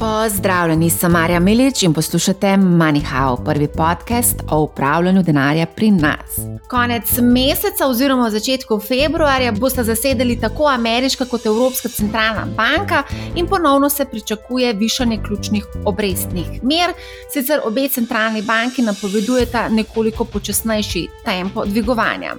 Pozdravljeni, 0.00 0.90
sem 0.90 1.12
Marja 1.12 1.40
Milič 1.40 1.82
in 1.82 1.92
poslušate 1.92 2.46
MoneyHow, 2.46 3.44
prvi 3.44 3.68
podcast 3.68 4.36
o 4.50 4.60
upravljanju 4.60 5.22
denarja 5.22 5.66
pri 5.66 5.90
nas. 5.90 6.38
Konec 6.70 7.18
meseca, 7.22 7.86
oziroma 7.86 8.28
v 8.28 8.30
začetku 8.30 8.78
februarja, 8.80 9.52
boste 9.52 9.84
zasedeli 9.84 10.38
tako 10.40 10.68
ameriška 10.68 11.24
kot 11.24 11.46
Evropska 11.46 11.88
centralna 11.88 12.46
banka 12.56 13.02
in 13.34 13.46
ponovno 13.46 13.90
se 13.90 14.04
pričakuje 14.04 14.72
višanje 14.72 15.18
ključnih 15.26 15.66
obrestnih 15.84 16.62
mer. 16.62 16.92
Sicer 17.32 17.60
obe 17.64 17.88
centralni 17.88 18.42
banki 18.42 18.82
napovedujeta 18.82 19.68
nekoliko 19.68 20.24
počasnejši 20.24 21.06
tempo 21.24 21.64
dvigovanja. 21.64 22.34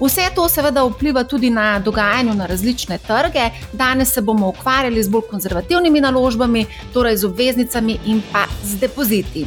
Vse 0.00 0.28
to 0.34 0.48
seveda 0.48 0.84
vpliva 0.84 1.24
tudi 1.24 1.50
na 1.50 1.78
dogajanje 1.78 2.34
na 2.34 2.46
različne 2.46 2.98
trge. 2.98 3.50
Danes 3.72 4.14
se 4.14 4.20
bomo 4.20 4.48
ukvarjali 4.48 5.02
z 5.02 5.08
bolj 5.08 5.22
konzervativnimi 5.30 6.00
naložbami 6.00 6.66
torej 7.00 7.16
z 7.16 7.24
obveznicami 7.24 7.96
in 8.12 8.20
pa 8.32 8.44
z 8.60 8.76
depoziti. 8.76 9.46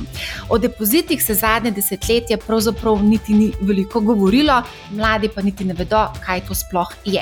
O 0.49 0.57
depozitih 0.57 1.21
se 1.21 1.35
zadnje 1.37 1.71
desetletje 1.71 2.37
pravzaprav 2.37 3.03
niti 3.03 3.33
ni 3.33 3.51
veliko 3.61 4.01
govorilo, 4.01 4.61
mladi 4.91 5.29
pa 5.29 5.41
niti 5.41 5.65
ne 5.65 5.77
vedo, 5.77 6.07
kaj 6.25 6.47
to 6.47 6.57
sploh 6.57 6.89
je. 7.05 7.21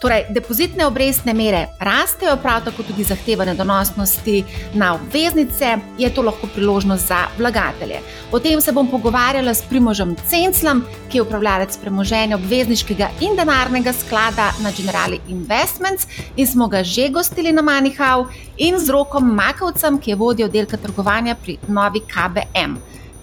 Torej, 0.00 0.26
depozitne 0.28 0.86
obrestne 0.86 1.32
mere 1.34 1.66
rastejo, 1.80 2.36
prav 2.42 2.64
tako 2.64 2.82
tudi 2.82 3.04
zahtevane 3.04 3.54
donosnosti 3.54 4.44
na 4.74 4.94
obveznice, 4.94 5.78
je 5.98 6.10
to 6.14 6.22
lahko 6.22 6.46
priložnost 6.54 7.08
za 7.08 7.18
vlagatelje. 7.38 8.00
O 8.32 8.40
tem 8.40 8.60
se 8.60 8.72
bom 8.72 8.90
pogovarjala 8.90 9.54
s 9.54 9.62
Primožem 9.62 10.16
Cenclom, 10.28 10.82
ki 11.08 11.18
je 11.18 11.22
upravljalec 11.22 11.78
premoženja 11.80 12.36
obvezniškega 12.36 13.08
in 13.20 13.36
denarnega 13.36 13.92
sklada 13.92 14.50
na 14.62 14.72
Generali 14.76 15.20
Investments 15.28 16.06
in 16.36 16.46
smo 16.46 16.68
ga 16.68 16.84
že 16.84 17.08
gostili 17.08 17.52
na 17.52 17.62
Manihau, 17.62 18.26
in 18.56 18.78
z 18.78 18.90
Rokom 18.90 19.34
Makovcem, 19.34 19.98
ki 19.98 20.10
je 20.10 20.16
vodja 20.16 20.46
oddelka 20.46 20.76
trgovanja 20.76 21.36
pri 21.42 21.56
Novi 21.68 22.00
KBM. 22.00 22.76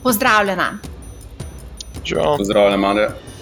Pozdravljena. 0.04 0.80
Pozdravljena, 2.38 2.78
Mane. 2.78 3.33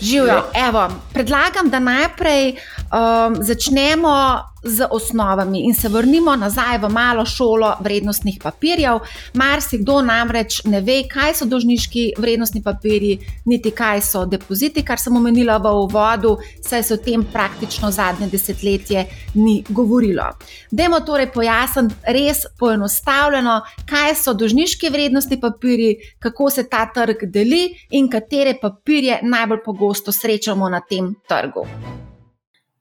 Živijo. 0.00 0.42
Ja. 0.54 0.88
Predlagam, 1.12 1.70
da 1.70 1.78
najprej 1.78 2.56
um, 2.92 3.42
začnemo 3.42 4.40
z 4.62 4.86
osnovami 4.90 5.60
in 5.60 5.74
se 5.74 5.88
vrnimo 5.88 6.36
nazaj 6.36 6.78
v 6.78 6.88
malo 6.88 7.26
šolo 7.26 7.74
vrednostnih 7.80 8.38
papirjev. 8.42 8.98
Marsikdo 9.34 10.02
namreč 10.02 10.64
ne 10.64 10.80
ve, 10.80 11.02
kaj 11.08 11.34
so 11.34 11.46
dožniški 11.46 12.12
vrednostni 12.18 12.62
papirji, 12.62 13.18
niti 13.44 13.70
kaj 13.70 14.02
so 14.02 14.24
depoziti, 14.26 14.82
kar 14.82 14.98
sem 14.98 15.16
omenila 15.16 15.58
v 15.58 15.72
uvodu, 15.84 16.36
saj 16.60 16.82
se 16.82 16.94
o 16.94 16.96
tem 16.96 17.24
praktično 17.32 17.90
zadnje 17.90 18.28
desetletje 18.28 19.06
ni 19.34 19.64
govorilo. 19.68 20.26
Dajmo 20.70 21.00
torej 21.00 21.30
pojasniti 21.32 21.94
res 22.06 22.44
poenostavljeno, 22.58 23.60
kaj 23.86 24.14
so 24.14 24.34
dožniški 24.34 24.90
vrednostni 24.90 25.40
papirji, 25.40 25.96
kako 26.18 26.50
se 26.50 26.66
ta 26.68 26.86
trg 26.94 27.24
deli 27.30 27.68
in 27.90 28.10
katere 28.10 28.58
papirje 28.60 29.20
najbolj 29.22 29.64
pogosto 29.64 30.12
srečamo 30.12 30.68
na 30.68 30.80
tem 30.80 31.14
trgu. 31.28 31.66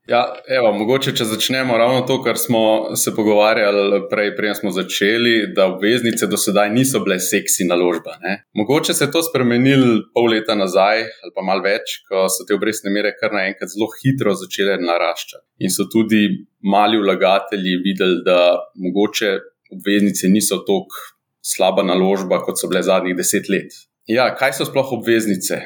Ja, 0.08 0.22
evo, 0.48 0.70
mogoče, 0.72 1.12
če 1.20 1.26
začnemo 1.28 1.76
ravno 1.78 2.06
to, 2.08 2.22
kar 2.24 2.38
smo 2.40 2.96
se 2.96 3.12
pogovarjali 3.16 4.06
prej, 4.08 4.30
prej 4.38 4.54
smo 4.62 4.72
začeli, 4.72 5.50
da 5.56 5.66
obveznice 5.74 6.30
do 6.32 6.40
sedaj 6.40 6.70
niso 6.72 7.02
bile 7.04 7.18
seksi 7.20 7.68
naložba. 7.68 8.16
Ne? 8.22 8.38
Mogoče 8.56 8.96
se 8.96 9.04
je 9.04 9.12
to 9.12 9.20
spremenilo 9.26 10.06
pol 10.16 10.30
leta 10.32 10.56
nazaj 10.56 11.04
ali 11.04 11.34
pa 11.36 11.44
malo 11.44 11.66
več, 11.66 11.98
ko 12.08 12.24
so 12.32 12.48
te 12.48 12.56
obrestne 12.56 12.94
mere 12.96 13.12
kar 13.20 13.36
naenkrat 13.36 13.74
zelo 13.74 13.90
hitro 13.98 14.32
začele 14.40 14.78
naraščati. 14.80 15.44
In 15.68 15.76
so 15.76 15.90
tudi 15.92 16.24
mali 16.64 17.04
vlagatelji 17.04 17.76
videli, 17.84 18.22
da 18.24 18.40
mogoče 18.80 19.34
obveznice 19.76 20.32
niso 20.32 20.62
tako 20.64 21.04
slaba 21.44 21.84
naložba, 21.84 22.40
kot 22.48 22.56
so 22.56 22.72
bile 22.72 22.86
zadnjih 22.88 23.20
deset 23.20 23.52
let. 23.52 23.76
Ja, 24.08 24.32
kaj 24.40 24.56
so 24.56 24.72
sploh 24.72 24.96
obveznice? 25.02 25.66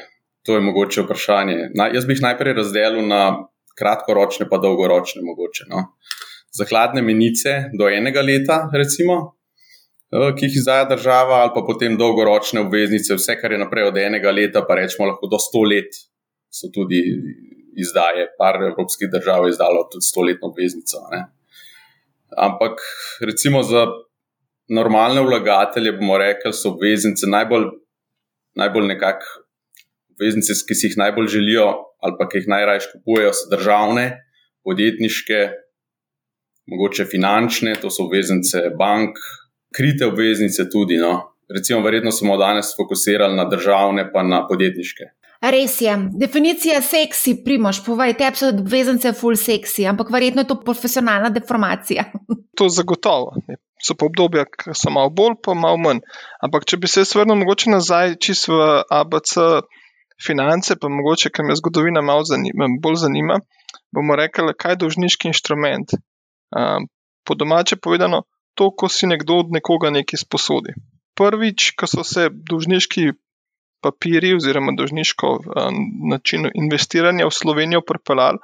To 0.50 0.58
je 0.58 0.66
mogoče 0.66 1.06
vprašanje. 1.06 1.58
Na, 1.78 1.92
jaz 1.94 2.10
bi 2.10 2.16
jih 2.18 2.26
najprej 2.26 2.58
razdelil 2.58 3.06
na 3.06 3.51
kratkoročne, 3.78 4.48
pa 4.50 4.58
dolgoročne, 4.58 5.22
mogoče. 5.26 5.68
No. 5.70 5.84
Za 6.52 6.68
hladne 6.70 7.02
menice 7.02 7.72
do 7.80 7.90
enega 7.90 8.22
leta, 8.22 8.64
recimo, 8.74 9.18
eh, 10.12 10.32
ki 10.36 10.46
jih 10.46 10.58
izdaja 10.62 10.86
država, 10.90 11.42
ali 11.46 11.52
pa 11.56 11.64
potem 11.68 11.98
dolgoročne 11.98 12.62
obveznice, 12.66 13.16
vse, 13.16 13.38
kar 13.42 13.52
je 13.52 13.62
naprej 13.62 13.92
od 13.92 13.98
enega 13.98 14.32
leta, 14.32 14.66
pa 14.68 14.76
rečemo 14.76 15.08
lahko 15.08 15.28
do 15.32 15.40
sto 15.40 15.64
let, 15.64 15.96
so 16.52 16.68
tudi 16.74 17.02
izdaje. 17.80 18.28
Par 18.38 18.60
evropskih 18.62 19.10
držav 19.12 19.46
je 19.46 19.56
izdalo 19.56 19.88
tudi 19.92 20.04
stoletno 20.04 20.52
obveznico. 20.52 21.06
Ne. 21.12 21.26
Ampak 22.38 22.82
recimo 23.22 23.64
za 23.64 23.88
normalne 24.68 25.22
vlagatelje 25.22 25.92
bomo 25.92 26.18
rekli, 26.18 26.54
so 26.54 26.70
obveznice 26.76 27.28
najbolj, 27.28 27.66
najbolj 28.56 28.88
nekako 28.88 29.26
obveznice, 30.22 30.54
ki 30.68 30.78
si 30.78 30.92
jih 30.92 31.00
najbolj 31.02 31.28
želijo, 31.34 31.68
ali 32.06 32.16
pa 32.20 32.30
ki 32.30 32.44
jih 32.44 32.52
najraje 32.54 32.86
kupujejo, 32.94 33.34
so 33.34 33.50
državne, 33.50 34.06
podjetniške, 34.64 35.40
mogoče 36.70 37.06
finančne, 37.10 37.74
to 37.82 37.90
so 37.90 38.06
obveznice 38.06 38.70
bank, 38.78 39.18
krite 39.76 40.06
obveznice 40.06 40.70
tudi. 40.70 41.02
No. 41.02 41.34
Recimo, 41.50 41.82
verjetno 41.82 42.12
smo 42.12 42.38
danes 42.38 42.76
fokusirali 42.78 43.36
na 43.36 43.50
državne, 43.50 44.12
pa 44.14 44.24
na 44.24 44.46
podjetniške. 44.48 45.10
Res 45.42 45.80
je. 45.82 45.96
Definicija 46.22 46.82
seksi, 46.86 47.40
primoš, 47.46 47.80
povej, 47.82 48.14
te 48.20 48.30
so 48.38 48.52
obveznice 48.54 49.10
full 49.18 49.36
seksi, 49.36 49.88
ampak 49.90 50.12
verjetno 50.14 50.46
je 50.46 50.52
to 50.52 50.60
profesionalna 50.62 51.32
deformacija. 51.34 52.06
to 52.58 52.70
zagotovo. 52.70 53.34
So 53.82 53.96
pa 53.98 54.06
obdobja, 54.06 54.46
ki 54.46 54.76
so 54.78 54.94
malo 54.94 55.10
bolj, 55.10 55.40
pa 55.42 55.56
malo 55.58 55.80
manj. 55.82 56.04
Ampak, 56.46 56.68
če 56.70 56.78
bi 56.78 56.88
se 56.92 57.08
vrnil 57.18 57.40
mogoče 57.42 57.74
nazaj, 57.74 58.20
čisto 58.22 58.54
v 58.54 58.68
ABC, 58.86 59.34
finance, 60.26 60.76
pa 60.80 60.90
mogoče, 60.90 61.32
ker 61.34 61.46
me 61.48 61.56
zgodovina 61.58 62.02
malo 62.06 62.24
zanima, 62.28 62.70
bolj 62.82 63.02
zanima, 63.06 63.40
bomo 63.96 64.16
rekli, 64.20 64.54
kaj 64.58 64.76
je 64.76 64.82
dolžniški 64.84 65.32
inštrument. 65.32 65.96
Um, 66.52 66.88
po 67.28 67.36
domače 67.36 67.78
povedano, 67.78 68.24
to, 68.56 68.72
ko 68.76 68.90
si 68.90 69.08
nekdo 69.08 69.42
od 69.46 69.54
nekoga 69.56 69.92
nekaj 69.94 70.24
sposodi. 70.26 70.76
Prvič, 71.18 71.72
ko 71.80 71.88
so 71.88 72.04
se 72.08 72.30
dolžniški 72.32 73.12
papiri 73.82 74.36
oziroma 74.36 74.76
dolžniško 74.78 75.32
um, 75.40 75.82
način 76.12 76.50
investiranja 76.54 77.28
v 77.28 77.36
Slovenijo 77.36 77.82
pripeljali, 77.88 78.40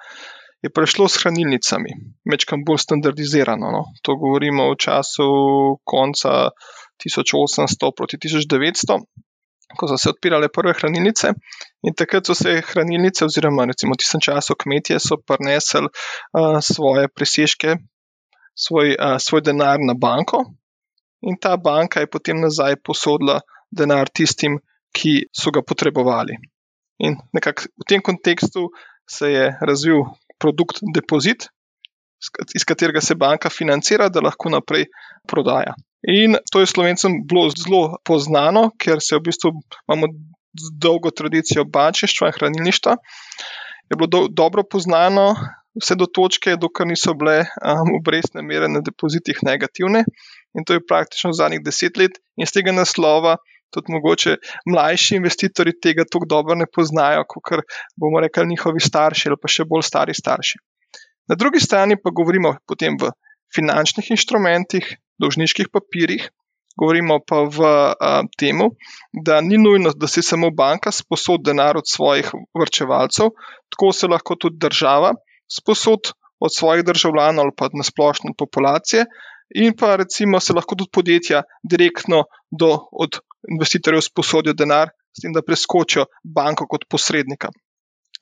je 0.66 0.72
prišlo 0.74 1.06
s 1.08 1.22
hranilnicami, 1.22 1.94
večkrat 2.32 2.64
bolj 2.66 2.82
standardizirano. 2.82 3.70
No. 3.72 3.84
To 4.02 4.16
govorimo 4.18 4.72
v 4.72 4.80
času 4.82 5.28
konca 5.86 6.50
1800 7.04 7.92
proti 7.98 8.18
1900 8.18 8.98
ko 9.76 9.88
so 9.88 9.98
se 9.98 10.10
odpirale 10.10 10.50
prve 10.54 10.74
hranilnice. 10.78 11.34
In 11.84 11.96
takrat 11.98 12.26
so 12.26 12.36
se 12.36 12.62
hranilnice, 12.70 13.26
oziroma 13.26 13.66
recimo 13.68 13.96
v 13.96 14.02
tistem 14.04 14.24
času 14.24 14.56
kmetje, 14.56 15.00
so 15.00 15.18
prinesli 15.18 15.88
uh, 15.88 16.60
svoje 16.64 17.08
presežke, 17.08 17.78
svoj, 18.56 18.96
uh, 18.96 19.18
svoj 19.20 19.44
denar 19.44 19.82
na 19.84 19.94
banko, 19.94 20.46
in 21.22 21.38
ta 21.42 21.58
banka 21.58 22.00
je 22.00 22.12
potem 22.12 22.40
nazaj 22.40 22.80
posodila 22.84 23.42
denar 23.72 24.10
tistim, 24.10 24.60
ki 24.96 25.28
so 25.36 25.52
ga 25.52 25.62
potrebovali. 25.62 26.38
In 27.04 27.20
nekako 27.34 27.70
v 27.78 27.86
tem 27.90 28.02
kontekstu 28.02 28.70
se 29.10 29.30
je 29.30 29.46
razvil 29.62 30.08
produkt 30.40 30.80
depozit, 30.96 31.50
iz 32.56 32.66
katerega 32.66 33.02
se 33.02 33.16
banka 33.16 33.50
financira, 33.50 34.10
da 34.10 34.24
lahko 34.24 34.50
naprej 34.50 34.88
prodaja. 35.28 35.76
In 36.08 36.38
to 36.52 36.64
je 36.64 36.72
slovencem 36.72 37.20
bilo 37.28 37.50
zelo 37.52 37.98
poznano, 38.08 38.70
ker 38.80 39.04
se 39.04 39.18
v 39.18 39.26
bistvu 39.28 39.52
imamo 39.88 40.08
dolgo 40.80 41.12
tradicijo 41.12 41.66
bančništva 41.68 42.30
in 42.32 42.38
hranilništva. 42.40 42.96
Je 43.92 43.98
bilo 44.00 44.08
do, 44.08 44.22
dobro 44.32 44.64
poznano 44.64 45.36
vse 45.78 45.96
do 45.96 46.08
točke, 46.08 46.56
dokler 46.56 46.88
niso 46.88 47.14
bile 47.14 47.44
um, 47.44 47.92
obrestne 48.00 48.42
mere 48.42 48.70
na 48.72 48.82
depozitih 48.82 49.44
negativne. 49.44 50.04
In 50.58 50.66
to 50.66 50.78
je 50.78 50.86
praktično 50.88 51.34
zadnjih 51.38 51.62
deset 51.66 52.00
let, 52.00 52.18
in 52.38 52.48
z 52.48 52.56
tega 52.56 52.74
naslova 52.74 53.38
tudi 53.74 53.92
mogoče 53.92 54.38
mlajši 54.72 55.18
investitorji 55.20 55.76
tega 55.84 56.06
tako 56.08 56.26
dobro 56.30 56.56
ne 56.56 56.66
poznajo, 56.72 57.26
kot 57.28 57.66
bomo 58.00 58.22
rekli 58.24 58.48
njihovi 58.48 58.80
starši 58.80 59.30
ali 59.30 59.38
pa 59.42 59.52
še 59.52 59.68
bolj 59.68 59.84
stari 59.84 60.16
starši. 60.16 60.62
Na 61.28 61.36
drugi 61.36 61.60
strani 61.60 61.98
pa 62.00 62.16
govorimo 62.16 62.56
potem 62.68 62.96
v 62.96 63.12
finančnih 63.56 64.08
inštrumentih, 64.16 64.88
dolžniških 65.22 65.70
papirjih, 65.74 66.30
govorimo 66.78 67.20
pa 67.28 67.42
v 67.50 67.70
tem, 68.38 68.62
da 69.26 69.42
ni 69.42 69.58
nujno, 69.58 69.94
da 69.98 70.08
si 70.08 70.22
samo 70.22 70.52
banka 70.52 70.92
sposod 70.94 71.44
denar 71.46 71.78
od 71.78 71.90
svojih 71.90 72.30
vrčevalcev, 72.60 73.34
tako 73.74 73.92
se 73.94 74.08
lahko 74.08 74.36
tudi 74.36 74.62
država 74.62 75.16
sposod 75.50 76.14
od 76.40 76.54
svojih 76.54 76.86
državljanov 76.86 77.46
ali 77.46 77.56
pa 77.58 77.70
na 77.74 77.84
splošno 77.84 78.34
populacije. 78.38 79.06
In 79.56 79.74
pa 79.80 79.96
recimo 79.96 80.40
se 80.40 80.54
lahko 80.54 80.76
tudi 80.76 80.92
podjetja 80.94 81.44
direktno 81.64 82.26
do, 82.52 82.78
od 82.92 83.20
investitorjev 83.50 84.04
sposodijo 84.04 84.54
denar, 84.54 84.92
s 85.16 85.24
tem, 85.24 85.34
da 85.34 85.42
preskočijo 85.42 86.06
banko 86.24 86.68
kot 86.68 86.86
posrednika. 86.90 87.50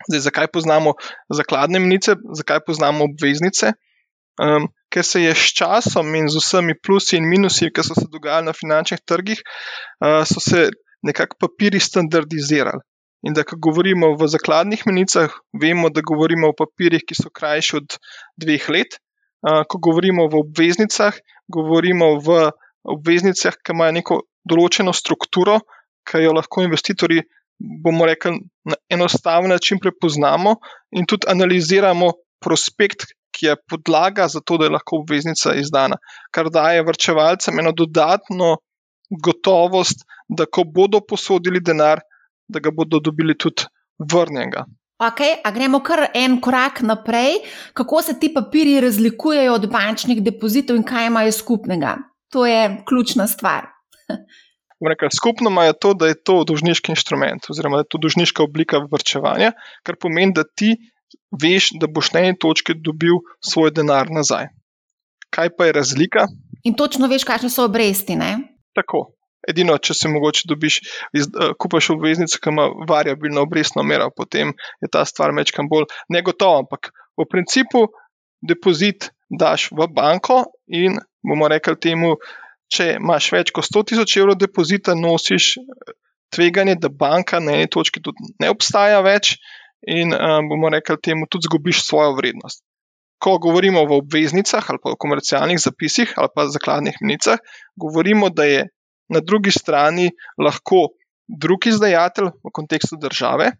Zdaj, 0.10 0.22
zakaj 0.28 0.48
poznamo 0.54 0.94
zakladne 1.34 1.80
menice, 1.80 2.16
zakaj 2.38 2.62
poznamo 2.68 3.08
obveznice? 3.10 3.74
Um, 4.42 4.68
ker 4.92 5.04
se 5.04 5.22
je 5.24 5.36
s 5.36 5.54
časom 5.58 6.16
in 6.16 6.28
z 6.32 6.40
vsemi 6.42 6.76
plusi 6.80 7.18
in 7.20 7.30
minusi, 7.30 7.72
ki 7.72 7.84
so 7.84 7.96
se 7.98 8.08
dogajali 8.12 8.50
na 8.50 8.54
finančnih 8.56 9.02
trgih, 9.06 9.42
uh, 10.04 10.24
so 10.28 10.40
se 10.44 10.70
nekako 11.06 11.38
papiri 11.40 11.80
standardizirali. 11.80 12.84
In 13.26 13.34
da, 13.34 13.42
ko 13.44 13.58
govorimo 13.58 14.12
v 14.20 14.28
zakladnih 14.30 14.84
menicah, 14.86 15.34
vemo, 15.62 15.90
da 15.90 16.04
govorimo 16.06 16.52
o 16.52 16.58
papirjih, 16.58 17.02
ki 17.08 17.18
so 17.18 17.32
krajši 17.34 17.80
od 17.80 17.98
dveh 18.38 18.70
let. 18.70 19.00
Uh, 19.46 19.64
ko 19.70 19.82
govorimo 19.82 20.28
v 20.30 20.42
obveznicah, 20.44 21.18
govorimo 21.50 22.16
v 22.22 22.52
obveznicah, 22.86 23.58
ki 23.62 23.74
imajo 23.74 23.96
neko 23.98 24.20
določeno 24.46 24.94
strukturo, 24.94 25.60
ki 26.06 26.22
jo 26.22 26.36
lahko 26.38 26.66
investitorji, 26.66 27.26
bomo 27.58 28.06
rekli, 28.06 28.38
na 28.70 28.78
enostaven 28.92 29.50
način 29.54 29.80
prepoznamo 29.82 30.58
in 30.98 31.06
tudi 31.10 31.30
analiziramo 31.32 32.12
prospekt, 32.44 33.08
ki 33.36 33.50
je 33.50 33.56
podlaga 33.70 34.28
za 34.32 34.40
to, 34.40 34.58
da 34.58 34.70
je 34.70 34.76
lahko 34.78 35.02
obveznica 35.04 35.54
izdana, 35.60 36.00
kar 36.32 36.50
daje 36.54 36.84
vrčevalcem 36.88 37.60
eno 37.60 37.74
dodatno 37.76 38.56
gotovost, 39.24 40.06
da 40.28 40.46
ko 40.46 40.64
bodo 40.64 41.02
posodili 41.08 41.62
denar, 41.62 42.02
da 42.48 42.60
ga 42.60 42.72
bodo 42.72 43.00
dobili 43.00 43.38
tudi 43.38 43.68
vrnjenega. 44.00 44.66
Ok, 45.04 45.22
a 45.44 45.52
gremo 45.52 45.82
kar 45.84 46.06
en 46.16 46.40
korak 46.42 46.80
naprej, 46.82 47.42
kako 47.76 48.02
se 48.02 48.20
ti 48.20 48.32
papirji 48.34 48.80
razlikujejo 48.82 49.54
od 49.54 49.68
bančnih 49.72 50.22
depozitov 50.24 50.80
in 50.80 50.86
kaj 50.88 51.10
imajo 51.10 51.32
skupnega. 51.36 51.98
To 52.32 52.46
je 52.48 52.84
ključna 52.88 53.28
stvar. 53.28 53.68
Rekel, 54.90 55.10
skupno 55.12 55.50
ima 55.50 55.74
to, 55.74 55.94
da 55.94 56.08
je 56.08 56.16
to 56.24 56.44
dužniški 56.48 56.92
inštrument, 56.92 57.50
oziroma 57.50 57.78
da 57.78 57.86
je 57.86 57.92
to 57.92 57.98
dužniška 57.98 58.44
oblika 58.44 58.82
vrčevanja, 58.92 59.52
kar 59.84 59.96
pomeni, 60.00 60.34
da 60.36 60.44
ti 60.44 60.76
veš, 61.42 61.74
da 61.80 61.88
boš 61.92 62.12
na 62.16 62.26
eni 62.28 62.38
točki 62.40 62.76
dobil 62.78 63.20
svoj 63.44 63.72
denar 63.76 64.12
nazaj. 64.12 64.50
Kaj 65.36 65.52
pa 65.58 65.68
je 65.68 65.76
razlika? 65.76 66.28
In 66.64 66.74
točno 66.74 67.08
veš, 67.12 67.26
kakšne 67.28 67.50
so 67.50 67.66
obresti. 67.68 68.16
Ne? 68.16 68.38
Tako. 68.76 69.12
Edino, 69.46 69.76
če 69.78 69.94
se 69.94 70.10
mogoče 70.10 70.48
dobiš, 70.50 70.80
uh, 70.82 71.52
kupaš 71.62 71.92
obveznico, 71.94 72.40
ki 72.42 72.50
ima 72.50 72.66
variabilno 72.90 73.44
obrestno 73.46 73.84
mero, 73.86 74.08
potem 74.10 74.56
je 74.82 74.90
ta 74.92 75.04
stvar 75.06 75.36
mečkam 75.38 75.70
bolj 75.70 75.86
negotova. 76.10 76.64
Ampak 76.64 76.90
v 77.14 77.28
principu 77.30 77.86
depozit 78.42 79.12
daš 79.30 79.70
v 79.72 79.88
banko 79.94 80.44
in 80.68 80.98
bomo 81.26 81.50
rekli 81.52 81.78
temu, 81.82 82.16
če 82.74 82.96
imaš 82.98 83.30
več 83.34 83.54
kot 83.54 83.68
100 83.68 83.86
tisoč 83.92 84.18
evrov 84.18 84.40
depozita, 84.42 84.96
nosiš 84.98 85.52
eh, 85.62 85.94
tveganje, 86.34 86.80
da 86.82 86.90
banka 86.90 87.40
na 87.40 87.60
eni 87.60 87.70
točki 87.72 88.02
tudi 88.02 88.34
ne 88.42 88.50
obstaja 88.54 89.02
več 89.06 89.36
in 89.88 90.14
um, 90.14 90.50
bomo 90.50 90.70
rekli 90.70 90.98
temu, 91.02 91.28
tudi 91.30 91.48
zgubiš 91.50 91.86
svojo 91.86 92.16
vrednost. 92.18 92.64
Ko 93.22 93.38
govorimo 93.40 93.82
o 93.82 93.98
obveznicah 93.98 94.66
ali 94.70 94.80
pa 94.84 94.92
o 94.92 95.00
komercialnih 95.00 95.60
zapisih 95.62 96.14
ali 96.18 96.30
pa 96.36 96.48
zakladnih 96.52 96.98
menicah, 97.02 97.40
govorimo, 97.76 98.30
da 98.30 98.44
je 98.44 98.68
na 99.10 99.22
drugi 99.22 99.52
strani 99.52 100.10
lahko 100.42 100.90
drug 101.28 101.68
izdajatelj 101.68 102.32
v 102.44 102.54
kontekstu 102.54 102.98
države, 103.02 103.52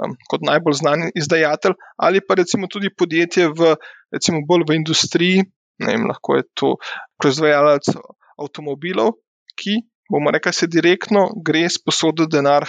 um, 0.00 0.16
kot 0.28 0.44
najbolj 0.44 0.80
znan 0.80 1.10
izdajatelj, 1.14 1.76
ali 1.96 2.20
pa 2.20 2.34
recimo 2.40 2.66
tudi 2.66 2.90
podjetje 2.90 3.48
v, 3.48 3.76
recimo 4.12 4.42
bolj 4.48 4.66
v 4.68 4.78
industriji, 4.80 5.44
ne 5.84 5.92
vem, 5.92 6.06
lahko 6.08 6.38
je 6.38 6.48
to 6.54 6.74
proizvajalec 7.20 7.88
avtomobilov, 8.40 9.14
ki, 9.58 9.80
bomo 10.10 10.32
rekli, 10.34 10.52
se 10.52 10.68
direktno 10.70 11.28
gre 11.44 11.66
sposoditi 11.70 12.36
denar 12.36 12.66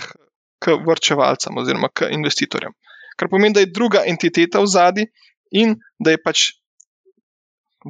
k 0.59 0.77
vrčevalcem 0.87 1.57
oziroma 1.57 1.89
k 1.93 2.09
investitorjem. 2.11 2.73
Kar 3.15 3.29
pomeni, 3.31 3.53
da 3.53 3.63
je 3.63 3.71
druga 3.71 4.03
entiteta 4.07 4.59
v 4.59 4.67
zadnji 4.67 5.07
in 5.51 5.75
da 5.99 6.15
je 6.15 6.21
pač 6.21 6.45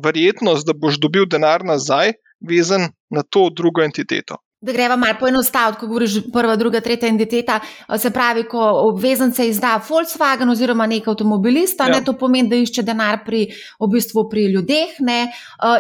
verjetnost, 0.04 0.68
da 0.68 0.74
boš 0.74 1.00
dobil 1.02 1.26
denar 1.26 1.64
nazaj, 1.66 2.14
vezan 2.40 2.90
na 3.10 3.24
to 3.24 3.50
drugo 3.50 3.82
entiteto. 3.82 4.38
Da 4.66 4.74
greva 4.74 4.96
malo 4.96 5.14
poenostaviti, 5.20 5.80
ko 5.80 5.88
govoriš 5.88 6.14
prva, 6.34 6.56
druga, 6.56 6.80
tretja 6.82 7.08
identiteta. 7.08 7.60
Se 8.02 8.10
pravi, 8.10 8.48
ko 8.50 8.62
obveznice 8.88 9.46
izda 9.50 9.76
Volkswagen 9.90 10.50
oziroma 10.50 10.88
nek 10.90 11.08
avtomobilist, 11.12 11.80
ja. 11.80 11.90
ne, 11.92 12.00
to 12.06 12.16
pomeni, 12.18 12.50
da 12.50 12.58
išče 12.58 12.82
denar 12.88 13.20
pri, 13.26 13.44
v 13.80 13.90
bistvu 13.92 14.26
pri 14.32 14.48
ljudeh. 14.56 14.98
Ne, 15.06 15.20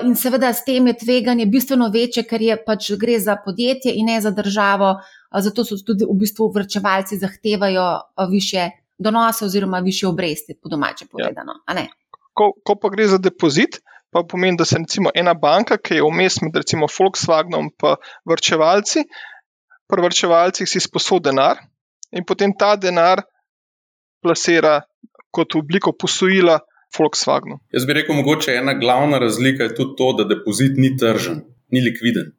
in 0.05 0.13
seveda 0.19 0.53
s 0.53 0.67
tem 0.67 0.91
je 0.91 0.97
tveganje 1.01 1.47
bistveno 1.49 1.89
večje, 1.93 2.27
ker 2.29 2.45
je 2.45 2.59
pač 2.67 2.91
gre 2.99 3.17
za 3.19 3.39
podjetje 3.45 3.95
in 3.95 4.11
ne 4.11 4.19
za 4.21 4.35
državo. 4.35 4.99
Zato 5.41 5.63
so 5.63 5.75
tudi 5.85 6.05
v 6.05 6.15
bistvu 6.19 6.51
vrčevalci 6.55 7.17
zahtevajo 7.17 7.85
više 8.31 8.69
donose 8.97 9.45
oziroma 9.45 9.79
više 9.79 10.07
obresti, 10.07 10.55
po 10.63 10.69
domače 10.69 11.05
ja. 11.05 11.07
povedano. 11.11 11.53
Ja. 11.67 11.87
Ko, 12.33 12.51
ko 12.63 12.75
pa 12.75 12.89
gre 12.89 13.07
za 13.07 13.17
depozit, 13.17 13.79
pa 14.11 14.23
pomeni, 14.29 14.57
da 14.57 14.65
se 14.65 14.77
recimo 14.79 15.09
ena 15.15 15.33
banka, 15.33 15.77
ki 15.77 15.99
je 15.99 16.03
vmes 16.03 16.41
med 16.41 16.55
recimo 16.55 16.87
Volkswagenom 16.87 17.69
in 17.71 17.95
vrčevalci, 18.25 19.03
pri 19.87 20.01
vrčevalcih 20.01 20.69
si 20.69 20.79
sposodi 20.79 21.29
denar 21.29 21.59
in 22.11 22.23
potem 22.25 22.53
ta 22.57 22.75
denar 22.75 23.21
plasira 24.23 24.81
kot 25.31 25.55
obliko 25.55 25.91
posojila 25.91 26.59
Volkswagenu. 26.97 27.59
Jaz 27.75 27.85
bi 27.85 27.93
rekel, 27.93 28.15
mogoče 28.15 28.55
ena 28.55 28.73
glavna 28.73 29.19
razlika 29.19 29.63
je 29.63 29.75
tudi 29.75 29.95
to, 29.97 30.13
da 30.17 30.23
depozit 30.23 30.77
ni 30.77 30.95
tržen, 30.97 31.43
ni 31.71 31.81
likviden 31.81 32.31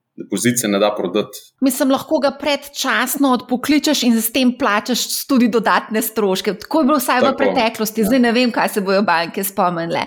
se 0.60 0.68
ne 0.68 0.78
da 0.78 0.94
prodati. 0.96 1.38
Mislim, 1.60 1.90
lahko 1.90 2.18
ga 2.18 2.30
predčasno 2.40 3.32
odpokličeš 3.32 4.02
in 4.02 4.20
s 4.22 4.32
tem 4.32 4.54
plačaš 4.58 5.26
tudi 5.26 5.48
dodatne 5.48 6.02
stroške. 6.02 6.54
Tako 6.58 6.80
je 6.80 6.84
bilo 6.84 6.98
vsaj 6.98 7.20
Tako, 7.20 7.32
v 7.32 7.36
preteklosti, 7.36 8.00
ja. 8.00 8.06
zdaj 8.06 8.18
ne 8.18 8.32
vem, 8.32 8.52
kaj 8.52 8.68
se 8.68 8.80
bojo 8.80 9.02
banke 9.02 9.44
spomnile. 9.44 10.06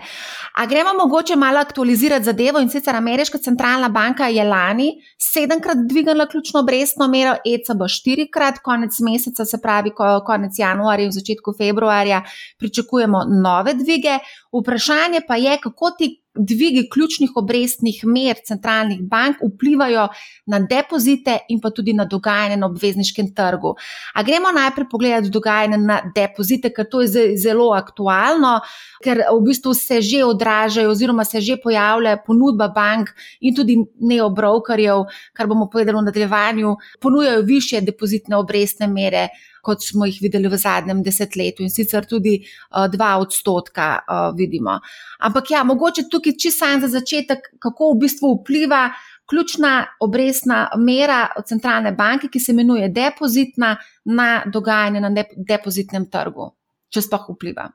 A 0.56 0.66
gremo 0.66 0.94
mogoče 0.98 1.36
malo 1.36 1.60
aktualizirati 1.60 2.26
zadevo 2.26 2.60
in 2.60 2.70
sicer 2.70 2.96
Ameriška 2.96 3.38
centralna 3.38 3.90
banka 3.90 4.28
je 4.28 4.44
lani 4.44 4.90
sedemkrat 5.34 5.78
dvignila 5.90 6.26
ključno 6.28 6.60
obrestno 6.60 7.08
mero, 7.08 7.36
ECB 7.46 7.86
štirikrat, 7.88 8.60
konec 8.64 9.00
meseca, 9.00 9.46
se 9.46 9.62
pravi 9.62 9.92
konec 10.26 10.60
januarja 10.60 11.06
in 11.06 11.12
začetku 11.12 11.54
februarja, 11.58 12.24
pričakujemo 12.58 13.24
nove 13.44 13.74
dvige. 13.74 14.18
Vprašanje 14.62 15.22
pa 15.28 15.36
je, 15.36 15.58
kako 15.62 15.92
ti 15.98 16.16
dvigi 16.40 16.90
ključnih 16.90 17.32
obrestnih 17.36 18.02
mer 18.06 18.36
centralnih 18.46 19.02
bank 19.02 19.38
vplivajo 19.44 20.08
na 20.46 20.60
depozite 20.60 21.38
in 21.50 21.60
pa 21.60 21.70
tudi 21.70 21.94
na 21.94 22.06
dogajanje 22.06 22.58
na 22.58 22.68
obvezniškem 22.68 23.34
trgu. 23.36 23.76
A 24.14 24.24
gremo 24.24 24.52
najprej 24.56 24.88
pogledati 24.92 25.30
dogajanje 25.30 25.78
na 25.78 26.00
depozite, 26.16 26.72
ker 26.74 26.88
to 26.90 27.02
je 27.02 27.36
zelo 27.38 27.72
aktualno, 27.76 28.60
ker 29.04 29.24
v 29.28 29.42
bistvu 29.46 29.74
se 29.74 30.02
že 30.02 30.24
odražajo 30.26 30.92
oziroma 30.92 31.26
se 31.26 31.42
že 31.42 31.58
pojavlja 31.64 32.18
ponudba 32.26 32.68
bank 32.68 33.10
in 33.42 33.56
tudi 33.56 33.78
neobrokerjev, 34.00 35.06
kar 35.34 35.48
bomo 35.48 35.70
povedali 35.70 35.98
v 35.98 36.08
nadaljevanju, 36.08 36.76
ponujajo 37.02 37.42
više 37.42 37.82
depozitne 37.82 38.38
obrestne 38.38 38.88
mere 38.88 39.28
kot 39.70 39.86
smo 39.86 40.10
jih 40.10 40.18
videli 40.26 40.50
v 40.50 40.58
zadnjem 40.58 41.04
desetletju, 41.06 41.68
in 41.68 41.74
sicer 41.74 42.10
tudi 42.10 42.40
uh, 42.42 42.88
dva 42.90 43.14
odstotka 43.22 43.92
uh, 44.02 44.26
vidimo. 44.38 44.80
Ampak 45.30 45.54
ja, 45.54 45.64
mogoče 45.64 46.10
tukaj 46.10 46.36
čisto 46.36 46.66
sam 46.66 46.82
za 46.82 46.90
začetek, 46.98 47.54
kako 47.62 47.94
v 47.94 48.02
bistvu 48.04 48.34
vpliva 48.42 48.90
ključna 49.30 49.86
obrestna 50.02 50.70
mera 50.78 51.28
centralne 51.48 51.92
banke, 51.92 52.28
ki 52.28 52.40
se 52.40 52.52
imenuje 52.52 52.90
depozitna, 52.90 53.76
na 54.06 54.30
dogajanje 54.46 55.02
na 55.02 55.12
depozitnem 55.48 56.10
trgu, 56.10 56.50
če 56.90 57.04
sploh 57.06 57.28
vpliva. 57.36 57.68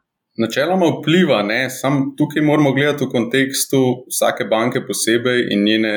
Načeloma 0.42 0.88
vpliva, 0.96 1.44
samo 1.70 2.10
tukaj 2.18 2.42
moramo 2.42 2.72
gledati 2.74 3.06
v 3.06 3.12
kontekstu 3.12 3.82
vsake 4.10 4.48
banke 4.50 4.82
posebej 4.86 5.46
in 5.54 5.62
njene 5.64 5.92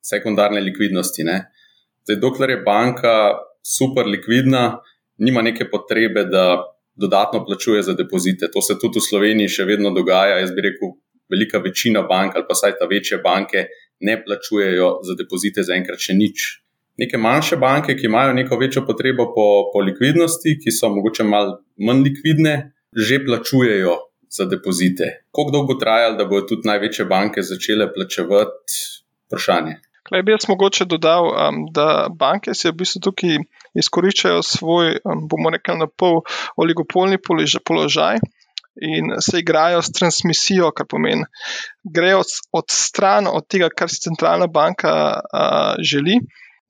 sekundarne 0.00 0.60
likvidnosti. 0.64 1.26
Zdaj, 2.04 2.16
dokler 2.20 2.50
je 2.50 2.62
banka 2.64 3.16
super 3.62 4.08
likvidna, 4.08 4.80
nima 5.22 5.42
neke 5.42 5.68
potrebe, 5.70 6.24
da 6.24 6.44
dodatno 6.94 7.44
plačuje 7.46 7.82
za 7.82 7.94
depozite. 7.94 8.50
To 8.52 8.62
se 8.62 8.76
tudi 8.80 9.00
v 9.00 9.06
Sloveniji 9.06 9.54
še 9.56 9.64
vedno 9.68 9.92
dogaja. 9.94 10.40
Jaz 10.42 10.52
bi 10.52 10.66
rekel, 10.66 10.96
velika 11.32 11.62
večina 11.64 12.02
bank 12.02 12.36
ali 12.36 12.44
pa 12.48 12.56
vsaj 12.56 12.76
ta 12.80 12.88
večje 12.90 13.22
banke 13.24 13.66
ne 14.00 14.16
plačujejo 14.24 14.88
za 15.06 15.16
depozite 15.18 15.62
zaenkrat 15.62 16.02
še 16.02 16.16
nič. 16.18 16.48
Neke 17.00 17.16
manjše 17.16 17.56
banke, 17.56 17.94
ki 17.96 18.08
imajo 18.10 18.34
neko 18.36 18.58
večjo 18.60 18.82
potrebo 18.86 19.30
po, 19.32 19.46
po 19.72 19.80
likvidnosti, 19.80 20.58
ki 20.60 20.74
so 20.74 20.90
mogoče 20.92 21.24
malo 21.24 21.62
manj 21.78 22.02
likvidne, 22.08 22.54
že 22.92 23.22
plačujejo 23.24 23.94
za 24.28 24.44
depozite. 24.50 25.08
Kako 25.32 25.54
dolgo 25.54 25.78
trajalo, 25.80 26.18
da 26.18 26.26
bodo 26.28 26.50
tudi 26.50 26.68
največje 26.68 27.06
banke 27.08 27.44
začele 27.46 27.88
plačevati, 27.94 28.82
vprašanje. 29.28 29.78
Klej 30.08 30.22
bi 30.26 30.34
jaz 30.34 30.48
mogoče 30.50 30.84
dodal, 30.90 31.28
um, 31.30 31.64
da 31.74 32.08
banke 32.10 32.54
se 32.58 32.70
v 32.70 32.78
bistvu 32.82 33.02
tukaj 33.08 33.38
izkoriščajo 33.78 34.42
svoj, 34.46 34.96
um, 35.04 35.26
bomo 35.30 35.52
rekli, 35.54 35.78
na 35.78 35.86
pol 35.86 36.22
oligopolni 36.56 37.20
položaj 37.22 38.18
in 38.82 39.12
se 39.20 39.42
igrajo 39.42 39.82
s 39.84 39.92
transmisijo, 39.92 40.70
kar 40.72 40.88
pomeni, 40.88 41.26
grejo 41.84 42.22
od, 42.24 42.30
od 42.52 42.72
stran 42.72 43.28
od 43.28 43.46
tega, 43.46 43.68
kar 43.68 43.90
si 43.92 44.00
centralna 44.08 44.48
banka 44.48 44.94
uh, 45.20 45.82
želi. 45.92 46.18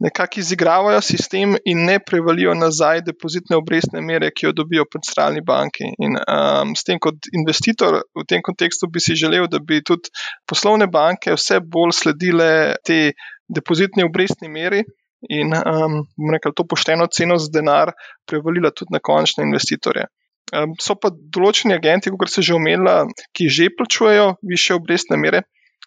Nekako 0.02 0.40
izigravajo 0.40 1.00
sistem 1.00 1.54
in 1.64 1.84
ne 1.86 1.98
prevalijo 2.06 2.54
nazaj 2.54 3.02
depozitne 3.06 3.56
obrestne 3.56 4.00
mere, 4.02 4.30
ki 4.34 4.46
jo 4.46 4.52
dobijo 4.62 4.84
pri 4.90 5.02
centralni 5.06 5.42
banki. 5.46 5.92
In 6.02 6.18
um, 6.18 6.72
s 6.76 6.86
tem 6.88 6.98
kot 7.02 7.28
investitor 7.38 8.00
v 8.18 8.24
tem 8.28 8.42
kontekstu 8.42 8.90
bi 8.90 9.02
si 9.04 9.14
želel, 9.18 9.46
da 9.50 9.60
bi 9.62 9.82
tudi 9.84 10.10
poslovne 10.48 10.88
banke 10.90 11.36
vse 11.36 11.60
bolj 11.62 11.94
sledile 12.00 12.50
te 12.86 13.12
depozitne 13.48 14.08
obrestne 14.08 14.50
mere. 14.50 14.82
In 15.30 15.54
um, 15.54 16.00
rekel, 16.34 16.50
to 16.58 16.66
pošteno 16.66 17.06
ceno 17.06 17.38
za 17.38 17.52
denar 17.54 17.92
prevalila 18.26 18.72
tudi 18.74 18.96
na 18.96 18.98
končne 18.98 19.46
investitorje. 19.46 20.08
Um, 20.52 20.74
so 20.82 20.96
pa 20.98 21.12
določeni 21.14 21.76
agenti, 21.76 22.10
kot 22.10 22.32
se 22.32 22.42
že 22.42 22.56
omenila, 22.58 23.04
ki 23.32 23.46
že 23.46 23.70
plačujejo 23.78 24.32
više 24.50 24.74
obrestne 24.80 25.16
mere, 25.16 25.44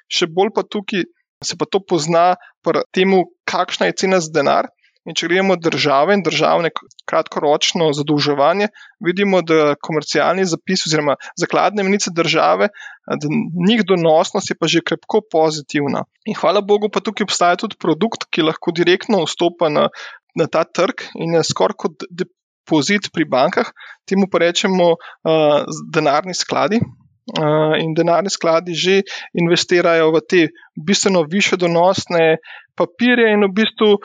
še 0.07 0.31
bolj 0.31 0.55
pa 0.55 0.63
tukaj 0.63 1.03
se 1.45 1.57
pa 1.59 1.67
to 1.69 1.79
pozna 1.79 2.35
pri 2.65 2.83
tem, 2.93 3.13
kakšna 3.49 3.91
je 3.91 3.99
cena 4.03 4.19
za 4.23 4.33
denar. 4.33 4.71
In 5.05 5.13
če 5.13 5.27
gremo 5.29 5.53
države 5.61 6.15
in 6.17 6.23
državne 6.25 6.71
kratkoročno 7.05 7.91
zadolževanje, 7.93 8.71
vidimo, 9.05 9.43
da 9.45 9.75
komercialni 9.77 10.47
zapis 10.49 10.87
oziroma 10.89 11.13
zakladne 11.37 11.85
menice 11.85 12.09
države, 12.09 12.71
da 13.05 13.29
njih 13.67 13.83
donosnost 13.85 14.49
je 14.49 14.57
pa 14.57 14.69
že 14.71 14.81
krepko 14.81 15.21
pozitivna. 15.31 16.07
In 16.25 16.33
hvala 16.39 16.65
Bogu, 16.65 16.89
pa 16.89 17.05
tukaj 17.05 17.29
obstaja 17.29 17.61
tudi 17.61 17.77
produkt, 17.77 18.25
ki 18.33 18.47
lahko 18.49 18.73
direktno 18.73 19.21
vstopa 19.29 19.69
na, 19.69 19.91
na 20.33 20.49
ta 20.49 20.65
trg 20.65 21.05
in 21.21 21.37
je 21.37 21.45
skoraj 21.53 21.77
kot 21.85 22.09
depozit 22.09 23.13
pri 23.13 23.29
bankah, 23.29 23.69
temu 24.09 24.25
pa 24.25 24.41
rečemo 24.41 24.95
uh, 24.97 25.61
denarni 25.93 26.33
skladi. 26.33 26.81
Uh, 27.25 27.73
in 27.81 27.95
denarni 27.97 28.29
skladi 28.29 28.75
že 28.77 28.99
investirajo 29.33 30.11
v 30.13 30.19
te 30.29 30.41
bistveno 30.77 31.23
više 31.25 31.57
donosne 31.57 32.37
papirje, 32.77 33.31
in 33.33 33.47
v 33.47 33.49
bistvu 33.49 33.97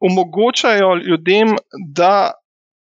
omogočajo 0.00 0.94
ljudem, 1.08 1.56
da 1.88 2.32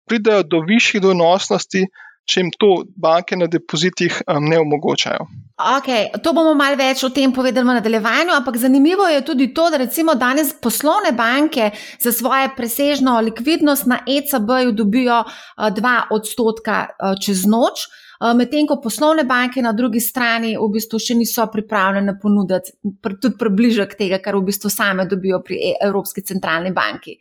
pridejo 0.08 0.42
do 0.42 0.60
višjih 0.66 1.02
donosnosti, 1.02 1.86
če 2.24 2.40
jim 2.40 2.50
to 2.58 2.70
banke 2.96 3.36
na 3.36 3.46
depozitih 3.46 4.22
um, 4.26 4.48
ne 4.48 4.58
omogočajo. 4.58 5.26
Okay, 5.54 6.08
to 6.24 6.32
bomo 6.34 6.54
malo 6.58 6.74
več 6.80 7.04
o 7.06 7.12
tem 7.14 7.30
povedali 7.32 7.62
v 7.68 7.76
nadaljevanju, 7.76 8.32
ampak 8.34 8.56
zanimivo 8.58 9.06
je 9.06 9.20
tudi 9.22 9.52
to, 9.54 9.68
da 9.70 9.78
recimo 9.78 10.16
danes 10.18 10.54
poslovne 10.58 11.12
banke 11.14 11.70
za 12.02 12.12
svojo 12.12 12.50
presežno 12.56 13.20
likvidnost 13.22 13.86
na 13.86 14.00
ECB-ju 14.02 14.72
dobijo 14.74 15.22
2 15.58 15.92
odstotka 16.16 16.80
čez 17.22 17.44
noč. 17.46 17.86
Medtem 18.21 18.66
ko 18.66 18.78
poslovne 18.83 19.25
banke 19.26 19.62
na 19.62 19.73
drugi 19.73 20.00
strani 20.00 20.54
v 20.54 20.68
bistvu 20.76 21.00
še 21.02 21.16
niso 21.18 21.47
pripravljene 21.50 22.14
ponuditi 22.23 22.76
tudi 23.02 23.35
približek 23.38 23.97
tega, 23.99 24.21
kar 24.23 24.38
v 24.38 24.44
bistvu 24.50 24.71
same 24.71 25.09
dobijo 25.11 25.40
pri 25.42 25.59
e, 25.59 25.73
Evropski 25.83 26.23
centralni 26.23 26.71
banki. 26.73 27.16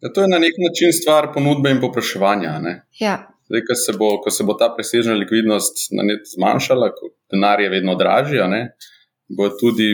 Ja, 0.00 0.10
to 0.12 0.24
je 0.24 0.32
na 0.32 0.40
nek 0.40 0.56
način 0.60 0.92
stvar 0.92 1.30
ponudbe 1.34 1.70
in 1.72 1.80
popraševanja. 1.80 2.56
Ja. 3.00 3.18
Zdaj, 3.48 3.62
ko, 3.68 3.76
se 3.76 3.92
bo, 4.00 4.08
ko 4.24 4.32
se 4.32 4.44
bo 4.44 4.56
ta 4.60 4.70
presežna 4.72 5.14
likvidnost 5.16 5.84
zmanjšala, 6.32 6.90
ko 6.96 7.12
denar 7.32 7.60
je 7.60 7.68
vedno 7.72 7.94
dražji, 8.00 8.40
bo 9.28 9.50
tudi 9.60 9.92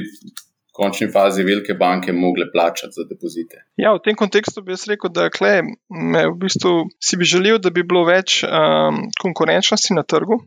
končni 0.73 1.09
fazi 1.13 1.45
velike 1.45 1.75
banke 1.75 2.13
mogle 2.13 2.47
plačati 2.53 2.97
za 2.97 3.07
depozite. 3.11 3.65
Ja, 3.81 3.93
v 3.97 4.03
tem 4.05 4.17
kontekstu 4.19 4.63
bi 4.63 4.75
jaz 4.75 4.87
rekel, 4.91 5.13
da 5.15 5.29
kle, 5.33 5.61
me, 5.91 6.25
v 6.31 6.37
bistvu, 6.45 6.87
si 7.03 7.19
bi 7.21 7.29
želel, 7.29 7.59
da 7.59 7.73
bi 7.75 7.87
bilo 7.87 8.05
več 8.09 8.41
um, 8.47 9.05
konkurenčnosti 9.23 9.97
na 9.99 10.07
trgu, 10.07 10.41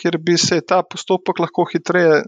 kjer 0.00 0.18
bi 0.22 0.38
se 0.40 0.60
ta 0.62 0.82
postopek 0.82 1.42
lahko 1.42 1.66
hitreje 1.72 2.24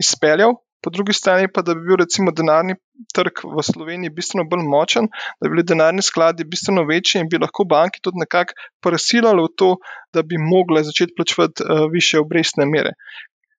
izpeljal. 0.00 0.56
Po 0.82 0.90
drugi 0.90 1.14
strani 1.14 1.46
pa, 1.46 1.62
da 1.62 1.76
bi 1.78 1.84
bil 1.86 2.00
recimo 2.00 2.32
denarni 2.34 2.74
trg 3.14 3.44
v 3.46 3.62
Sloveniji 3.62 4.10
bistveno 4.10 4.48
bolj 4.50 4.64
močen, 4.66 5.06
da 5.38 5.46
bi 5.46 5.52
bili 5.54 5.64
denarni 5.70 6.02
skladi 6.02 6.46
bistveno 6.48 6.82
večji 6.88 7.20
in 7.22 7.28
bi 7.30 7.38
lahko 7.38 7.62
banki 7.70 8.02
tudi 8.02 8.18
nekako 8.18 8.58
presilali 8.82 9.44
v 9.46 9.52
to, 9.62 9.68
da 10.10 10.24
bi 10.26 10.40
mogle 10.42 10.82
začeti 10.82 11.14
plačevati 11.14 11.62
uh, 11.62 11.86
više 11.92 12.18
obrestne 12.18 12.66
mere. 12.66 12.96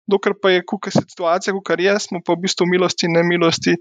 Dokler 0.10 0.36
pa 0.42 0.52
je 0.52 0.66
kuka 0.68 0.92
situacija, 0.92 1.54
kot 1.56 1.80
je, 1.80 1.94
smo 2.00 2.20
pa 2.26 2.36
v 2.36 2.44
bistvu 2.44 2.68
milosti 2.68 3.08
in 3.08 3.16
nemilosti 3.18 3.78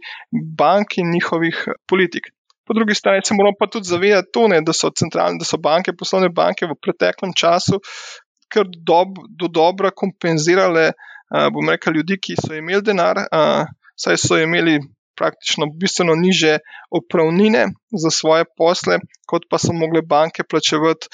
bank 0.59 0.99
in 1.03 1.11
njihovih 1.11 1.65
politik. 1.91 2.31
Po 2.63 2.77
drugi 2.79 2.95
strani 2.95 3.25
se 3.27 3.35
moramo 3.35 3.59
pa 3.59 3.67
tudi 3.67 3.91
zavedati, 3.91 4.31
to, 4.33 4.47
ne, 4.49 4.61
da, 4.63 4.73
so 4.73 4.93
da 4.95 5.45
so 5.45 5.59
banke, 5.59 5.97
poslovne 5.99 6.29
banke 6.31 6.69
v 6.71 6.79
preteklem 6.79 7.35
času 7.35 7.81
kar 8.53 8.69
dob, 8.69 9.17
do 9.41 9.49
dobro 9.49 9.91
kompenzirale 9.97 10.93
uh, 10.93 11.49
bom 11.53 11.71
rekel, 11.73 11.97
ljudi, 11.97 12.19
ki 12.21 12.37
so 12.41 12.55
imeli 12.57 12.85
denar, 12.85 13.25
saj 13.97 14.19
so 14.21 14.39
imeli 14.41 14.79
praktično 15.17 15.67
bistveno 15.81 16.15
niže 16.15 16.59
opravnine 16.91 17.67
za 18.03 18.11
svoje 18.11 18.45
posle, 18.57 18.99
kot 19.27 19.47
pa 19.51 19.59
so 19.59 19.73
mogle 19.73 20.03
banke 20.03 20.45
plačevati 20.45 21.09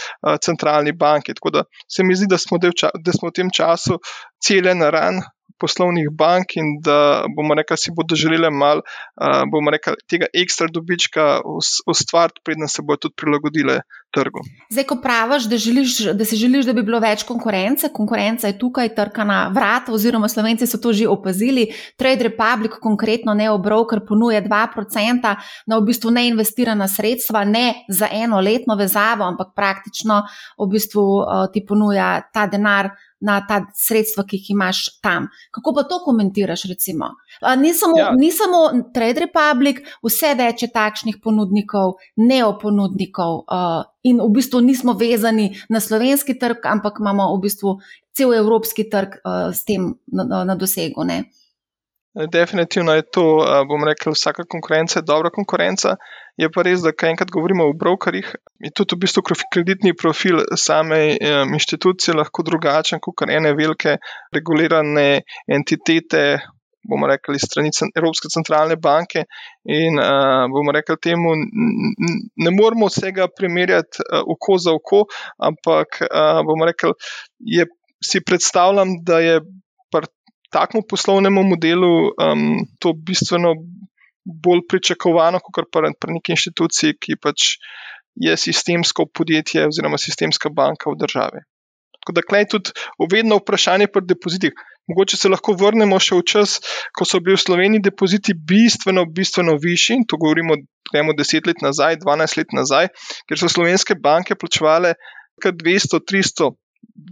centralni 0.45 0.93
banki. 0.93 1.35
Tako 1.35 1.51
da 1.51 1.65
se 1.91 2.05
mi 2.05 2.15
zdi, 2.15 2.27
da 2.31 2.39
smo, 2.39 2.59
del, 2.59 2.73
da 3.05 3.13
smo 3.13 3.29
v 3.29 3.37
tem 3.41 3.51
času 3.55 3.99
cele 4.43 4.75
na 4.75 4.91
ran 4.91 5.23
poslovnih 5.61 6.09
bank 6.11 6.57
in 6.57 6.79
da 6.85 7.25
bomo 7.37 7.55
rekli, 7.55 7.77
si 7.77 7.91
bodo 7.95 8.17
želeli 8.17 8.51
malo, 8.51 8.83
uh, 9.21 9.43
bomo 9.53 9.71
rekli, 9.71 9.95
tega 10.11 10.27
ekstra 10.35 10.69
dobička 10.73 11.41
ustvariti, 11.87 12.41
predtem 12.45 12.69
se 12.69 12.83
bodo 12.83 13.07
tudi 13.07 13.15
prilagodile 13.17 13.81
trgu. 14.11 14.41
Zdaj, 14.71 14.85
ko 14.85 14.97
praviš, 15.03 15.45
da, 15.49 15.57
želiš, 15.57 15.99
da 16.17 16.25
si 16.25 16.37
želiš, 16.37 16.67
da 16.67 16.73
bi 16.73 16.83
bilo 16.83 17.01
več 17.01 17.23
konkurence, 17.29 17.91
konkurenca 17.93 18.49
je 18.49 18.59
tukaj, 18.59 18.95
trka 18.95 19.25
na 19.25 19.39
vrata, 19.55 19.93
oziroma 19.93 20.29
slovenci 20.29 20.67
so 20.67 20.81
to 20.81 20.93
že 20.93 21.09
opazili. 21.09 21.69
Trade 21.97 22.29
Republic, 22.31 22.79
konkretno 22.81 23.35
Neobroker, 23.35 24.01
ponuja 24.09 24.43
2% 24.43 25.35
na 25.67 25.79
v 25.79 25.85
bistvu 25.91 26.11
neinvestirana 26.11 26.89
sredstva, 26.89 27.45
ne 27.45 27.85
za 27.89 28.09
eno 28.13 28.41
letno 28.41 28.77
vezavo, 28.77 29.25
ampak 29.25 29.53
praktično 29.57 30.23
v 30.59 30.71
bistvu 30.73 31.05
uh, 31.05 31.45
ti 31.53 31.65
ponuja 31.67 32.23
ta 32.33 32.47
denar 32.47 32.91
na 33.21 33.41
ta 33.47 33.63
sredstva, 33.75 34.25
ki 34.27 34.39
jih 34.39 34.51
imaš 34.55 34.85
tam. 35.03 35.29
Kako 35.55 35.75
pa 35.75 35.85
to 35.89 35.99
komentiraš? 36.05 36.65
Ni 37.59 37.73
samo, 37.75 37.99
ja. 37.99 38.11
ni 38.17 38.31
samo 38.33 38.63
Trade 38.95 39.27
Republic, 39.27 39.83
vse 40.05 40.35
več 40.39 40.63
je 40.63 40.71
takšnih 40.75 41.19
ponudnikov, 41.23 41.97
neoponudnikov. 42.17 43.43
Uh, 43.47 43.83
in 44.07 44.23
v 44.23 44.31
bistvu 44.39 44.63
nismo 44.65 44.95
vezani 44.99 45.51
na 45.69 45.81
slovenski 45.81 46.39
trg, 46.39 46.63
ampak 46.65 47.03
imamo 47.03 47.31
v 47.37 47.43
bistvu 47.49 47.79
cel 48.15 48.35
evropski 48.35 48.89
trg 48.91 49.21
uh, 49.23 49.51
s 49.55 49.65
tem 49.65 49.93
na, 50.07 50.45
na 50.45 50.55
dosegu. 50.59 51.05
Ne? 51.07 51.25
Definitivno 52.27 52.95
je 52.95 53.03
to, 53.03 53.25
bom 53.69 53.85
rekel, 53.87 54.13
vsaka 54.13 54.43
konkurenca 54.45 54.99
je 54.99 55.07
dobra 55.07 55.31
konkurenca. 55.31 55.97
Je 56.39 56.49
pa 56.51 56.63
res, 56.67 56.83
da 56.83 56.91
kaj 56.91 57.13
enkrat 57.13 57.31
govorimo 57.31 57.69
o 57.69 57.75
brokerjih, 57.79 58.33
je 58.63 58.71
tudi 58.75 58.97
v 58.97 59.05
bistvu 59.05 59.23
kreditni 59.55 59.93
profil 59.95 60.41
same 60.59 60.99
um, 61.15 61.55
inštitucije 61.55 62.17
lahko 62.19 62.43
drugačen 62.47 63.03
kot 63.03 63.27
ene 63.31 63.53
velike 63.59 63.97
regulirane 64.35 65.23
entitete, 65.47 66.23
bomo 66.89 67.07
rekli, 67.11 67.39
strani 67.39 67.71
Evropske 67.95 68.31
centralne 68.35 68.77
banke. 68.77 69.27
In 69.67 69.99
uh, 70.03 70.47
bomo 70.51 70.75
rekli 70.75 70.97
temu, 71.03 71.37
ne 71.39 72.55
moramo 72.55 72.91
vsega 72.91 73.29
primerjati 73.31 74.03
uh, 74.03 74.27
oko 74.35 74.59
za 74.59 74.75
oko, 74.75 75.05
ampak 75.39 76.03
uh, 76.07 76.43
bomo 76.47 76.67
rekli, 76.67 76.95
je, 77.39 77.67
si 78.03 78.23
predstavljam, 78.27 78.99
da 79.07 79.19
je 79.23 79.41
takmu 80.55 80.83
poslovnemu 80.89 81.43
modelu 81.45 81.93
um, 82.09 82.65
to 82.79 82.93
bistveno 82.93 83.55
bolj 84.25 84.65
pričakovano, 84.69 85.41
kot 85.41 85.71
pa 85.73 85.85
pri 86.01 86.19
neki 86.19 86.35
inštituciji, 86.37 86.97
ki 87.01 87.17
pač 87.21 87.57
je 88.19 88.35
sistemsko 88.37 89.07
podjetje 89.15 89.69
oziroma 89.69 89.99
sistemska 89.99 90.51
banka 90.51 90.91
v 90.91 90.99
državi. 91.05 91.45
Tako 91.99 92.15
da 92.17 92.39
je 92.39 92.49
tudi 92.49 92.71
vedno 93.13 93.37
vprašanje 93.37 93.87
pri 93.93 94.03
depozitih. 94.09 94.53
Mogoče 94.89 95.17
se 95.21 95.29
lahko 95.29 95.53
vrnemo 95.53 95.99
še 96.01 96.17
v 96.17 96.25
čas, 96.25 96.59
ko 96.97 97.05
so 97.05 97.21
bili 97.21 97.37
v 97.37 97.45
Sloveniji 97.45 97.85
depoziti 97.85 98.33
bistveno, 98.33 99.05
bistveno 99.05 99.59
višji. 99.61 100.07
To 100.09 100.17
govorimo 100.17 100.57
gremo 100.89 101.13
10 101.13 101.51
let 101.51 101.61
nazaj, 101.61 101.99
12 102.01 102.39
let 102.41 102.55
nazaj, 102.57 102.89
ker 103.29 103.41
so 103.41 103.51
slovenske 103.53 103.99
banke 104.01 104.39
plačevale 104.41 104.95
kar 105.43 105.53
200, 105.53 106.01
300, 106.09 106.49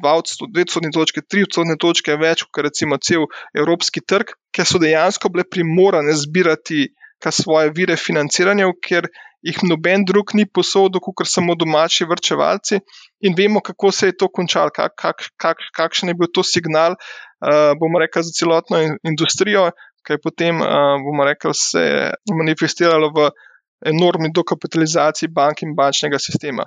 2 0.02 0.12
odstotne 0.18 0.90
točke, 0.94 1.22
3 1.22 1.46
odstotne 1.46 1.76
točke 1.80 2.16
več 2.20 2.44
kot 2.50 2.66
recimo 2.66 2.98
cel 2.98 3.26
evropski 3.56 4.02
trg, 4.02 4.34
ker 4.54 4.68
so 4.68 4.80
dejansko 4.82 5.30
bile 5.32 5.46
primorane 5.48 6.14
zbirati 6.14 6.88
svoje 7.32 7.72
vire 7.74 7.96
financiranja, 7.96 8.68
ker 8.82 9.08
jih 9.46 9.62
noben 9.64 10.04
drug 10.04 10.34
ni 10.34 10.44
posodil, 10.46 11.00
kot 11.00 11.28
samo 11.30 11.54
domači 11.58 12.04
vrčevalci. 12.04 12.80
In 13.26 13.34
vemo, 13.38 13.62
kako 13.64 13.92
se 13.92 14.10
je 14.10 14.16
to 14.16 14.28
končalo, 14.28 14.70
kak, 14.74 14.94
kak, 14.98 15.28
kak, 15.40 15.64
kakšen 15.76 16.12
je 16.12 16.14
bil 16.18 16.30
to 16.32 16.44
signal, 16.44 16.96
uh, 16.96 17.72
bomo 17.80 18.02
rekli, 18.02 18.22
za 18.26 18.34
celotno 18.36 18.82
industrijo, 19.02 19.70
ki 20.06 20.16
je 20.16 20.22
potem, 20.22 20.60
uh, 20.60 20.96
bomo 21.02 21.26
rekli, 21.26 21.54
se 21.54 21.84
manifestiralo 22.30 23.10
v 23.16 23.30
enormni 23.86 24.32
dokapitalizaciji 24.34 25.32
bank 25.32 25.62
in 25.62 25.74
bančnega 25.78 26.20
sistema. 26.22 26.66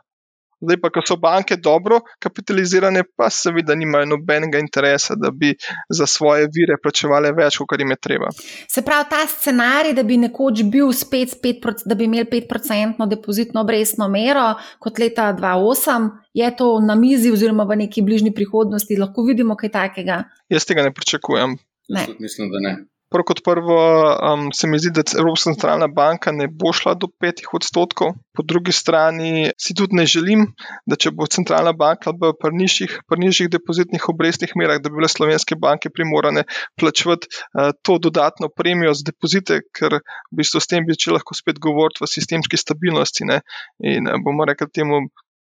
Zdaj 0.61 0.77
pa, 0.81 0.89
ko 0.91 1.01
so 1.07 1.15
banke 1.15 1.55
dobro 1.55 2.01
kapitalizirane, 2.19 3.03
pa 3.15 3.29
seveda 3.31 3.75
nimajo 3.75 4.09
nobenega 4.11 4.59
interesa, 4.59 5.15
da 5.15 5.31
bi 5.31 5.53
za 5.89 6.07
svoje 6.07 6.49
vire 6.51 6.75
plačevali 6.83 7.31
več, 7.37 7.57
kot 7.63 7.79
jim 7.79 7.93
je 7.95 7.99
treba. 8.01 8.31
Se 8.67 8.83
pravi, 8.85 9.07
ta 9.09 9.21
scenarij, 9.27 9.95
da 9.95 10.03
bi 10.03 10.19
nekoč 10.19 10.65
bil 10.71 10.91
spet, 10.93 11.37
spet 11.37 11.63
da 11.85 11.95
bi 11.95 12.09
imeli 12.09 12.27
5-odstotno 12.31 13.07
depozitno 13.09 13.63
obrestno 13.63 14.09
mero 14.11 14.51
kot 14.83 14.99
leta 14.99 15.31
2008, 15.39 16.11
je 16.33 16.51
to 16.59 16.69
na 16.83 16.95
mizi, 16.99 17.31
oziroma 17.31 17.63
v 17.63 17.81
neki 17.85 18.03
bližnji 18.03 18.35
prihodnosti, 18.35 18.99
lahko 18.99 19.23
vidimo 19.27 19.55
kaj 19.59 19.71
takega? 19.71 20.23
Jaz 20.51 20.67
tega 20.67 20.83
ne 20.83 20.93
pričakujem. 20.93 21.57
Ne. 21.89 22.07
Mislim, 22.19 22.51
da 22.51 22.59
ne. 22.67 22.75
Prvo 23.09 23.25
kot 23.25 23.39
prvo, 23.41 23.75
um, 24.21 24.49
se 24.53 24.67
mi 24.69 24.77
zdi, 24.77 24.91
da 24.93 25.01
Evropska 25.17 25.49
centralna 25.49 25.87
banka 25.89 26.31
ne 26.31 26.45
bo 26.47 26.69
šla 26.77 26.93
do 26.93 27.07
petih 27.21 27.47
odstotkov, 27.57 28.11
po 28.37 28.43
drugi 28.45 28.73
strani 28.75 29.49
si 29.57 29.73
tudi 29.73 29.97
ne 29.97 30.05
želim, 30.05 30.43
da 30.85 30.97
če 30.99 31.11
bo 31.17 31.25
centralna 31.25 31.73
banka 31.73 32.13
v 32.13 32.29
prnižjih, 32.37 32.99
prnižjih 33.09 33.49
depozitnih 33.55 34.05
obrestnih 34.13 34.53
merah, 34.61 34.77
da 34.77 34.91
bi 34.91 34.99
bile 35.01 35.09
slovenske 35.09 35.57
banke 35.57 35.89
primorane 35.89 36.43
plačevati 36.77 37.31
uh, 37.33 37.71
to 37.81 37.97
dodatno 37.97 38.51
premijo 38.53 38.93
z 38.93 39.09
depozite, 39.09 39.61
ker 39.73 39.97
v 39.97 40.41
bistvu 40.41 40.61
s 40.61 40.69
tem 40.69 40.85
bi 40.85 40.97
lahko 41.09 41.33
spet 41.33 41.57
govorili 41.57 42.05
o 42.05 42.11
sistemski 42.13 42.61
stabilnosti. 42.61 43.25
Ne? 43.25 43.41
In 43.81 44.05
uh, 44.05 44.21
bomo 44.21 44.45
rekli 44.45 44.69
temu, 44.69 45.01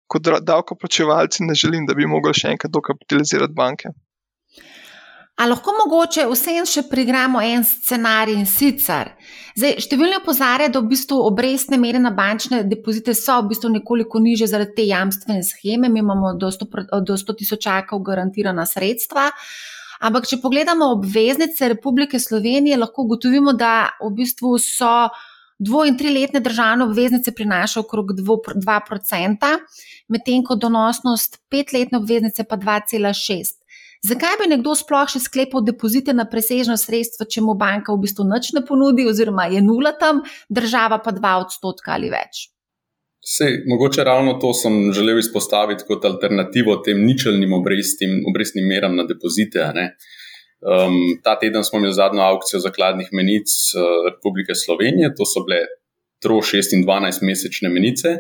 kot 0.08 0.32
davkoplačevalci, 0.48 1.44
ne 1.48 1.56
želim, 1.56 1.84
da 1.88 2.00
bi 2.00 2.08
mogli 2.08 2.32
še 2.36 2.56
enkrat 2.56 2.72
dokapitalizirati 2.72 3.56
banke. 3.60 3.92
A 5.42 5.48
lahko 5.50 5.74
mogoče 5.74 6.28
vsem 6.30 6.68
še 6.70 6.84
prigramo 6.86 7.40
en 7.42 7.64
scenarij 7.66 8.36
in 8.38 8.46
sicer. 8.46 9.08
Zdaj, 9.58 9.80
številni 9.88 10.20
opozarjajo, 10.20 10.70
da 10.76 10.82
v 10.84 10.90
bistvu 10.92 11.18
obrestne 11.26 11.80
mere 11.82 11.98
na 11.98 12.12
bančne 12.14 12.60
depozite 12.70 13.16
so 13.18 13.40
v 13.40 13.50
bistvu 13.50 13.72
nekoliko 13.74 14.22
niže 14.22 14.52
zaradi 14.52 14.76
te 14.78 14.86
jamstvene 14.86 15.42
scheme, 15.48 15.90
mi 15.90 16.04
imamo 16.04 16.36
do 16.38 16.52
100 16.54 17.36
tisočakov 17.40 18.04
garantirana 18.06 18.68
sredstva. 18.70 19.32
Ampak, 20.06 20.28
če 20.30 20.38
pogledamo 20.44 20.92
obveznice 20.94 21.72
Republike 21.74 22.22
Slovenije, 22.22 22.78
lahko 22.78 23.08
ugotovimo, 23.08 23.56
da 23.58 23.90
v 23.98 24.12
bistvu 24.22 24.54
so 24.62 25.10
dvo- 25.58 25.88
in 25.90 25.98
triletne 25.98 26.42
državne 26.42 26.86
obveznice 26.86 27.34
prinašajo 27.34 27.86
okrog 27.88 28.14
2%, 28.22 29.58
medtem 30.08 30.46
ko 30.46 30.56
donosnost 30.56 31.42
petletne 31.50 31.98
obveznice 31.98 32.46
pa 32.46 32.62
2,6%. 32.62 33.61
Zakaj 34.02 34.40
bi 34.42 34.48
nekdo 34.50 34.74
sploh 34.74 35.10
še 35.14 35.20
sklepal 35.22 35.62
depozite 35.62 36.14
na 36.18 36.26
presežno 36.30 36.74
sredstvo, 36.80 37.28
če 37.30 37.44
mu 37.46 37.54
banka 37.54 37.94
v 37.94 38.02
bistvu 38.02 38.26
nič 38.26 38.50
ne 38.58 38.64
ponudi, 38.66 39.06
oziroma 39.06 39.46
je 39.52 39.62
nula 39.62 39.94
tam, 39.94 40.24
država 40.50 40.98
pa 41.06 41.14
dva 41.14 41.36
odstotka 41.44 41.94
ali 41.94 42.10
več? 42.10 42.48
Sej, 43.22 43.60
mogoče 43.70 44.02
ravno 44.02 44.34
to 44.42 44.50
sem 44.58 44.90
želel 44.98 45.22
izpostaviti 45.22 45.86
kot 45.86 46.06
alternativo 46.10 46.80
tem 46.82 47.04
ničelnim 47.06 47.54
obrestim, 47.54 48.24
obrestnim 48.26 48.66
meram 48.66 48.98
na 48.98 49.06
depozite. 49.06 49.68
Um, 49.70 50.98
ta 51.22 51.36
teden 51.38 51.62
smo 51.62 51.78
imeli 51.78 51.94
zadnjo 51.94 52.26
aukcijo 52.26 52.64
zakladnih 52.66 53.14
menic 53.14 53.54
uh, 53.78 54.10
Republike 54.10 54.58
Slovenije, 54.58 55.14
to 55.14 55.30
so 55.30 55.46
bile 55.46 55.62
tro 56.22 56.42
6 56.42 56.74
in 56.78 56.86
12 56.86 57.22
mesečne 57.22 57.70
menice. 57.70 58.18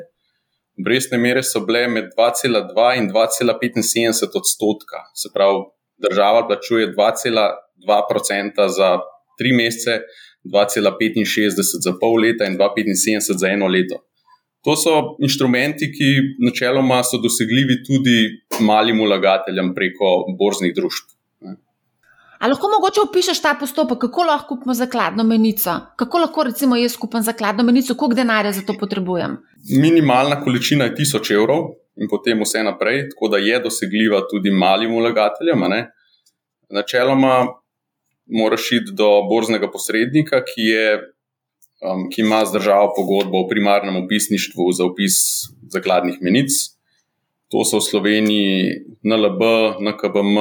Obrestne 0.81 1.17
mere 1.21 1.43
so 1.45 1.61
bile 1.65 1.87
med 1.87 2.09
2,2 2.17 2.97
in 2.97 3.09
2,75 3.13 4.37
odstotka. 4.41 5.03
Se 5.13 5.29
pravi, 5.33 5.63
država 6.01 6.47
plačuje 6.47 6.89
2,2 6.95 8.67
za 8.77 8.89
tri 9.39 9.53
mesece, 9.53 9.99
2,65 10.43 11.83
za 11.85 11.93
pol 12.01 12.17
leta 12.25 12.49
in 12.49 12.57
2,75 12.57 13.37
za 13.37 13.47
eno 13.47 13.67
leto. 13.67 14.01
To 14.65 14.75
so 14.77 14.93
inštrumenti, 15.25 15.89
ki 15.89 16.09
načeloma 16.45 17.01
so 17.03 17.17
dosegljivi 17.21 17.79
tudi 17.85 18.17
malim 18.65 19.01
ulagateljem 19.01 19.73
preko 19.77 20.11
borznih 20.37 20.73
družb. 20.77 21.10
Ali 22.41 22.55
lahko 22.55 22.69
mogoče 22.73 23.01
opišeš 23.01 23.39
ta 23.41 23.51
postopek, 23.59 23.99
kako 24.01 24.23
lahko 24.25 24.55
kupimo 24.55 24.73
zakladno 24.73 25.23
menico? 25.23 25.75
Kako 25.95 26.17
lahko 26.23 26.43
recimo 26.43 26.75
jaz 26.75 26.95
kupim 26.97 27.21
zakladno 27.21 27.63
menico, 27.63 27.93
koliko 27.95 28.17
denarja 28.17 28.51
za 28.51 28.63
to 28.65 28.73
potrebujem? 28.79 29.35
Minimalna 29.81 30.39
količina 30.41 30.87
je 30.89 30.95
1000 30.95 31.35
evrov 31.35 31.67
in 32.01 32.09
potem 32.09 32.41
vse 32.41 32.63
naprej, 32.65 33.03
tako 33.11 33.29
da 33.35 33.37
je 33.37 33.59
dosegljiva 33.59 34.23
tudi 34.31 34.51
malim 34.51 34.95
vlagateljem. 34.97 35.67
Načeloma 36.69 37.45
moraš 38.25 38.71
iti 38.71 38.97
do 38.97 39.11
borznega 39.29 39.71
posrednika, 39.71 40.41
ki, 40.41 40.67
je, 40.73 40.99
um, 41.85 42.09
ki 42.09 42.25
ima 42.25 42.41
z 42.45 42.57
državo 42.57 42.93
pogodbo 42.97 43.45
o 43.45 43.49
primarnem 43.49 44.03
opisništvu 44.03 44.71
za 44.77 44.89
opis 44.89 45.13
zakladnih 45.69 46.17
menic. 46.21 46.49
To 47.53 47.61
so 47.65 47.77
v 47.77 47.85
Sloveniji 47.85 48.81
NLB, 49.03 49.41
NKBM, 49.85 50.37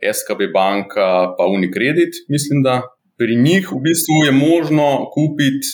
SKB 0.00 0.50
banka, 0.52 1.34
pa 1.38 1.44
Unicredit. 1.46 2.12
Mislim, 2.28 2.62
da 2.62 2.82
pri 3.18 3.36
njih 3.36 3.72
v 3.72 3.80
bistvu 3.86 4.24
je 4.26 4.32
možno 4.32 4.86
kupiti 5.14 5.68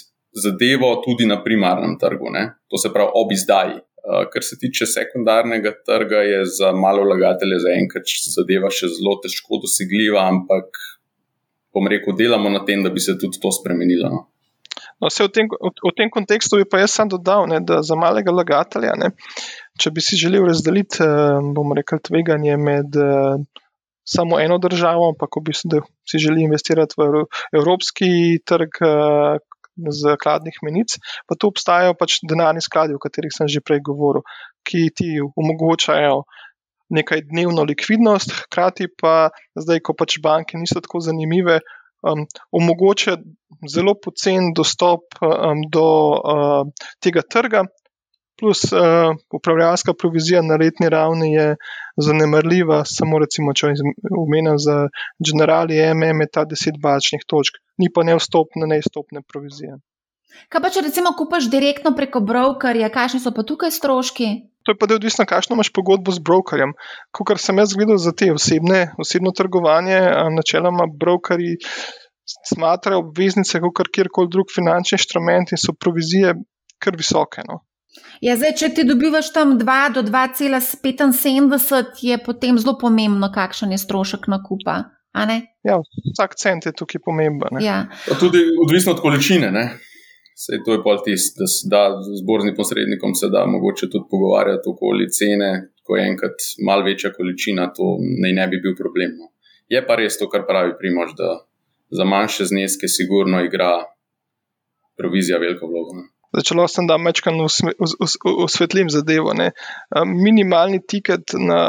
zadevo 0.44 1.02
tudi 1.04 1.26
na 1.26 1.42
primarnem 1.44 1.98
trgu, 1.98 2.30
ne? 2.30 2.44
to 2.68 2.78
se 2.78 2.92
pravi 2.92 3.10
ob 3.14 3.32
izdaji. 3.32 3.78
Uh, 4.00 4.24
kar 4.32 4.42
se 4.42 4.56
tiče 4.58 4.86
sekundarnega 4.86 5.72
trga, 5.86 6.22
je 6.24 6.44
za 6.58 6.72
malo 6.72 7.02
vlagatelje 7.04 7.58
zaenkrat 7.66 8.12
zadeva 8.34 8.70
še 8.72 8.88
zelo 8.96 9.18
težko 9.20 9.60
dosegljiva, 9.60 10.22
ampak 10.24 10.78
bom 11.74 11.88
rekel, 11.88 12.16
delamo 12.16 12.48
na 12.48 12.64
tem, 12.64 12.80
da 12.82 12.90
bi 12.90 13.00
se 13.00 13.18
tudi 13.20 13.40
to 13.42 13.52
spremenilo. 13.52 14.08
No? 14.08 14.22
No, 15.00 15.08
v, 15.08 15.28
tem, 15.32 15.48
v, 15.48 15.70
v 15.72 15.92
tem 15.96 16.10
kontekstu 16.12 16.60
bi 16.60 16.66
pa 16.68 16.82
jaz 16.82 16.92
sam 16.92 17.08
dodal, 17.08 17.46
ne, 17.48 17.60
da 17.64 17.80
za 17.84 17.96
malega 17.96 18.32
vlagatelja, 18.34 18.92
ne, 19.00 19.12
če 19.80 19.92
bi 19.96 20.04
si 20.04 20.18
želel 20.20 20.44
razdeliti, 20.48 21.00
eh, 21.00 21.40
bomo 21.56 21.76
rekli, 21.76 22.00
tveganje 22.04 22.56
med 22.60 22.98
eh, 23.00 23.40
samo 24.10 24.40
eno 24.42 24.58
državo, 24.58 25.12
ampak 25.14 25.38
v 25.38 25.44
bistvu 25.50 25.82
si 26.08 26.18
želi 26.18 26.42
investirati 26.42 26.98
v 26.98 27.24
evropski 27.54 28.40
trg 28.46 28.82
uh, 28.82 29.38
zakladnih 29.88 30.58
menic, 30.66 30.98
pa 31.28 31.38
tu 31.38 31.48
obstajajo 31.48 31.94
pač 31.98 32.18
denarni 32.26 32.62
skladi, 32.64 32.96
o 32.96 33.02
katerih 33.02 33.32
sem 33.32 33.48
že 33.48 33.62
prej 33.64 33.80
govoril, 33.86 34.26
ki 34.66 34.90
ti 34.94 35.16
omogočajo. 35.22 36.24
Nekaj 36.90 37.22
dnevno 37.30 37.62
likvidnost, 37.70 38.32
hkrati 38.34 38.88
pa 38.98 39.30
zdaj, 39.54 39.78
ko 39.86 39.94
pač 39.94 40.18
banke 40.18 40.58
niso 40.58 40.82
tako 40.82 40.98
zanimive, 40.98 41.60
um, 42.02 42.24
omogoča 42.50 43.14
zelo 43.70 43.94
pocen 43.94 44.50
dostop 44.56 45.14
um, 45.22 45.62
do 45.70 45.86
uh, 46.18 46.66
tega 46.98 47.22
trga, 47.22 47.62
plus 48.40 48.64
uh, 48.72 48.80
upravljalska 49.36 49.94
provizija 49.94 50.42
na 50.42 50.56
letni 50.60 50.88
ravni 50.88 51.32
je 51.34 51.56
zanemrljiva, 51.96 52.82
samo 52.88 53.20
recimo, 53.22 53.52
če 53.52 53.74
omenim 54.18 54.58
za 54.58 54.88
generali 55.30 55.78
MM, 55.94 56.24
je 56.24 56.32
ta 56.32 56.46
10 56.48 56.80
bačnih 56.82 57.26
točk, 57.28 57.60
ni 57.78 57.92
pa 57.94 58.04
neustopne, 58.08 58.66
neizstopne 58.72 59.22
provizije. 59.28 59.78
Kaj 60.48 60.62
pa 60.62 60.70
če 60.72 60.84
recimo 60.86 61.12
kupaš 61.18 61.50
direktno 61.52 61.92
preko 61.96 62.22
brokerja, 62.24 62.88
kakšni 62.92 63.20
so 63.20 63.34
pa 63.36 63.44
tukaj 63.46 63.72
stroški? 63.74 64.30
To 64.64 64.74
je 64.74 64.78
pa 64.78 64.86
odvisno, 64.94 65.24
kakšno 65.26 65.56
imaš 65.56 65.70
pogodbo 65.72 66.12
z 66.12 66.22
brokerjem. 66.24 66.74
Kar 67.16 67.40
sem 67.40 67.58
jaz 67.58 67.72
videl 67.78 67.98
za 68.00 68.12
te 68.12 68.28
osebne, 68.32 68.90
osebno 69.00 69.32
trgovanje, 69.36 69.98
načeloma 70.36 70.86
brokerji 71.00 71.56
smatrajo 72.48 73.00
obveznice 73.06 73.60
kot 73.60 73.88
kjerkoli 73.94 74.30
drug 74.30 74.52
finančni 74.54 74.98
inštrument 75.00 75.52
in 75.52 75.60
so 75.60 75.74
provizije 75.74 76.34
kar 76.78 76.96
visoke. 76.96 77.42
No. 77.48 77.64
Ja, 78.20 78.36
zdaj, 78.36 78.52
če 78.60 78.68
ti 78.76 78.84
dobivaš 78.86 79.32
tam 79.34 79.58
2 79.58 79.92
do 79.94 80.02
2,75, 80.06 82.04
je 82.04 82.18
potem 82.24 82.58
zelo 82.60 82.78
pomembno, 82.78 83.30
kakšen 83.34 83.72
je 83.74 83.78
strošek 83.80 84.28
nakupa. 84.30 84.82
Ja, 85.66 85.80
vsak 86.14 86.36
cent 86.38 86.66
je 86.66 86.72
tukaj 86.76 87.00
pomemben. 87.02 87.58
Ja. 87.64 87.88
Tudi 88.20 88.44
odvisno 88.62 88.92
od 88.92 89.00
količine. 89.02 89.50
Ne? 89.50 89.64
Sej 90.38 90.62
to 90.64 90.72
je 90.72 90.80
pa 90.84 90.94
tisto, 91.04 91.42
da 91.42 91.46
se 91.46 91.68
da 91.68 91.80
z 92.00 92.22
borznim 92.24 92.54
posrednikom 92.56 93.14
se 93.14 93.28
da 93.28 93.42
mogoče 93.46 93.90
tudi 93.90 94.06
pogovarjati 94.10 94.70
okoli 94.72 95.10
cene, 95.10 95.50
ko 95.84 95.96
je 95.96 96.06
enkrat 96.12 96.46
mal 96.66 96.84
večja 96.86 97.10
količina, 97.12 97.72
to 97.76 97.98
naj 98.22 98.32
ne 98.38 98.46
bi 98.48 98.60
bil 98.62 98.76
problem. 98.78 99.18
No. 99.18 99.32
Je 99.68 99.82
pa 99.86 99.98
res 100.00 100.16
to, 100.18 100.30
kar 100.30 100.46
pravi 100.46 100.72
Primož, 100.78 101.12
da 101.18 101.42
za 101.90 102.04
manjše 102.04 102.46
zneske 102.52 102.88
sigurno 102.88 103.42
igra 103.44 103.72
provizija 104.96 105.38
veliko 105.42 105.66
vlogo. 105.66 105.98
Ne. 105.98 106.06
Začelo 106.36 106.68
sem, 106.68 106.86
da 106.86 106.98
mečkam 106.98 107.40
osvetlim 108.44 108.90
zadevo. 108.90 109.34
Ne. 109.34 109.50
Minimalni 110.06 110.80
tiket 110.86 111.34
na 111.38 111.60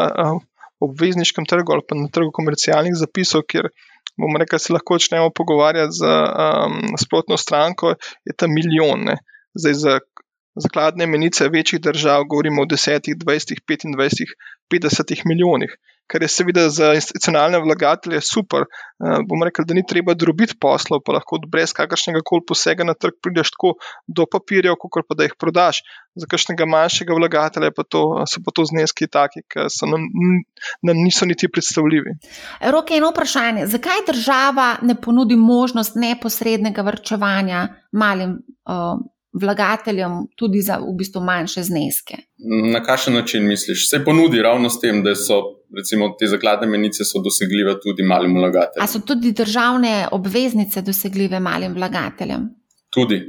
obvezniškem 0.81 1.45
trgu 1.45 1.73
ali 1.73 1.85
pa 1.87 1.97
na 1.97 2.09
trgu 2.13 2.31
komercialnih 2.33 2.93
zapisov, 2.97 3.45
kjer 3.49 3.69
bomo 4.17 4.39
rekli, 4.41 4.57
da 4.57 4.65
se 4.65 4.73
lahko 4.73 4.97
začnemo 4.97 5.29
pogovarjati 5.35 5.97
z 5.97 6.05
um, 6.05 6.95
sprotno 6.97 7.37
stranko, 7.37 7.95
je 8.25 8.35
ta 8.37 8.49
milijon. 8.49 9.05
Ne. 9.09 9.17
Zdaj 9.57 9.73
za 9.73 9.99
zakladne 10.55 11.07
menice 11.07 11.47
večjih 11.49 11.81
držav 11.81 12.23
govorimo 12.29 12.61
o 12.61 12.65
10, 12.65 13.13
20, 13.25 13.61
25, 13.67 14.33
50 14.73 15.21
milijonih. 15.25 15.75
Kar 16.07 16.21
je 16.21 16.27
seveda 16.27 16.69
za 16.69 16.93
institucionalne 16.93 17.59
vlagatelje 17.59 18.21
super. 18.21 18.65
Uh, 18.65 19.21
bomo 19.27 19.45
rekli, 19.45 19.65
da 19.67 19.73
ni 19.73 19.83
treba 19.87 20.13
drobiti 20.13 20.57
poslov, 20.59 21.01
pa 21.05 21.15
lahko 21.17 21.39
brez 21.47 21.73
kakršnega 21.73 22.21
koli 22.25 22.45
posega 22.47 22.85
na 22.87 22.93
trg 22.93 23.17
prideš 23.23 23.53
tako 23.55 23.73
do 24.07 24.25
papirjev, 24.31 24.75
kot 24.79 25.07
pa 25.07 25.17
da 25.17 25.27
jih 25.27 25.37
prodaš. 25.39 25.81
Za 26.15 26.27
kakšnega 26.27 26.67
manjšega 26.67 27.15
vlagatelja 27.15 27.71
pa 27.75 27.85
to, 27.87 28.03
so 28.27 28.41
pa 28.45 28.51
to 28.55 28.65
zneski 28.67 29.07
taki, 29.07 29.45
ki 29.47 29.69
nam, 29.87 30.09
nam 30.83 30.99
niso 31.05 31.25
niti 31.25 31.47
predstavljivi. 31.47 32.17
Rok 32.73 32.91
je 32.91 32.97
eno 32.99 33.13
vprašanje. 33.13 33.67
Zakaj 33.71 34.03
država 34.07 34.75
ne 34.81 34.95
ponudi 35.01 35.35
možnost 35.35 35.95
neposrednega 35.95 36.81
vrčevanja 36.81 37.67
malim 37.91 38.41
uh, 38.67 38.99
vlagateljem 39.33 40.11
tudi 40.35 40.61
za 40.61 40.77
v 40.77 40.95
bistvu 40.97 41.21
manjše 41.21 41.63
zneske. 41.63 42.17
Na 42.73 42.83
kakšen 42.83 43.13
način 43.13 43.47
misliš? 43.47 43.89
Se 43.89 44.03
ponudi 44.05 44.41
ravno 44.41 44.69
s 44.69 44.79
tem, 44.79 45.03
da 45.03 45.15
so 45.15 45.41
recimo, 45.77 46.09
te 46.19 46.27
zakladne 46.27 46.67
menice 46.67 47.03
dosegljive 47.23 47.79
tudi 47.81 48.03
malim 48.03 48.33
vlagateljem. 48.33 48.83
A 48.83 48.87
so 48.87 48.99
tudi 48.99 49.31
državne 49.31 50.07
obveznice 50.11 50.81
dosegljive 50.81 51.39
malim 51.39 51.73
vlagateljem? 51.73 52.49
Tudi. 52.89 53.21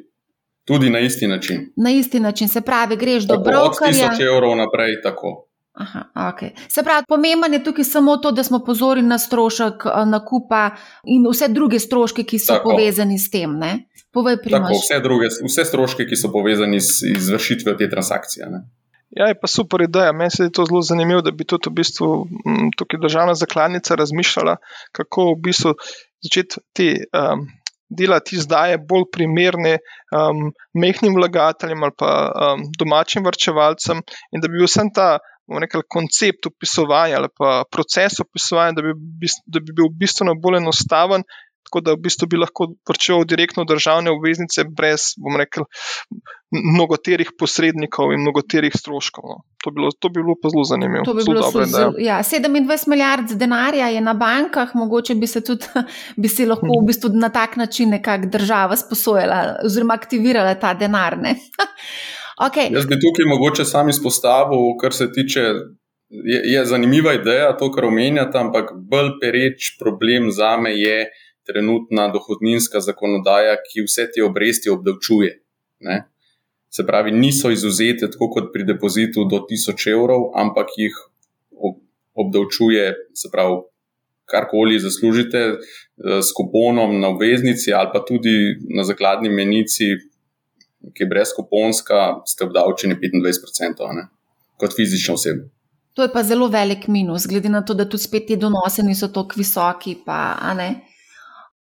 Tudi 0.64 0.90
na 0.90 1.00
isti 1.00 1.26
način. 1.26 1.72
Na 1.76 1.90
isti 1.90 2.20
način, 2.20 2.48
se 2.48 2.60
pravi, 2.60 2.96
greš 2.96 3.24
do 3.24 3.36
brokerja. 3.36 4.10
Od 4.10 4.18
1000 4.18 4.36
evrov 4.36 4.56
naprej, 4.56 5.02
tako. 5.02 5.51
Aha, 5.72 6.10
okay. 6.14 6.50
Se 6.68 6.82
pravi, 6.82 7.04
pomembno 7.08 7.46
je 7.46 7.64
tukaj 7.64 7.84
samo 7.84 8.16
to, 8.16 8.30
da 8.32 8.44
smo 8.44 8.58
pozorni 8.64 9.02
na 9.02 9.18
strošek 9.18 9.86
eh, 9.86 10.04
nakupa 10.06 10.70
in 11.04 11.24
vse 11.30 11.48
druge 11.48 11.78
stroške, 11.80 12.24
ki 12.28 12.38
so 12.38 12.58
tako. 12.58 12.70
povezani 12.70 13.18
s 13.18 13.30
tem. 13.30 13.56
Povej, 14.12 14.36
tako, 14.44 14.76
vse, 14.76 15.00
druge, 15.00 15.30
vse 15.46 15.64
stroške, 15.64 16.04
ki 16.06 16.16
so 16.16 16.28
povezani 16.32 16.80
z 16.80 17.14
izvršitvijo 17.16 17.76
te 17.80 17.88
transakcije. 17.90 18.50
Ne? 18.52 18.60
Ja, 19.16 19.30
je 19.32 19.38
pa 19.40 19.48
super 19.48 19.80
ideja. 19.80 20.12
Meni 20.12 20.30
se 20.30 20.44
je 20.44 20.52
to 20.52 20.64
zelo 20.68 20.82
zanimivo, 20.84 21.24
da 21.24 21.32
bi 21.32 21.48
tudi 21.48 21.70
v 21.70 21.80
bistvu 21.80 22.12
m, 22.44 22.68
tukaj 22.76 23.00
državna 23.00 23.34
zakladnica 23.34 23.96
razmišljala, 23.96 24.56
kako 24.92 25.32
v 25.32 25.40
bistvu 25.48 25.74
začeti 26.20 26.64
te. 26.76 26.92
Um, 27.16 27.48
Delati 27.92 28.38
izdaje 28.40 28.78
bolj 28.88 29.02
primerne 29.12 29.74
um, 30.16 30.46
mehkim 30.72 31.12
vlagateljem 31.12 31.82
ali 31.84 31.92
pa 31.92 32.12
um, 32.32 32.62
domačim 32.80 33.20
vrčevalcem, 33.26 34.00
in 34.32 34.40
da 34.40 34.48
bi 34.48 34.62
bil 34.62 34.64
vsem 34.64 34.88
ta 34.96 35.18
rekel, 35.60 35.82
koncept 35.88 36.46
opisovanja 36.46 37.16
ali 37.20 37.28
pa 37.38 37.62
proces 37.70 38.20
opisovanja, 38.20 38.72
da 38.78 38.82
bi, 38.82 39.32
da 39.46 39.60
bi 39.60 39.72
bil 39.76 39.90
bistveno 40.00 40.34
bolj 40.34 40.62
enostaven, 40.62 41.24
tako 41.72 41.80
da 41.80 41.92
v 41.92 42.02
bistvu 42.04 42.26
bi 42.28 42.36
lahko 42.36 42.66
vrčeval 42.88 43.24
direktno 43.24 43.64
državne 43.64 44.10
obveznice, 44.10 44.64
brez, 44.76 45.12
bom 45.16 45.36
rekel, 45.40 45.64
mnogoterih 46.52 47.30
posrednikov 47.38 48.12
in 48.12 48.20
mnogoterih 48.20 48.74
stroškov. 48.76 49.24
No. 49.24 49.36
To, 49.64 49.70
bilo, 49.70 49.88
to 49.98 50.08
bi 50.08 50.20
bilo 50.20 50.34
pa 50.42 50.50
zelo 50.52 50.64
zanimivo. 50.68 51.04
To 51.04 51.14
bi 51.14 51.24
bilo 51.24 51.40
dobre, 51.40 51.66
zelo, 51.66 51.94
ja, 51.98 52.18
27 52.22 52.88
milijard 52.88 53.32
denarja 53.40 53.88
je 53.88 54.00
na 54.00 54.14
bankah, 54.14 54.74
mogoče 54.74 55.14
bi 55.14 55.26
se 55.26 55.44
tudi 55.44 55.64
bi 56.22 56.28
si 56.28 56.46
lahko 56.46 56.68
v 56.82 56.86
bistvu 56.86 57.12
na 57.14 57.32
tak 57.32 57.56
način 57.56 57.90
nekako 57.96 58.26
država 58.26 58.76
sposojala 58.76 59.62
oziroma 59.64 59.94
aktivirala 59.94 60.54
ta 60.54 60.74
denar. 60.74 61.16
Okay. 62.40 62.72
Jaz 62.72 62.86
bi 62.86 62.98
tukaj 63.00 63.28
mogoče 63.28 63.64
sam 63.64 63.88
izpostavil, 63.88 64.76
kar 64.80 64.92
se 64.92 65.12
tiče. 65.12 65.40
Je, 66.12 66.40
je 66.44 66.64
zanimiva 66.68 67.14
ideja 67.14 67.56
to, 67.56 67.70
kar 67.72 67.84
omenjate, 67.88 68.38
ampak 68.38 68.72
bolj 68.76 69.14
pereč 69.20 69.76
problem 69.80 70.30
za 70.30 70.56
me 70.60 70.74
je 70.76 71.06
trenutna 71.48 72.08
dohodninska 72.12 72.80
zakonodaja, 72.80 73.56
ki 73.64 73.86
vse 73.86 74.10
te 74.14 74.24
obresti 74.24 74.70
obdavčuje. 74.70 75.32
Ne? 75.80 76.02
Se 76.68 76.84
pravi, 76.86 77.12
niso 77.16 77.50
izuzete 77.50 78.10
tako 78.12 78.28
kot 78.34 78.52
pri 78.52 78.68
depozitu 78.68 79.24
do 79.24 79.40
1000 79.48 79.88
evrov, 79.92 80.30
ampak 80.36 80.76
jih 80.76 81.00
obdavčuje, 82.12 82.92
se 83.16 83.32
pravi, 83.32 83.62
karkoli 84.32 84.78
zaslužite 84.80 85.38
eh, 85.38 85.58
s 86.22 86.32
kuponom 86.36 87.00
na 87.00 87.08
obveznici 87.08 87.72
ali 87.72 87.90
pa 87.92 88.04
tudi 88.04 88.56
na 88.76 88.84
zakladni 88.84 89.28
menici 89.28 89.84
ki 90.94 91.04
je 91.04 91.08
brezkuponska, 91.08 92.22
ste 92.26 92.44
obdavčeni 92.44 92.98
25%, 92.98 93.94
ne? 93.96 94.08
kot 94.60 94.74
fizična 94.76 95.14
oseba. 95.14 95.48
To 95.92 96.02
je 96.02 96.12
pa 96.12 96.22
zelo 96.22 96.48
velik 96.48 96.86
minus, 96.88 97.26
glede 97.26 97.48
na 97.48 97.64
to, 97.64 97.74
da 97.74 97.84
tudi 97.84 98.02
spet 98.02 98.26
ti 98.26 98.36
donosi 98.36 98.82
niso 98.82 99.08
tako 99.08 99.36
visoki. 99.36 99.96
Pa, 100.06 100.36
a, 100.40 100.54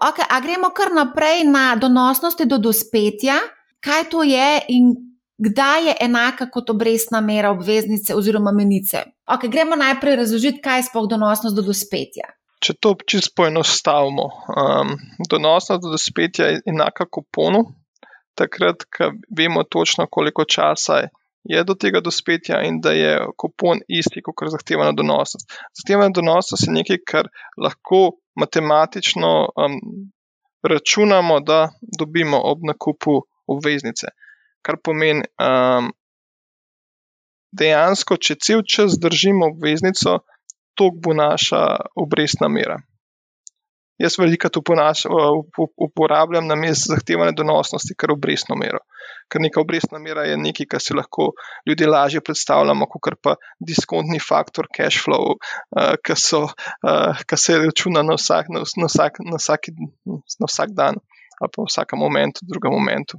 okay, 0.08 0.26
a 0.30 0.40
gremo 0.42 0.70
kar 0.76 0.94
naprej 0.96 1.44
na 1.50 1.76
donosnosti 1.76 2.46
do 2.46 2.58
dospetja. 2.58 3.40
Kaj 3.82 4.04
to 4.12 4.24
je 4.24 4.60
in 4.70 4.94
kdaj 5.42 5.88
je 5.88 5.96
enaka 6.06 6.46
kot 6.54 6.70
obrestna 6.70 7.22
mera 7.22 7.50
obveznice 7.52 8.16
oziroma 8.16 8.52
menice? 8.52 9.04
Okay, 9.26 9.50
gremo 9.50 9.76
najprej 9.76 10.16
razložiti, 10.16 10.62
kaj 10.62 10.80
je 10.80 10.88
sploh 10.92 11.10
donosnost 11.10 11.56
do 11.56 11.66
dospetja. 11.66 12.30
Če 12.62 12.76
to 12.78 12.94
čisto 13.10 13.34
poenostavimo, 13.42 14.28
um, 14.54 14.94
donosnost 15.30 15.82
do 15.82 15.96
dospetja 15.96 16.46
je 16.46 16.62
enaka 16.70 17.10
kuponu, 17.10 17.66
takrat, 18.36 18.86
ko 18.98 19.12
vemo 19.38 19.64
točno, 19.64 20.08
koliko 20.12 20.46
časa 20.46 21.02
je 21.44 21.64
do 21.64 21.74
tega 21.74 22.02
dospetja 22.02 22.62
in 22.68 22.80
da 22.82 22.92
je 22.94 23.14
kupon 23.38 23.82
isti, 23.88 24.22
kot 24.22 24.46
je 24.46 24.52
zahtevana 24.56 24.94
donosnost. 24.98 25.50
Zahtevana 25.80 26.14
donosnost 26.14 26.68
je 26.68 26.74
nekaj, 26.74 27.00
kar 27.08 27.30
lahko 27.58 28.18
matematično 28.40 29.32
um, 29.50 29.80
računamo, 30.64 31.40
da 31.40 31.70
dobimo 32.00 32.42
ob 32.52 32.68
nakupu 32.68 33.22
obveznice. 33.48 34.14
Kar 34.62 34.78
pomeni, 34.84 35.26
um, 35.42 35.90
dejansko, 37.52 38.18
če 38.18 38.38
cel 38.40 38.62
čas 38.64 39.00
držimo 39.02 39.52
obveznico, 39.52 40.22
to 40.78 40.92
bo 40.94 41.14
naša 41.18 41.64
obrestna 42.00 42.48
mera. 42.48 42.80
Jaz 44.02 44.18
veliko 44.20 44.50
to 44.50 44.62
uporabljam 45.78 46.48
na 46.48 46.56
mestu 46.56 46.94
zahtevane 46.94 47.36
donosnosti, 47.38 47.96
kar 47.98 48.14
obrestno 48.16 48.58
mero. 48.58 48.82
Ker 49.32 49.44
neka 49.44 49.62
obrestna 49.62 50.00
mera 50.02 50.26
je 50.28 50.38
nekaj, 50.38 50.68
kar 50.74 50.84
si 50.84 50.96
lahko 50.98 51.32
ljudje 51.70 51.88
lažje 51.88 52.22
predstavljamo, 52.26 52.88
kot 52.90 53.20
pa 53.24 53.36
diskontni 53.60 54.20
faktor 54.20 54.68
cash 54.76 55.04
flow, 55.06 55.38
ki 56.04 57.38
se 57.38 57.60
računa 57.66 58.04
na 58.04 58.18
vsak, 58.20 58.50
na, 58.50 58.66
vsak, 58.66 59.22
na, 59.26 59.40
vsak, 59.40 59.72
na 60.40 60.50
vsak 60.50 60.78
dan 60.78 61.02
pa 61.42 61.50
v 61.58 61.66
vsakem 61.66 61.98
momentu, 62.00 62.46
drugem 62.46 62.74
momentu. 62.74 63.18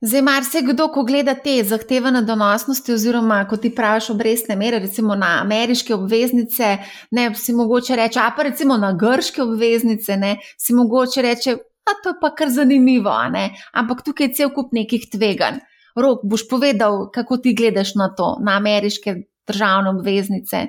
Zdaj, 0.00 0.22
mar 0.22 0.44
se 0.44 0.60
kdo, 0.62 0.88
ko 0.92 1.02
gleda 1.08 1.34
te 1.34 1.54
zahtevane 1.64 2.20
donosnosti, 2.22 2.92
oziroma 2.92 3.38
ko 3.48 3.56
ti 3.56 3.70
praviš 3.74 4.10
obrestne 4.12 4.56
mere, 4.56 4.78
recimo 4.78 5.14
na 5.16 5.38
ameriške 5.40 5.94
obveznice, 5.94 6.76
ne 7.10 7.30
si 7.34 7.54
mogoče 7.56 7.96
reči, 7.96 8.20
a 8.20 8.28
pa 8.36 8.44
recimo 8.44 8.76
na 8.76 8.92
grške 8.92 9.42
obveznice, 9.42 10.16
ne 10.16 10.36
si 10.60 10.76
mogoče 10.76 11.22
reči, 11.22 11.56
da 11.86 11.96
to 12.02 12.12
je 12.12 12.18
pa 12.20 12.34
kar 12.34 12.52
zanimivo, 12.52 13.16
ne? 13.32 13.48
ampak 13.72 14.04
tukaj 14.04 14.26
je 14.26 14.34
cel 14.34 14.52
kup 14.52 14.76
nekih 14.76 15.08
tveganj. 15.12 15.62
Rok, 15.96 16.28
boš 16.28 16.44
povedal, 16.50 17.06
kako 17.14 17.40
ti 17.40 17.54
gledaš 17.56 17.94
na 17.96 18.12
to, 18.14 18.36
na 18.44 18.58
ameriške 18.60 19.14
državne 19.48 19.96
obveznice. 19.96 20.66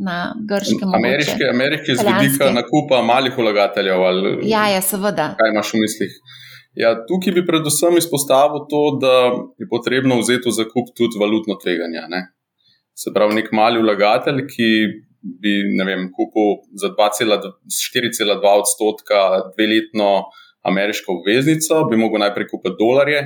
Na 0.00 0.32
grškem 0.48 0.88
območju. 0.88 1.48
Ameriške 1.52 1.94
z 1.94 2.04
vidika 2.06 2.46
nakupa 2.56 3.02
malih 3.04 3.34
vlagateljev. 3.36 4.00
Ja, 4.48 4.70
ja, 4.72 4.80
seveda. 4.80 5.34
Kaj 5.36 5.52
imaš 5.52 5.74
v 5.74 5.80
mislih? 5.82 6.14
Ja, 6.78 6.94
tukaj 7.06 7.34
bi 7.34 7.42
predvsem 7.46 7.96
izpostavil 7.98 8.66
to, 8.70 8.82
da 9.02 9.14
je 9.58 9.66
potrebno 9.70 10.20
vzeti 10.20 10.48
v 10.48 10.54
zakup 10.54 10.92
tudi 10.96 11.18
valutno 11.18 11.56
tveganje. 11.58 12.04
Ne? 12.08 12.20
Se 12.94 13.10
pravi, 13.14 13.34
nek 13.40 13.50
mali 13.52 13.82
vlagatelj, 13.82 14.44
ki 14.50 14.68
bi 15.20 15.54
vem, 15.84 16.08
kupil 16.14 16.62
za 16.80 16.92
4,2 16.94 18.52
odstotka 18.62 19.50
dveletno 19.56 20.30
ameriško 20.62 21.18
obveznico, 21.18 21.84
bi 21.90 21.98
lahko 21.98 22.20
najprej 22.22 22.46
kupil 22.52 22.76
dolarje 22.78 23.24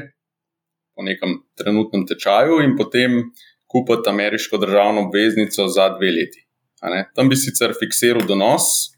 po 0.95 1.03
nekem 1.03 1.37
trenutnem 1.59 2.07
tečaju 2.07 2.63
in 2.65 2.77
potem 2.79 3.21
kupiti 3.67 4.11
ameriško 4.11 4.59
državno 4.63 5.07
obveznico 5.09 5.69
za 5.69 5.89
dve 5.99 6.11
leti. 6.15 6.47
Tam 7.15 7.29
bi 7.29 7.37
sicer 7.37 7.75
fiksiral 7.79 8.27
donos, 8.29 8.94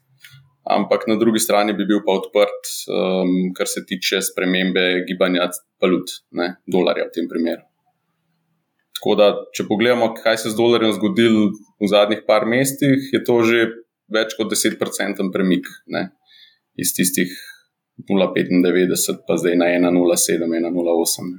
ampak 0.69 1.07
na 1.07 1.15
drugi 1.15 1.39
strani 1.39 1.73
bi 1.73 1.87
bil 1.87 2.03
pa 2.05 2.17
odprt, 2.19 2.69
um, 2.91 3.33
kar 3.57 3.69
se 3.69 3.85
tiče 3.87 4.21
spremembe 4.21 4.83
gibanja 5.07 5.49
valut, 5.81 6.11
ne 6.31 6.55
dolarja 6.67 7.07
v 7.07 7.15
tem 7.15 7.29
primeru. 7.31 7.63
Tako 8.97 9.13
da, 9.19 9.27
če 9.53 9.67
pogledamo, 9.69 10.09
kaj 10.17 10.39
se 10.41 10.47
je 10.49 10.53
z 10.55 10.57
dolarjem 10.57 10.95
zgodilo 10.97 11.51
v 11.77 11.89
zadnjih 11.91 12.23
par 12.27 12.47
mesecih, 12.49 13.11
je 13.13 13.21
to 13.23 13.41
že 13.45 13.67
več 14.13 14.33
kot 14.39 14.49
10-procenten 14.51 15.29
premik 15.33 15.67
ne? 15.93 16.09
iz 16.77 16.93
tistih 16.93 17.29
0,95, 18.09 19.25
pa 19.25 19.37
zdaj 19.41 19.57
na 19.57 19.69
1,07, 19.73 20.45
1,08. 20.45 21.31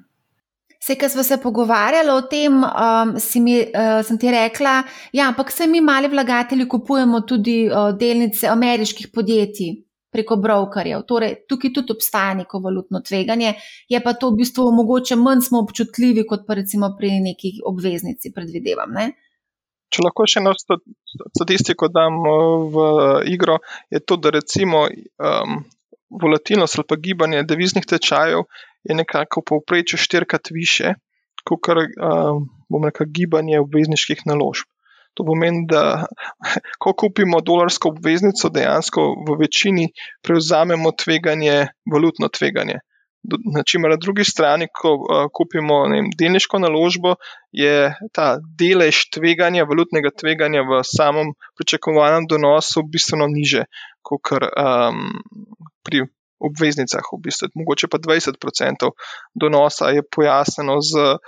Vse, 0.88 0.94
kar 0.96 1.10
smo 1.10 1.22
se 1.22 1.36
pogovarjali 1.36 2.10
o 2.10 2.20
tem, 2.22 2.54
um, 2.64 3.10
mi, 3.44 3.56
uh, 3.60 3.98
sem 4.06 4.18
ti 4.18 4.30
rekla, 4.32 4.78
ja, 5.12 5.26
ampak 5.28 5.50
se 5.52 5.66
mi 5.66 5.82
mali 5.84 6.08
vlagatelji 6.08 6.64
kupujemo 6.68 7.20
tudi 7.28 7.66
uh, 7.68 7.90
delnice 7.92 8.48
ameriških 8.48 9.10
podjetij 9.12 9.74
preko 10.12 10.38
brokerjev. 10.40 11.02
Torej, 11.04 11.34
tukaj 11.48 11.74
tudi 11.76 11.92
obstaja 11.92 12.38
neko 12.38 12.62
valutno 12.64 13.02
tveganje, 13.04 13.52
je 13.88 14.00
pa 14.00 14.14
to 14.16 14.30
v 14.30 14.40
bistvu 14.40 14.70
mogoče 14.78 15.18
manj 15.20 15.44
smo 15.50 15.60
občutljivi 15.66 16.24
kot 16.26 16.46
pa 16.46 16.56
recimo 16.56 16.94
pri 16.96 17.18
neki 17.20 17.58
obveznici, 17.68 18.32
predvidevam. 18.32 18.96
Ne? 18.96 19.10
Če 19.92 20.06
lahko 20.06 20.24
še 20.24 20.40
eno 20.40 20.54
statistiko 20.56 21.92
dam 21.92 22.16
v 22.72 22.88
igro, 23.28 23.60
je 23.92 24.00
to, 24.00 24.16
da 24.16 24.32
recimo 24.40 24.86
um, 24.88 25.60
volatilnost 26.08 26.80
ali 26.80 26.88
pa 26.88 26.96
gibanje 26.96 27.44
deviznih 27.44 27.84
tečajev 27.84 28.48
je 28.84 28.94
nekako 28.94 29.40
v 29.40 29.48
povprečju 29.50 29.98
štirikrat 29.98 30.50
više, 30.50 30.94
kot 31.44 31.62
kar 31.64 31.84
bomo 32.68 32.90
rekli 32.90 33.06
gibanje 33.20 33.60
obvezniških 33.60 34.26
naložb. 34.26 34.68
To 35.18 35.24
pomeni, 35.26 35.64
da 35.66 36.06
ko 36.82 36.92
kupimo 36.94 37.40
dolarsko 37.40 37.90
obveznico, 37.94 38.50
dejansko 38.54 39.06
v 39.26 39.38
večini 39.40 39.88
prevzamemo 40.22 40.92
tveganje, 40.92 41.72
valutno 41.92 42.28
tveganje. 42.28 42.78
Načimer, 43.54 43.90
na 43.90 43.96
drugi 43.98 44.24
strani, 44.24 44.68
ko 44.72 44.92
uh, 44.94 45.24
kupimo 45.34 45.80
vem, 45.90 46.06
delniško 46.20 46.60
naložbo, 46.62 47.16
je 47.52 47.90
ta 48.14 48.28
delež 48.60 49.08
tveganja, 49.10 49.66
valutnega 49.68 50.14
tveganja 50.14 50.62
v 50.68 50.78
samem 50.86 51.34
pričakovanem 51.58 52.28
donosu 52.30 52.86
bistveno 52.86 53.26
niže, 53.32 53.66
kot 54.06 54.30
um, 54.38 55.02
pri 55.82 56.06
obveznicah. 56.40 57.02
V 57.12 57.20
bistvu, 57.24 57.50
mogoče 57.54 57.88
pa 57.90 57.98
20% 57.98 58.90
donosa 59.34 59.90
je 59.94 60.02
pojasnjeno 60.02 60.78
z 60.80 60.94
uh, 60.98 61.18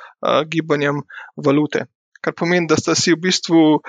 gibanjem 0.46 1.02
valute. 1.36 1.86
Kar 2.20 2.36
pomeni, 2.36 2.68
da 2.68 2.76
sta 2.76 2.94
si 2.94 3.14
v 3.14 3.20
bistvu 3.26 3.80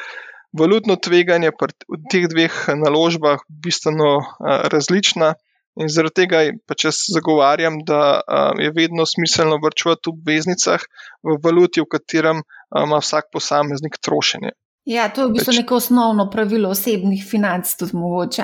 valutno 0.58 0.96
tveganje 0.96 1.52
v 1.52 2.02
teh 2.12 2.28
dveh 2.32 2.58
naložbah 2.80 3.44
bistveno 3.48 4.18
uh, 4.20 4.68
različna. 4.72 5.36
In 5.80 5.88
zaradi 5.88 6.26
tega 6.26 6.40
pač 6.68 6.84
jaz 6.84 6.98
zagovarjam, 7.16 7.78
da 7.88 8.20
je 8.60 8.74
vedno 8.76 9.06
smiselno 9.08 9.56
vrčevati 9.64 10.10
v 10.10 10.18
obveznicah, 10.18 10.84
v 11.24 11.38
valuti, 11.40 11.80
v 11.80 11.88
katerem 11.88 12.42
ima 12.76 13.00
vsak 13.00 13.32
posameznik 13.32 13.96
trošenje. 14.04 14.52
Ja, 14.84 15.08
to 15.08 15.22
je 15.22 15.28
v 15.30 15.38
bistvu 15.38 15.54
pač, 15.54 15.60
neko 15.62 15.78
osnovno 15.80 16.26
pravilo 16.34 16.74
osebnih 16.76 17.24
financ, 17.24 17.72
tudi 17.80 17.96
mogoče. 17.96 18.44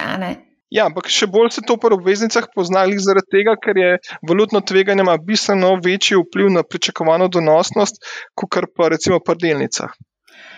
Ja, 0.73 0.89
ampak 0.89 1.07
še 1.07 1.29
bolj 1.31 1.53
se 1.55 1.61
to 1.63 1.77
pri 1.79 1.95
obveznicah 1.95 2.49
poznali 2.55 2.97
zaradi 2.99 3.31
tega, 3.37 3.55
ker 3.55 3.77
je 3.79 3.91
valutno 4.27 4.59
tveganje 4.59 5.05
ima 5.05 5.15
bistveno 5.29 5.77
večji 5.83 6.19
vpliv 6.19 6.51
na 6.51 6.63
pričakovano 6.67 7.29
donosnost, 7.31 8.03
kot 8.35 8.59
pa 8.75 8.91
recimo 8.91 9.21
pri 9.23 9.39
delnicah. 9.47 9.95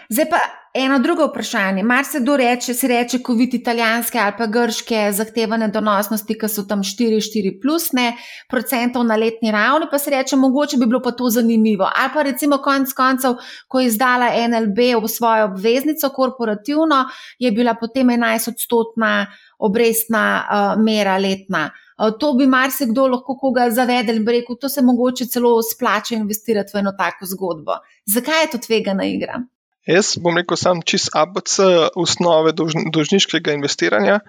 Zdaj 0.09 0.25
pa 0.31 0.39
eno 0.73 0.99
drugo 0.99 1.27
vprašanje. 1.27 1.83
Mar 1.83 2.05
se 2.05 2.19
kdo 2.19 2.37
reče, 2.37 2.73
se 2.73 2.87
reče, 2.87 3.19
ko 3.23 3.33
vidi 3.33 3.57
italijanske 3.57 4.19
ali 4.19 4.33
pa 4.37 4.47
grške 4.47 5.11
zahtevane 5.13 5.67
donosnosti, 5.67 6.37
ki 6.39 6.49
so 6.49 6.63
tam 6.69 6.81
4-4 6.81 7.51
plus 7.61 7.91
ne, 7.93 8.13
procentov 8.49 9.05
na 9.05 9.15
letni 9.15 9.51
ravni, 9.51 9.85
pa 9.91 9.99
se 9.99 10.11
reče, 10.11 10.35
mogoče 10.35 10.77
bi 10.77 10.85
bilo 10.85 11.01
pa 11.05 11.11
to 11.11 11.29
zanimivo. 11.29 11.85
Ali 11.85 12.13
pa 12.13 12.23
recimo 12.23 12.57
konec 12.57 12.93
koncev, 12.93 13.37
ko 13.67 13.79
je 13.79 13.91
izdala 13.91 14.31
NLB 14.47 14.79
v 15.03 15.07
svojo 15.07 15.45
obveznico 15.51 16.09
korporativno, 16.09 17.05
je 17.39 17.51
bila 17.51 17.75
potem 17.79 18.07
11 18.07 18.49
odstotna 18.49 19.27
obrestna 19.59 20.23
uh, 20.39 20.83
mera 20.83 21.17
letna. 21.17 21.69
Uh, 21.97 22.13
to 22.19 22.33
bi 22.39 22.47
marsikdo 22.47 23.07
lahko 23.11 23.35
koga 23.37 23.69
zavedel 23.75 24.21
in 24.21 24.27
rekel, 24.27 24.57
to 24.61 24.69
se 24.69 24.81
mogoče 24.81 25.27
celo 25.27 25.57
splača 25.61 26.15
investirati 26.15 26.75
v 26.75 26.83
eno 26.83 26.93
tako 26.97 27.27
zgodbo. 27.33 27.79
Zakaj 28.13 28.43
je 28.43 28.51
to 28.53 28.61
tvegana 28.67 29.05
igra? 29.05 29.41
Jaz 29.89 30.15
bom 30.21 30.37
rekel, 30.37 30.57
sam 30.59 30.81
čist 30.85 31.11
ABC 31.17 31.59
osnove 31.97 32.53
dolžniškega 32.55 33.55
investiranja. 33.57 34.19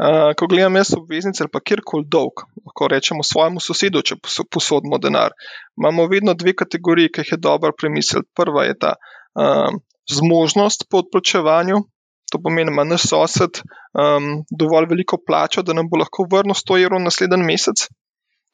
Uh, 0.00 0.30
ko 0.38 0.46
gledam 0.48 0.78
jaz 0.78 0.94
obveznice 0.96 1.42
ali 1.44 1.52
pa 1.52 1.60
kjerkoli 1.60 2.06
dolg, 2.08 2.40
lahko 2.64 2.86
rečemo 2.88 3.24
svojemu 3.26 3.60
sosedu, 3.60 4.00
če 4.00 4.16
posodimo 4.48 4.96
denar, 4.96 5.34
imamo 5.76 6.06
vedno 6.08 6.32
dve 6.32 6.54
kategoriji, 6.56 7.10
ki 7.12 7.20
jih 7.20 7.32
je 7.34 7.38
dobro 7.44 7.74
premisliti. 7.76 8.28
Prva 8.36 8.64
je 8.64 8.78
ta 8.80 8.94
um, 9.36 9.82
zmožnost 10.08 10.86
po 10.88 11.02
odplačevanju, 11.04 11.82
to 12.32 12.40
pomeni, 12.42 12.74
da 12.76 12.84
naš 12.84 13.08
sosed 13.10 13.62
um, 13.62 14.42
dovolj 14.50 14.88
veliko 14.90 15.18
plačo, 15.26 15.64
da 15.66 15.76
nam 15.76 15.88
bo 15.90 16.00
lahko 16.00 16.26
vrnil 16.30 16.56
100 16.58 16.82
evrov 16.84 17.02
naslednji 17.04 17.46
mesec. 17.46 17.86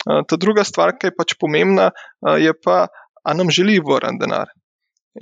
Uh, 0.07 0.23
ta 0.29 0.39
druga 0.41 0.65
stvar, 0.65 0.95
ki 0.99 1.11
je 1.11 1.17
pač 1.17 1.35
pomembna, 1.41 1.91
uh, 1.93 2.37
je 2.41 2.55
pa, 2.65 2.87
a 3.27 3.35
nam 3.35 3.51
želi 3.51 3.81
vrniti 3.83 4.23
denar. 4.23 4.53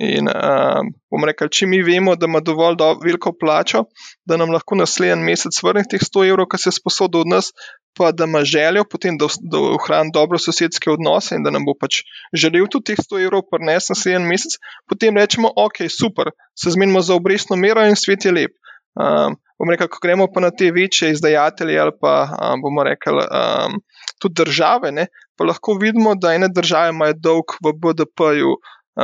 In 0.03 0.27
um, 0.27 0.91
bom 1.11 1.23
rekel, 1.23 1.47
če 1.47 1.69
mi 1.71 1.79
vemo, 1.83 2.17
da 2.19 2.27
ima 2.27 2.41
dovolj 2.43 2.75
do, 2.81 2.89
veliko 3.03 3.31
plačo, 3.31 3.85
da 4.27 4.35
nam 4.37 4.51
lahko 4.51 4.75
naslednji 4.75 5.23
mesec 5.23 5.59
vrne 5.63 5.85
teh 5.87 6.03
100 6.03 6.25
evrov, 6.29 6.49
ki 6.51 6.59
se 6.65 6.75
sposodo 6.75 7.23
od 7.23 7.31
nas, 7.31 7.53
pa 7.97 8.11
da 8.11 8.27
ima 8.27 8.43
željo 8.43 8.83
potem, 8.83 9.17
da, 9.17 9.27
da 9.41 9.59
ohrani 9.77 10.11
dobro 10.13 10.39
sosedske 10.39 10.91
odnose 10.91 11.35
in 11.35 11.43
da 11.43 11.51
nam 11.51 11.65
bo 11.65 11.73
pač 11.79 12.01
želel 12.33 12.67
tudi 12.71 12.91
teh 12.91 12.99
100 12.99 13.23
evrov 13.23 13.47
prnesti 13.51 13.93
naslednji 13.93 14.27
mesec, 14.27 14.59
potem 14.89 15.17
rečemo, 15.17 15.51
ok, 15.55 15.85
super, 15.89 16.31
se 16.59 16.75
zmenimo 16.75 17.01
za 17.01 17.15
obrestno 17.15 17.55
mero 17.55 17.85
in 17.87 17.95
svet 17.95 18.25
je 18.25 18.35
lep. 18.35 18.55
Um, 18.95 19.35
bom 19.59 19.71
rekel, 19.71 19.89
ko 19.91 19.99
gremo 20.03 20.27
pa 20.31 20.43
na 20.43 20.51
te 20.51 20.69
večje 20.71 21.11
izdajatelje 21.11 21.79
ali 21.79 21.91
pa 22.01 22.13
um, 22.31 22.61
bomo 22.63 22.83
rekli 22.83 23.23
um, 23.23 23.79
tudi 24.19 24.43
države, 24.43 24.91
ne, 24.91 25.07
pa 25.37 25.47
lahko 25.47 25.75
vidimo, 25.79 26.15
da 26.15 26.33
ene 26.33 26.47
države 26.51 26.93
imajo 26.95 27.19
dolg 27.19 27.57
v 27.63 27.73
BDP-ju 27.75 28.55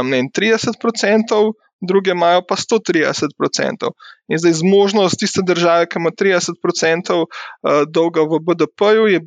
ne, 0.07 0.23
30%, 0.31 1.41
druge 1.81 2.11
imajo 2.11 2.41
pa 2.47 2.55
130%. 2.55 3.89
In 4.27 4.37
zdaj 4.37 4.53
zmožnost 4.61 5.19
tiste 5.19 5.41
države, 5.45 5.87
ki 5.89 5.99
ima 5.99 6.11
30% 6.11 7.21
eh, 7.21 7.25
dolga 7.89 8.21
v 8.21 8.39
BDP-ju, 8.45 9.07
je, 9.11 9.19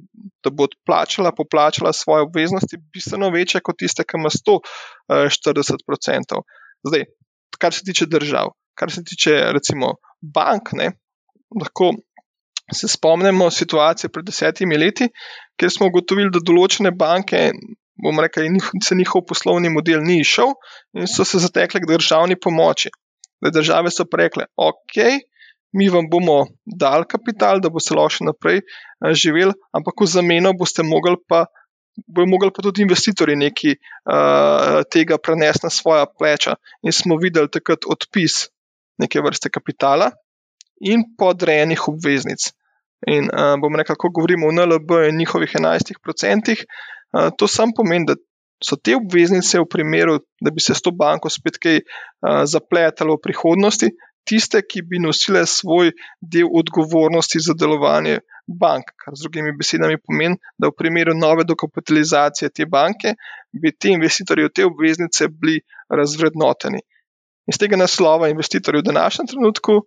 da 0.45 0.51
bo 0.51 0.65
odplačala, 0.71 1.35
poplačala 1.37 1.93
svoje 1.93 2.23
obveznosti, 2.29 2.77
bistveno 2.95 3.31
večja 3.35 3.61
kot 3.61 3.77
tiste, 3.83 4.05
ki 4.05 4.13
ima 4.21 4.31
140%. 4.31 6.43
Zdaj, 6.89 7.03
kar 7.59 7.75
se 7.75 7.83
tiče 7.85 8.07
držav, 8.07 8.47
kar 8.79 8.93
se 8.93 9.05
tiče 9.05 9.31
recimo 9.53 9.95
bank, 10.21 10.73
ne, 10.73 10.93
lahko. 11.61 11.95
Se 12.73 12.89
spomnimo 12.89 13.51
situacije 13.53 14.09
pred 14.09 14.25
desetimi 14.25 14.79
leti, 14.81 15.11
kjer 15.61 15.71
smo 15.71 15.87
ugotovili, 15.91 16.31
da 16.33 16.41
določene 16.41 16.95
banke 16.97 17.51
bom 18.03 18.21
rekel, 18.21 18.49
se 18.83 18.95
njihov 18.95 19.25
poslovni 19.29 19.71
model 19.71 20.03
ni 20.03 20.21
išel 20.21 20.55
in 20.99 21.07
so 21.11 21.25
se 21.25 21.39
zatekli 21.39 21.81
k 21.81 21.91
državni 21.91 22.37
pomoči. 22.41 22.91
Da 23.43 23.51
države 23.51 23.91
so 23.91 24.07
rekle, 24.19 24.47
ok, 24.57 24.99
mi 25.75 25.89
vam 25.89 26.09
bomo 26.11 26.47
dali 26.65 27.05
kapital, 27.09 27.61
da 27.61 27.69
bo 27.69 27.83
se 27.83 27.95
lahko 27.95 28.17
še 28.17 28.29
naprej 28.31 28.63
eh, 28.63 29.13
živel, 29.13 29.53
ampak 29.75 30.01
v 30.01 30.11
zameno 30.17 30.55
boste 30.57 30.87
mogli 30.87 31.19
pa. 31.29 31.47
Bojo 32.11 32.27
mogli 32.27 32.51
pa 32.51 32.59
tudi 32.59 32.83
investitorji 32.83 33.37
nekaj 33.39 33.77
uh, 33.77 34.81
tega 34.91 35.15
prenesti 35.15 35.63
na 35.63 35.71
svoja 35.71 36.09
pleča. 36.11 36.57
In 36.83 36.91
smo 36.91 37.15
videli 37.23 37.47
takrat 37.47 37.87
odpis 37.87 38.49
neke 38.99 39.23
vrste 39.23 39.47
kapitala 39.47 40.09
in 40.83 41.05
podrejenih 41.15 41.85
obveznic. 41.93 42.49
In 43.07 43.31
uh, 43.31 43.55
bomo 43.63 43.79
rekli, 43.79 43.95
ko 43.95 44.11
govorimo 44.11 44.51
o 44.51 44.57
NLB 44.57 44.91
in 45.13 45.23
njihovih 45.23 45.55
11%, 45.61 46.67
to 47.39 47.49
sam 47.49 47.75
pomeni, 47.77 48.09
da 48.09 48.17
so 48.65 48.77
te 48.77 48.97
obveznice 48.97 49.61
v 49.61 49.69
primeru, 49.71 50.19
da 50.41 50.51
bi 50.51 50.63
se 50.63 50.75
s 50.75 50.83
to 50.83 50.93
banko 50.95 51.31
spet 51.31 51.59
kaj 51.61 51.81
zapletalo 52.49 53.19
v 53.19 53.25
prihodnosti, 53.27 53.91
tiste, 54.25 54.63
ki 54.65 54.83
bi 54.89 55.01
nosile 55.03 55.45
svoj 55.47 55.93
del 56.21 56.49
odgovornosti 56.49 57.43
za 57.45 57.55
delovanje 57.59 58.21
bank. 58.49 58.95
Kar 59.01 59.17
z 59.17 59.27
drugimi 59.27 59.53
besedami 59.59 60.01
pomeni, 60.01 60.39
da 60.59 60.71
v 60.71 60.77
primeru 60.79 61.15
nove 61.17 61.45
dokapitalizacije 61.45 62.51
te 62.55 62.67
banke 62.67 63.15
bi 63.53 63.73
ti 63.73 63.93
investitorji 63.95 64.49
v 64.49 64.55
te 64.55 64.67
obveznice 64.67 65.29
bili 65.29 65.61
razvrednoteni. 65.93 66.81
Iz 67.51 67.61
tega 67.61 67.77
naslova 67.77 68.31
investitorji 68.33 68.81
v 68.81 68.89
današnjem 68.89 69.29
trenutku 69.35 69.83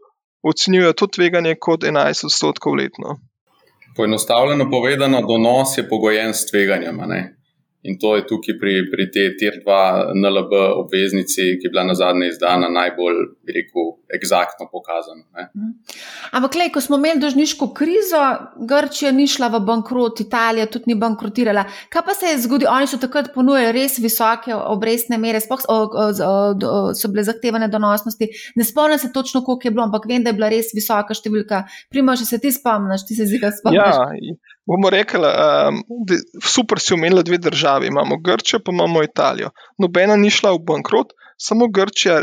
ocenjujejo 0.45 0.93
to 0.93 1.07
tveganje 1.07 1.55
kot 1.59 1.83
11 1.83 2.29
odstotkov 2.29 2.77
letno. 2.77 3.17
Poenostavljeno 3.97 4.69
povedano, 4.71 5.21
donos 5.21 5.77
je 5.77 5.89
pogojen 5.89 6.33
s 6.33 6.45
tveganjem. 6.45 6.99
In 7.87 7.99
to 8.01 8.15
je 8.15 8.27
tukaj 8.27 8.57
pri, 8.61 8.73
pri 8.91 9.05
tej 9.13 9.27
TIR-2 9.39 9.69
NLB 10.21 10.53
obveznici, 10.83 11.55
ki 11.57 11.65
je 11.67 11.71
bila 11.73 11.83
na 11.83 11.95
zadnje 11.95 12.27
izdana, 12.33 12.69
najbolj, 12.69 13.17
bi 13.45 13.55
rekel, 13.57 13.93
eksaktno 14.17 14.67
pokazano. 14.71 15.23
Ne? 15.35 15.47
Mhm. 15.55 15.71
Ampak, 16.37 16.57
lej, 16.59 16.71
ko 16.75 16.81
smo 16.81 16.97
imeli 16.97 17.21
dožniško 17.21 17.69
krizo, 17.77 18.21
Grčija 18.69 19.11
ni 19.15 19.27
šla 19.27 19.47
v 19.53 19.61
bankrot, 19.67 20.21
Italija 20.25 20.67
tudi 20.71 20.91
ni 20.91 20.97
bankrotirala. 20.99 21.63
Kaj 21.93 22.05
pa 22.05 22.13
se 22.17 22.33
je 22.33 22.41
zgodilo? 22.45 22.71
Oni 22.73 22.87
so 22.87 22.99
takrat 23.01 23.31
ponujali 23.33 23.71
res 23.75 23.99
visoke 24.03 24.55
obrestne 24.55 25.17
mere, 25.21 25.41
spoh, 25.43 25.63
o, 25.69 25.77
o, 25.85 26.09
o, 26.11 26.33
o, 26.71 26.81
so 26.97 27.11
bile 27.13 27.23
zahtevane 27.27 27.69
donosnosti. 27.71 28.29
Ne 28.55 28.67
spomnim 28.67 28.99
se 28.99 29.11
točno, 29.13 29.43
koliko 29.45 29.67
je 29.67 29.71
bilo, 29.71 29.85
ampak 29.87 30.09
vem, 30.09 30.23
da 30.23 30.33
je 30.33 30.39
bila 30.39 30.51
res 30.51 30.73
visoka 30.75 31.15
številka. 31.17 31.63
Primo, 31.93 32.15
če 32.17 32.27
se 32.27 32.41
ti 32.43 32.51
spomniš, 32.53 33.07
ti 33.07 33.17
se 33.17 33.29
zdi, 33.29 33.39
da 33.41 33.51
spomniš. 33.55 33.77
Ja, 33.77 34.35
bomo 34.67 34.91
rekli, 34.93 35.29
um, 35.29 35.83
super 36.43 36.81
si 36.83 36.93
omenila 36.97 37.23
dve 37.23 37.37
državi, 37.37 37.87
imamo 37.87 38.19
Grčijo, 38.23 38.59
pa 38.65 38.75
imamo 38.75 39.03
Italijo. 39.03 39.53
Nobena 39.79 40.17
ni 40.19 40.33
šla 40.33 40.53
v 40.57 40.63
bankrot, 40.67 41.15
samo 41.37 41.69
Grčija. 41.71 42.21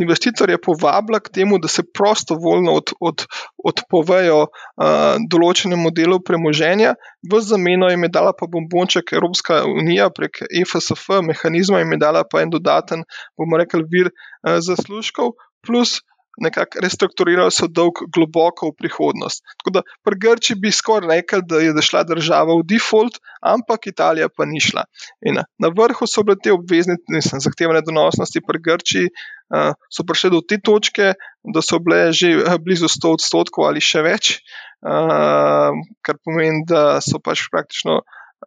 Investitor 0.00 0.50
je 0.50 0.58
povabila 0.60 1.20
k 1.20 1.32
temu, 1.40 1.58
da 1.58 1.68
se 1.68 1.82
prostovoljno 1.82 2.72
od, 2.80 2.92
od, 3.00 3.24
odpovejo 3.64 4.40
uh, 4.46 5.20
določenemu 5.30 5.92
delu 5.96 6.20
premoženja, 6.24 6.94
v 7.30 7.40
zameno 7.44 7.90
jim 7.90 8.08
je 8.08 8.12
dala 8.16 8.32
pa 8.36 8.48
bombonček 8.48 9.12
Evropska 9.12 9.62
unija 9.68 10.08
prek 10.14 10.42
EFSF, 10.48 11.20
mehanizma 11.26 11.82
jim 11.82 11.96
je 11.96 12.00
dala 12.00 12.24
pa 12.24 12.40
en 12.44 12.52
dodaten, 12.54 13.04
bomo 13.36 13.60
rekli, 13.60 13.84
vir 13.92 14.12
uh, 14.12 14.56
zaslužkov, 14.64 15.36
plus 15.66 16.00
nekako 16.40 16.82
restrukturirali 16.82 17.52
so 17.54 17.68
dolg 17.68 18.02
globoko 18.14 18.70
v 18.70 18.76
prihodnost. 18.78 19.42
Tako 19.60 19.74
da 19.76 19.82
pri 20.04 20.18
Grči 20.24 20.56
bi 20.60 20.72
skoraj 20.72 21.08
rekel, 21.20 21.42
da 21.46 21.60
je 21.62 21.74
zašla 21.76 22.04
država 22.08 22.56
v 22.60 22.66
default, 22.72 23.20
ampak 23.40 23.90
Italija 23.90 24.28
pa 24.28 24.46
ni 24.48 24.60
šla. 24.60 24.84
In 25.26 25.40
na 25.40 25.72
vrhu 25.76 26.08
so 26.08 26.24
bile 26.26 26.38
te 26.42 26.52
obveznice, 26.52 27.42
zahtevane 27.44 27.82
donosnosti 27.86 28.44
pri 28.46 28.62
Grči, 28.64 29.04
uh, 29.08 29.74
so 29.92 30.06
prišle 30.08 30.32
do 30.36 30.40
te 30.40 30.60
točke, 30.60 31.12
da 31.44 31.64
so 31.64 31.80
bile 31.80 32.12
že 32.12 32.32
eh, 32.40 32.56
blizu 32.60 32.88
100 32.88 33.16
odstotkov 33.18 33.68
ali 33.68 33.80
še 33.80 34.02
več, 34.04 34.38
kar 34.80 36.16
pomeni, 36.24 36.64
da 36.68 37.00
so 37.04 37.20
pač 37.20 37.48
praktično. 37.52 38.00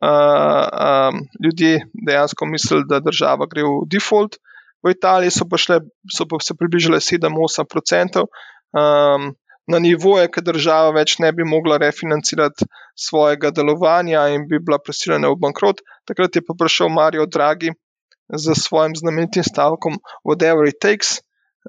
Uh, 0.04 0.10
um, 0.74 1.20
ljudje 1.38 1.84
dejansko 1.94 2.48
mislili, 2.50 2.84
da 2.90 2.98
država 3.00 3.46
gre 3.48 3.62
v 3.62 3.86
default, 3.94 4.40
uh, 4.40 4.53
v 4.84 4.92
Italiji 4.92 5.32
so 5.32 5.48
pa, 5.50 5.60
šle, 5.60 5.80
so 6.12 6.28
pa 6.30 6.40
se 6.44 6.56
približile 6.60 7.00
7-8%, 7.00 8.26
um, 8.26 9.32
na 9.68 9.80
nivoje, 9.80 10.28
ker 10.28 10.44
država 10.44 10.92
več 10.98 11.18
ne 11.24 11.32
bi 11.32 11.46
mogla 11.48 11.78
refinancirati 11.80 12.68
svojega 13.00 13.54
delovanja 13.56 14.26
in 14.36 14.48
bi 14.50 14.60
bila 14.60 14.80
prisiljena 14.84 15.32
v 15.32 15.40
bankrot. 15.40 15.80
Takrat 16.10 16.36
je 16.36 16.44
pa 16.44 16.56
prišel 16.60 16.92
Mario 16.92 17.26
Draghi 17.26 17.72
z 18.28 18.56
svojim 18.60 18.96
znamenitim 18.96 19.46
stavkom 19.48 20.00
Whatever 20.28 20.68
it 20.68 20.82
takes, 20.84 21.22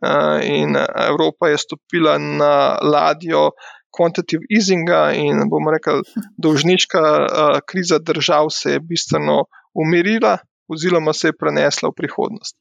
uh, 0.03 0.43
in 0.43 0.77
Evropa 1.07 1.49
je 1.49 1.59
stopila 1.59 2.19
na 2.19 2.79
ladjo. 2.83 3.51
Quantitative 3.95 4.43
easinga 4.51 5.13
in 5.15 5.45
bomo 5.47 5.71
rekli, 5.71 6.03
dolžniška 6.43 7.01
uh, 7.01 7.59
kriza 7.63 8.01
držav 8.03 8.51
se 8.51 8.73
je 8.73 8.81
bistveno 8.83 9.45
umirila, 9.71 10.39
oziroma 10.67 11.13
se 11.15 11.31
je 11.31 11.37
prenesla 11.39 11.93
v 11.93 11.99
prihodnost. 12.01 12.57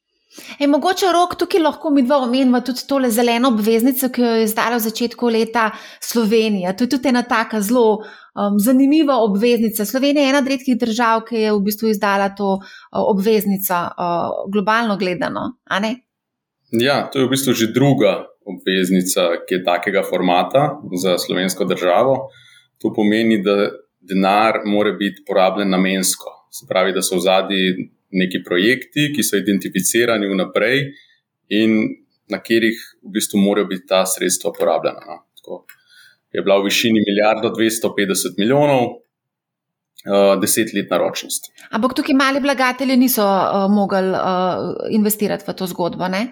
E, 0.60 0.68
mogoče 0.68 1.12
rok 1.14 1.36
tukaj 1.40 1.62
lahko 1.62 1.92
mi 1.94 2.02
dva 2.02 2.18
omenjava 2.26 2.62
tudi 2.66 2.86
tole 2.90 3.10
zeleno 3.14 3.52
obveznico, 3.54 4.10
ki 4.10 4.22
jo 4.22 4.32
je 4.40 4.48
izdala 4.48 4.80
v 4.80 4.86
začetku 4.88 5.30
leta 5.30 5.70
Slovenija. 6.02 6.74
To 6.74 6.84
je 6.84 6.90
tudi 6.96 7.12
ena 7.12 7.22
taka 7.24 7.62
zelo 7.62 8.00
um, 8.00 8.60
zanimiva 8.60 9.20
obveznica. 9.22 9.86
Slovenija 9.86 10.24
je 10.24 10.30
ena 10.30 10.42
od 10.42 10.48
redkih 10.48 10.80
držav, 10.80 11.24
ki 11.30 11.46
je 11.46 11.54
v 11.54 11.62
bistvu 11.68 11.94
izdala 11.94 12.32
to 12.36 12.56
uh, 12.58 12.64
obveznico, 13.14 13.78
uh, 13.94 14.44
globalno 14.54 14.98
gledano. 14.98 15.52
Ja, 16.72 17.04
to 17.12 17.20
je 17.20 17.28
v 17.28 17.34
bistvu 17.36 17.54
že 17.54 17.74
druga 17.74 18.26
obveznica, 18.46 19.46
ki 19.48 19.60
je 19.60 19.64
takega 19.64 20.04
formata 20.04 20.80
za 20.98 21.18
slovensko 21.18 21.66
državo. 21.66 22.30
To 22.82 22.92
pomeni, 22.96 23.38
da 23.44 23.70
denar 24.02 24.64
mora 24.66 24.92
biti 24.92 25.24
porabljen 25.28 25.70
namensko. 25.70 26.50
Se 26.52 26.66
pravi, 26.70 26.92
da 26.94 27.02
so 27.02 27.16
v 27.16 27.24
zadnji 27.24 27.92
neki 28.14 28.44
projekti, 28.46 29.10
ki 29.16 29.26
so 29.26 29.38
identificirani 29.38 30.30
vnaprej 30.30 30.88
in 31.50 31.78
na 32.32 32.40
katerih 32.40 32.80
v 33.04 33.14
bistvu 33.18 33.42
morajo 33.42 33.68
biti 33.70 33.88
ta 33.90 34.06
sredstva 34.06 34.54
porabljena. 34.58 35.06
No. 35.08 35.22
Tako, 35.40 35.66
je 36.34 36.42
bila 36.42 36.60
v 36.60 36.70
višini 36.70 37.04
milijardo 37.08 37.54
250 37.56 38.38
milijonov. 38.38 39.00
Uh, 40.04 40.34
desetletna 40.36 40.98
ročnost. 41.00 41.46
Ampak 41.72 41.94
tukaj 41.96 42.16
mali 42.20 42.42
vlagatelji 42.44 42.98
niso 43.00 43.24
uh, 43.24 43.70
mogli 43.72 44.10
uh, 44.12 44.90
investirati 44.92 45.46
v 45.48 45.54
to 45.56 45.68
zgodbo? 45.72 46.04
M 46.04 46.26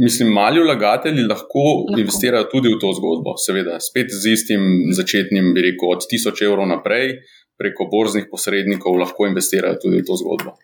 mislim, 0.00 0.30
mali 0.32 0.62
vlagatelji 0.64 1.26
lahko, 1.26 1.64
lahko 1.90 2.00
investirajo 2.00 2.48
tudi 2.48 2.72
v 2.72 2.78
to 2.80 2.94
zgodbo, 2.96 3.34
seveda, 3.36 3.76
spet 3.84 4.08
z 4.08 4.32
istim 4.32 4.64
začetnim, 4.96 5.52
bi 5.52 5.66
rekel, 5.66 5.92
od 5.92 6.08
1000 6.08 6.40
evrov 6.46 6.64
naprej, 6.72 7.18
preko 7.60 7.90
borznih 7.92 8.32
posrednikov, 8.32 8.96
lahko 8.96 9.28
investirajo 9.28 9.76
tudi 9.84 10.00
v 10.00 10.08
to 10.08 10.16
zgodbo. 10.16 10.56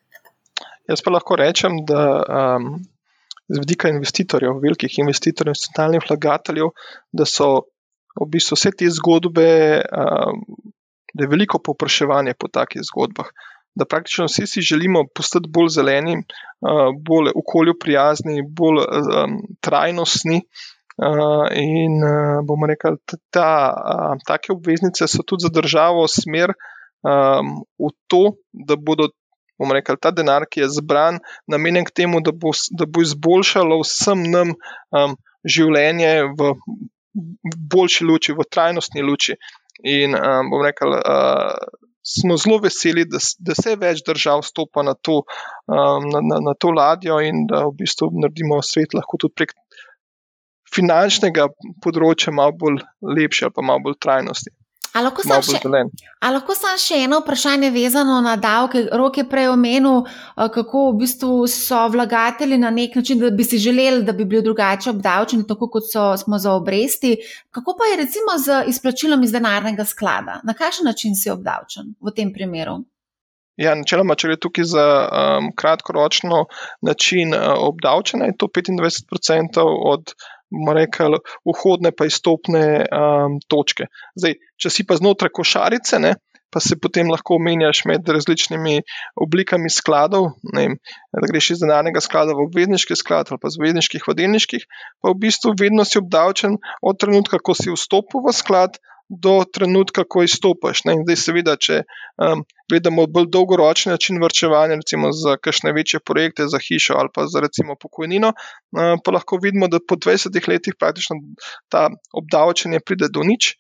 Jaz 0.89 1.03
pa 1.05 1.13
lahko 1.13 1.37
rečem, 1.37 1.83
da 1.89 2.05
um, 2.25 2.79
z 3.49 3.61
vidika 3.61 3.91
investitorjev, 3.93 4.61
velikih 4.63 4.99
investitorjev, 4.99 5.53
institucionalnih 5.57 6.05
vlagateljev, 6.09 6.73
da 7.13 7.27
so 7.29 7.51
v 8.19 8.29
bistvu 8.33 8.57
vse 8.57 8.73
te 8.77 8.89
zgodbe, 8.93 9.51
um, 9.85 10.41
da 11.15 11.25
je 11.25 11.31
veliko 11.31 11.61
povpraševanje 11.65 12.35
po 12.39 12.49
takih 12.53 12.85
zgodbah. 12.89 13.29
Da 13.79 13.87
praktično 13.87 14.27
vsi 14.27 14.47
si 14.47 14.65
želimo 14.65 15.05
postati 15.15 15.51
bolj 15.55 15.69
zeleni, 15.77 16.17
uh, 16.19 16.89
bolj 17.09 17.31
okolju 17.37 17.77
prijazni, 17.81 18.43
bolj 18.43 18.83
um, 18.83 19.39
trajnostni. 19.61 20.43
Uh, 20.99 21.47
in 21.55 22.01
uh, 22.03 22.41
bomo 22.43 22.67
rekli, 22.67 22.97
da 23.33 23.51
uh, 23.71 24.17
take 24.27 24.51
obveznice 24.51 25.07
so 25.07 25.23
tudi 25.23 25.47
za 25.47 25.53
državo 25.55 26.09
smer 26.11 26.51
um, 27.07 27.61
v 27.79 27.93
to, 28.11 28.23
da 28.67 28.75
bodo 28.75 29.13
bomo 29.59 29.75
rekli, 29.75 29.97
ta 30.01 30.13
denar, 30.15 30.47
ki 30.51 30.65
je 30.65 30.71
zbran, 30.79 31.19
namenjen 31.51 31.87
k 31.89 31.95
temu, 32.03 32.23
da 32.25 32.33
bo, 32.33 32.53
da 32.79 32.87
bo 32.87 33.03
izboljšalo 33.05 33.81
vsem 33.83 34.23
nam 34.31 34.55
um, 34.95 35.17
življenje 35.45 36.13
v, 36.39 36.53
boljši 37.75 38.07
luči, 38.07 38.37
v 38.39 38.47
trajnostni 38.51 39.05
luči. 39.05 39.39
In 39.87 40.15
um, 40.19 40.51
bomo 40.53 40.65
rekli, 40.67 40.99
uh, 40.99 41.85
smo 42.09 42.37
zelo 42.37 42.59
veseli, 42.65 43.05
da, 43.11 43.21
da 43.39 43.57
se 43.59 43.77
več 43.77 44.03
držav 44.07 44.43
stopa 44.47 44.85
na 44.87 44.95
to, 44.95 45.23
um, 45.67 46.09
na, 46.13 46.23
na, 46.25 46.41
na 46.51 46.55
to 46.59 46.73
ladjo 46.75 47.19
in 47.25 47.47
da 47.51 47.67
v 47.69 47.75
bistvu 47.83 48.11
naredimo 48.23 48.61
svet 48.65 48.97
lahko 48.97 49.21
tudi 49.21 49.37
prek. 49.41 49.57
Finančnega 50.69 51.47
področja 51.85 52.33
malo 52.35 52.53
bolj 52.61 52.83
lepše, 53.01 53.47
ali 53.47 53.57
pa 53.57 53.65
malo 53.65 53.87
bolj 53.87 53.97
trajnostni. 54.05 54.53
Ali 54.93 55.05
lahko 55.05 55.23
samo 55.23 55.43
še, 55.45 55.61
lahko 56.33 56.55
sam 56.57 56.79
še 56.81 57.01
eno 57.05 57.21
vprašanje 57.21 57.71
vezano 57.75 58.19
na 58.25 58.35
davke? 58.41 58.87
Rok 59.01 59.21
je 59.21 59.25
prej 59.29 59.49
omenil, 59.53 60.05
kako 60.37 60.85
v 60.91 60.99
bistvu 61.03 61.33
so 61.53 61.85
vlagatelji 61.93 62.59
na 62.59 62.71
nek 62.75 62.97
način, 62.99 63.21
da 63.23 63.31
bi 63.31 63.45
si 63.45 63.61
želeli, 63.63 64.03
da 64.07 64.13
bi 64.17 64.25
bili 64.25 64.43
drugače 64.47 64.91
obdavčeni, 64.91 65.47
tako 65.49 65.71
kot 65.77 65.91
so, 65.93 66.11
smo 66.17 66.39
za 66.39 66.53
obresti. 66.57 67.17
Kako 67.55 67.77
pa 67.79 67.91
je 67.93 68.03
recimo 68.05 68.39
z 68.45 68.63
izplačilom 68.75 69.23
iz 69.23 69.35
denarnega 69.35 69.85
sklada? 69.85 70.41
Na 70.45 70.57
kakšen 70.57 70.89
način 70.89 71.17
si 71.17 71.31
obdavčen 71.31 71.95
v 72.01 72.15
tem 72.17 72.33
primeru? 72.33 72.81
Ja, 73.59 73.73
načeloma, 73.75 74.15
če 74.15 74.29
je 74.31 74.39
tukaj 74.39 74.67
za 74.71 74.83
um, 74.87 75.49
kratkoročno 75.59 76.45
način 76.87 77.35
uh, 77.35 77.57
obdavčena, 77.67 78.29
je 78.31 78.37
to 78.39 78.47
25% 78.55 79.65
od 79.93 80.15
rekli, 80.51 81.21
vhodne 81.47 81.93
pa 81.93 82.09
izstopne 82.09 82.65
um, 82.85 83.39
točke. 83.49 83.89
Zdaj, 84.19 84.39
če 84.59 84.73
si 84.73 84.87
pa 84.89 84.97
znotraj 84.99 85.33
košarice, 85.35 86.01
ne, 86.03 86.15
pa 86.51 86.61
se 86.61 86.79
potem 86.81 87.11
lahko 87.13 87.37
omenjaš 87.37 87.83
med 87.89 88.09
različnimi 88.09 88.81
oblikami 89.21 89.71
skladov, 89.71 90.31
ne, 90.57 90.69
da 91.13 91.29
greš 91.29 91.53
iz 91.55 91.65
denarnega 91.65 92.01
sklada 92.05 92.37
v 92.37 92.47
obvezniški 92.49 92.97
sklad 92.97 93.29
ali 93.31 93.43
pa 93.43 93.53
z 93.53 93.61
obvezniških 93.61 94.09
v 94.09 94.17
delniških, 94.23 94.65
pa 95.03 95.13
v 95.13 95.19
bistvu 95.27 95.53
vedno 95.61 95.85
si 95.85 96.01
obdavčen 96.01 96.57
od 96.81 97.01
trenutka, 97.01 97.41
ko 97.43 97.57
si 97.57 97.73
vstopil 97.73 98.25
v 98.25 98.37
sklad 98.37 98.81
do 99.09 99.45
trenutka, 99.53 100.05
ko 100.05 100.23
izstopiš. 100.23 100.83
Zdaj, 100.85 101.17
seveda, 101.17 101.57
če 101.57 101.81
um, 102.21 102.43
gledamo 102.69 103.07
bolj 103.09 103.31
dolgoročni 103.33 103.95
način 103.95 104.21
vrčevanja, 104.23 104.77
recimo 104.83 105.13
za 105.17 105.39
kakšne 105.41 105.73
večje 105.73 106.01
projekte, 106.05 106.49
za 106.53 106.61
hišo 106.61 106.99
ali 107.01 107.13
pa 107.15 107.27
za 107.27 107.41
recimo 107.45 107.77
pokojnino, 107.81 108.35
uh, 108.35 108.99
pa 109.05 109.15
lahko 109.17 109.41
vidimo, 109.43 109.69
da 109.69 109.81
po 109.81 109.97
20 109.97 110.37
letih 110.49 110.77
praktično 110.79 111.17
ta 111.73 111.89
obdavčenje 112.13 112.85
pride 112.85 113.09
do 113.13 113.25
nič. 113.25 113.55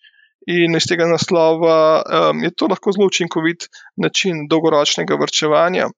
In 0.49 0.77
iz 0.77 0.87
tega 0.89 1.05
naslova 1.09 1.79
um, 2.01 2.45
je 2.45 2.53
to 2.57 2.69
lahko 2.71 2.93
zelo 2.95 3.09
učinkovit 3.11 3.67
način 4.01 4.47
dolgoročnega 4.49 5.19
vrčevanja. 5.21 5.89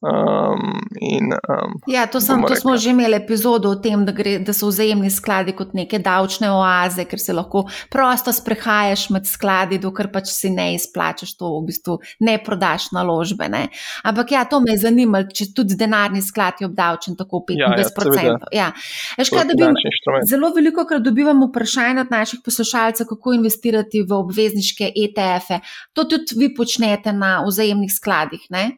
Um, 0.00 0.80
in, 1.00 1.32
um, 1.32 1.80
ja, 1.86 2.06
to, 2.06 2.20
sem, 2.20 2.42
to 2.44 2.56
smo 2.56 2.76
že 2.76 2.90
imeli 2.90 3.16
epizodo 3.16 3.70
o 3.70 3.76
tem, 3.80 4.04
da, 4.04 4.12
gre, 4.12 4.36
da 4.38 4.52
so 4.52 4.68
vzajemni 4.68 5.08
skladi 5.10 5.54
kot 5.56 5.72
neke 5.72 5.96
davčne 6.02 6.50
oaze, 6.52 7.06
ker 7.08 7.20
se 7.22 7.32
lahko 7.32 7.62
prosto 7.92 8.32
sprehajaš 8.34 9.06
med 9.14 9.24
skladi, 9.24 9.78
dokler 9.80 10.10
pač 10.12 10.28
si 10.34 10.50
ne 10.52 10.74
izplačaš 10.74 11.32
to, 11.38 11.54
v 11.56 11.70
bistvu 11.70 11.96
ne 12.20 12.36
prodaš 12.44 12.90
naložbe. 12.92 13.48
Ne? 13.48 13.62
Ampak 14.04 14.34
ja, 14.36 14.44
to 14.44 14.60
me 14.60 14.74
je 14.74 14.82
zanimalo, 14.84 15.30
če 15.32 15.48
tudi 15.56 15.78
denarni 15.80 16.20
sklad 16.20 16.60
je 16.60 16.68
obdavčen 16.68 17.16
tako 17.16 17.44
25%. 17.48 18.52
Ja, 18.52 18.68
ja, 18.68 18.68
ja. 19.16 19.46
Dobim, 19.48 19.80
zelo 20.28 20.52
veliko 20.52 20.84
krat 20.84 21.02
dobivamo 21.06 21.48
vprašanje 21.48 22.04
od 22.04 22.12
naših 22.12 22.44
poslušalcev, 22.44 23.08
kako 23.08 23.38
investirati 23.40 24.04
v 24.04 24.20
obvezniške 24.20 24.92
ETF-e. 24.92 25.62
To 25.96 26.04
tudi 26.04 26.36
vi 26.44 26.52
počnete 26.54 27.12
na 27.16 27.38
vzajemnih 27.46 27.92
skladih. 27.92 28.44
Ne? 28.50 28.74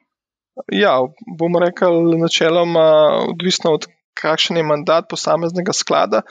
Ja, 0.73 1.01
bomo 1.39 1.61
rekli, 1.61 2.19
načeloma, 2.19 2.87
odvisno 3.29 3.73
od 3.77 3.87
kakšen 4.17 4.57
je 4.57 4.65
mandat 4.65 5.05
posameznega 5.11 5.73
sklada. 5.77 6.23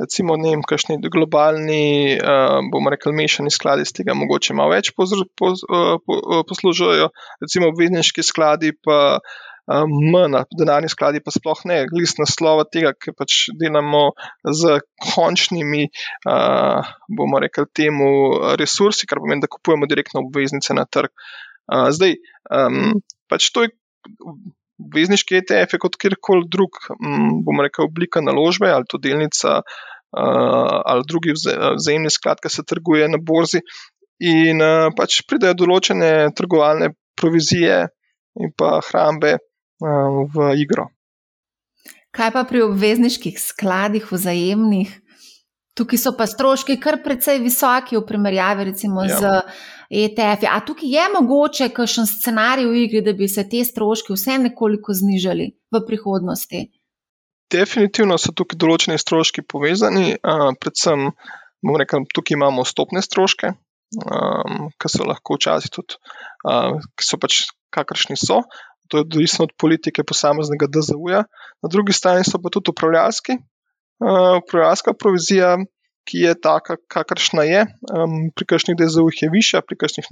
Recimo, 0.00 0.36
ne 0.40 0.52
vem, 0.54 0.62
kakšni 0.64 0.98
globalni, 1.12 2.16
uh, 2.16 2.60
bomo 2.72 2.92
rekli, 2.92 3.12
mešani 3.16 3.50
skladi 3.52 3.84
z 3.88 4.00
tega 4.00 4.14
mogoče 4.16 4.54
malo 4.56 4.72
več 4.72 4.92
poslužujejo, 6.48 7.08
recimo, 7.44 7.72
obvezniški 7.72 8.24
skladi 8.24 8.72
pa 8.84 9.18
manj, 9.70 10.34
denarni 10.58 10.88
skladi 10.90 11.20
pa 11.22 11.30
sploh 11.34 11.60
ne, 11.68 11.84
glist 11.90 12.18
naslova 12.18 12.64
tega, 12.66 12.92
ker 12.96 13.14
pač 13.18 13.44
delamo 13.60 14.12
z 14.44 14.80
končnimi, 15.12 15.86
bomo 17.20 17.42
rekli, 17.42 17.68
temu 17.76 18.08
resursi, 18.58 19.06
kar 19.06 19.20
pomeni, 19.22 19.44
da 19.44 19.50
kupujemo 19.52 19.86
direktno 19.90 20.24
obveznice 20.24 20.74
na 20.74 20.86
trg. 20.86 21.12
Uh, 21.70 21.88
zdaj, 21.94 22.18
um, 22.50 22.98
pač 23.30 23.52
to 23.54 23.66
je 23.66 23.74
Vezniški 24.94 25.36
ETF 25.36 25.74
je 25.76 25.78
kot 25.82 25.96
kjerkoli 26.00 26.46
drug, 26.48 26.78
bomo 27.44 27.64
rekel, 27.66 27.84
oblika 27.84 28.22
naložbe 28.24 28.70
ali 28.72 28.88
to 28.88 28.98
delnica 28.98 29.60
ali 30.10 31.04
drugi 31.06 31.34
vzajemni 31.36 32.10
sklad, 32.10 32.40
ki 32.42 32.50
se 32.50 32.64
trguje 32.66 33.08
na 33.12 33.20
borzi. 33.20 33.60
In 34.24 34.64
pač 34.96 35.20
pridejo 35.28 35.54
določene 35.62 36.32
trgovalne 36.36 36.90
provizije 37.20 37.76
in 38.40 38.50
pa 38.56 38.80
hrambe 38.88 39.36
v 39.80 40.48
igro. 40.64 40.88
Kaj 42.16 42.32
pa 42.34 42.42
pri 42.48 42.64
obvezniških 42.66 43.38
skladih, 43.38 44.08
vzajemnih? 44.10 44.96
Tukaj 45.80 46.00
so 46.02 46.12
pa 46.16 46.26
stroški 46.28 46.76
kar 46.80 46.98
precej 47.04 47.38
visoki 47.40 47.96
v 47.96 48.04
primerjavi 48.04 48.66
recimo 48.68 49.04
ja. 49.06 49.16
z 49.16 49.30
ETF. 49.90 50.42
-i. 50.42 50.48
A 50.50 50.60
tukaj 50.66 50.88
je 50.88 51.04
mogoče 51.14 51.68
kakšen 51.68 52.06
scenarij 52.06 52.66
v 52.66 52.82
igri, 52.84 53.00
da 53.02 53.12
bi 53.12 53.28
se 53.28 53.48
te 53.48 53.64
stroški 53.64 54.12
vse 54.12 54.38
nekoliko 54.38 54.92
znižali 54.92 55.46
v 55.72 55.82
prihodnosti? 55.86 56.68
Definitivno 57.50 58.18
so 58.18 58.32
tukaj 58.36 58.58
določeni 58.62 58.98
stroški 58.98 59.42
povezani, 59.42 60.14
predvsem 60.60 61.08
rekel, 61.82 62.04
tukaj 62.14 62.36
imamo 62.36 62.64
stopne 62.64 63.02
stroške, 63.02 63.50
um, 64.04 64.68
ki 64.78 64.88
so 64.92 65.08
lahko 65.08 65.38
včasih 65.38 65.72
tudi, 65.74 65.98
uh, 66.46 66.76
ki 66.94 67.08
so 67.08 67.18
pač 67.18 67.40
kakršni 67.74 68.16
so. 68.20 68.44
To 68.90 68.98
je 68.98 69.06
odvisno 69.06 69.46
od 69.46 69.52
politike 69.58 70.02
posameznega 70.02 70.66
DZU-ja. 70.66 71.22
Na 71.62 71.68
drugi 71.70 71.94
strani 71.94 72.24
so 72.26 72.40
pa 72.42 72.50
tudi 72.50 72.72
upravljalski, 72.72 73.36
upravljalska 74.00 74.94
provizija, 74.98 75.56
ki 76.08 76.24
je 76.24 76.34
taka, 76.40 76.76
kakršna 76.88 77.44
je. 77.46 77.66
Um, 77.92 78.30
pri 78.34 78.48
kakšnih 78.54 78.78
DZU-jih 78.78 79.22
je 79.26 79.30
višja, 79.32 79.62
pri 79.66 79.78
kakšnih 79.80 80.08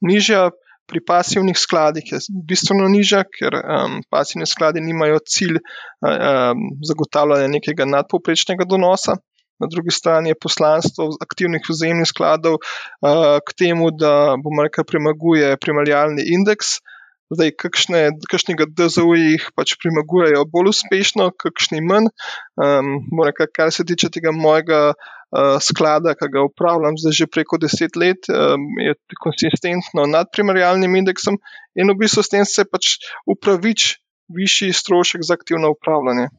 nižja. 0.00 0.50
Pri 0.86 1.00
pasivnih 1.02 1.58
skladih 1.58 2.06
je 2.12 2.20
bistveno 2.46 2.86
nižja, 2.86 3.24
ker 3.26 3.56
um, 3.58 3.96
pasivni 4.06 4.46
skladi 4.46 4.78
nimajo 4.80 5.18
cilj 5.26 5.58
um, 5.58 6.60
zagotavljanja 6.86 7.48
nekega 7.50 7.88
nadpovprečnega 7.90 8.68
donosa. 8.70 9.16
Na 9.58 9.66
drugi 9.72 9.90
strani 9.90 10.30
je 10.30 10.38
poslanstvo 10.38 11.08
aktivnih 11.24 11.66
vzajemnih 11.66 12.06
skladov 12.06 12.60
uh, 12.60 13.40
k 13.42 13.56
temu, 13.58 13.90
da 13.90 14.36
bomo 14.38 14.62
rekel, 14.62 14.86
premaguje 14.86 15.56
primarjalni 15.58 16.28
indeks, 16.36 16.76
uh, 16.78 16.95
Zdaj, 17.26 17.50
kakšne, 17.58 18.00
kakšnega 18.30 18.68
DZU 18.70 19.16
jih 19.18 19.44
pač 19.58 19.74
premagujejo 19.82 20.44
bolj 20.46 20.70
uspešno, 20.70 21.32
kakšni 21.34 21.82
manj. 21.82 22.12
Um, 22.54 23.02
rekel, 23.26 23.50
kar 23.50 23.72
se 23.74 23.82
tiče 23.88 24.12
tega 24.14 24.30
mojega 24.30 24.80
uh, 24.94 25.58
sklada, 25.58 26.14
ki 26.14 26.30
ga 26.30 26.44
upravljam 26.46 26.98
zdaj 27.02 27.18
že 27.18 27.26
preko 27.26 27.58
deset 27.58 27.98
let, 27.98 28.30
um, 28.30 28.68
je 28.78 28.94
konsistentno 29.18 30.06
nad 30.06 30.30
primarjalnim 30.30 30.94
indeksom 31.02 31.40
in 31.74 31.90
v 31.90 31.98
bistvu 32.04 32.22
s 32.22 32.30
tem 32.30 32.46
se 32.46 32.62
pač 32.62 32.94
upravič 33.26 33.96
višji 34.30 34.70
strošek 34.74 35.26
za 35.26 35.34
aktivno 35.34 35.74
upravljanje. 35.74 36.30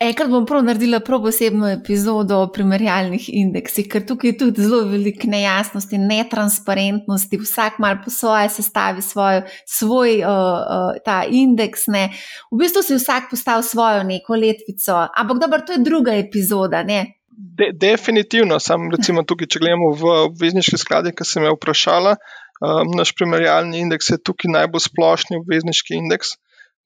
Enkrat 0.00 0.30
bom 0.32 0.46
prav 0.48 0.62
naredila 0.64 0.98
prav 1.04 1.22
posebno 1.24 1.68
epizodo 1.68 2.38
o 2.40 2.48
primerjalnih 2.52 3.26
indeksih, 3.32 3.86
ker 3.88 4.04
tukaj 4.08 4.30
je 4.30 4.36
tudi 4.42 4.64
zelo 4.64 4.80
veliko 4.88 5.28
nejasnosti, 5.28 5.98
netransparentnosti, 6.00 7.40
vsak 7.40 7.78
mal 7.84 7.98
po 8.04 8.12
svoje 8.12 8.48
sestavi 8.52 9.04
svoj, 9.04 9.42
svoj 9.68 10.18
uh, 10.24 10.32
uh, 10.32 11.00
ta 11.04 11.22
indeks. 11.28 11.86
Ne. 11.92 12.06
V 12.52 12.60
bistvu 12.60 12.84
si 12.84 12.96
vsak 12.96 13.30
postavil 13.32 13.64
svojo 13.64 14.02
neko 14.08 14.36
letvico, 14.40 15.00
ampak 15.16 15.40
dobro, 15.40 15.62
to 15.66 15.76
je 15.76 15.84
druga 15.84 16.16
epizoda. 16.16 16.84
De, 16.84 17.72
definitivno, 17.72 18.60
sam 18.60 18.88
recimo 18.92 19.24
tukaj, 19.24 19.48
če 19.52 19.64
gledamo 19.64 19.94
v 19.96 20.14
obvezniški 20.28 20.80
skladi, 20.80 21.12
ki 21.16 21.28
sem 21.28 21.44
jo 21.48 21.56
vprašala, 21.56 22.16
um, 22.60 22.92
naš 23.00 23.12
primerjalni 23.16 23.80
indeks 23.84 24.12
je 24.12 24.20
tukaj 24.20 24.52
najbolj 24.60 24.88
splošni 24.88 25.40
obvezniški 25.40 26.00
indeks 26.00 26.36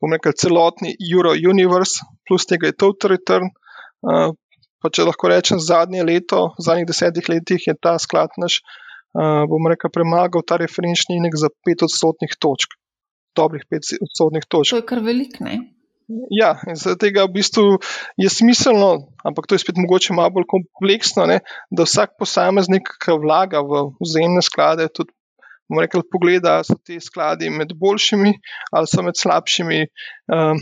bom 0.04 0.12
rekel, 0.12 0.36
celotni 0.36 0.92
Euro 1.08 1.32
Universe, 1.32 2.04
plus 2.28 2.44
tega 2.48 2.68
je 2.68 2.76
Total 2.76 3.16
Return. 3.16 3.50
Pa 4.84 4.90
če 4.92 5.06
lahko 5.08 5.30
rečem, 5.32 5.60
zadnje 5.64 6.04
leto, 6.04 6.50
v 6.58 6.64
zadnjih 6.66 6.88
desetih 6.90 7.28
letih 7.32 7.68
je 7.70 7.74
ta 7.80 7.96
sklad 7.96 8.36
naš, 8.36 8.60
bom 9.16 9.70
rekel, 9.72 9.88
premagal 9.94 10.44
ta 10.44 10.60
referenčni 10.60 11.16
indeks 11.16 11.40
za 11.40 11.48
pet 11.64 11.86
odstotnih 11.86 12.36
točk. 12.36 12.76
Dobrih 13.38 13.64
pet 13.70 13.88
odstotnih 13.96 14.44
točk. 14.44 14.76
To 14.76 14.82
je 14.82 14.88
kar 14.92 15.00
velik, 15.00 15.40
ne? 15.40 15.62
Ja, 16.28 16.50
in 16.68 16.76
zaradi 16.76 17.06
tega 17.06 17.24
v 17.24 17.32
bistvu 17.38 17.62
je 18.20 18.28
smiselno, 18.28 19.08
ampak 19.24 19.48
to 19.48 19.56
je 19.56 19.62
spet 19.62 19.80
mogoče 19.80 20.12
malo 20.12 20.34
bolj 20.36 20.44
kompleksno, 20.52 21.24
ne, 21.30 21.38
da 21.72 21.86
vsak 21.88 22.18
posameznik, 22.20 22.90
ki 23.00 23.16
vlaga 23.22 23.64
v 23.64 23.86
vzajemne 24.04 24.44
sklade, 24.44 24.90
tudi 24.92 25.16
bomo 25.68 25.84
rekli, 25.84 26.02
pogleda, 26.10 26.58
ali 26.58 26.68
so 26.68 26.76
ti 26.84 26.98
skladi 27.00 27.50
med 27.50 27.74
boljšimi 27.80 28.34
ali 28.72 28.90
so 28.90 29.02
med 29.02 29.16
slabšimi. 29.16 29.80
Um, 30.32 30.60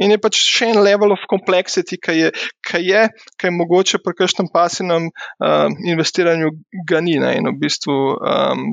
in 0.00 0.14
je 0.14 0.18
pač 0.20 0.40
še 0.40 0.70
en 0.74 0.82
level 0.84 1.12
of 1.12 1.26
complexity, 1.30 1.98
ki 2.00 2.16
je, 2.16 2.30
ki 2.66 2.82
je, 2.86 3.06
ki 3.36 3.50
je 3.50 3.56
mogoče 3.56 4.00
pri 4.04 4.16
kakšnem 4.22 4.48
pasivnem 4.52 5.10
um, 5.10 5.76
investiranju 5.92 6.54
ganina 6.88 7.34
in 7.36 7.50
v 7.52 7.58
bistvu. 7.60 7.98
Um, 8.16 8.70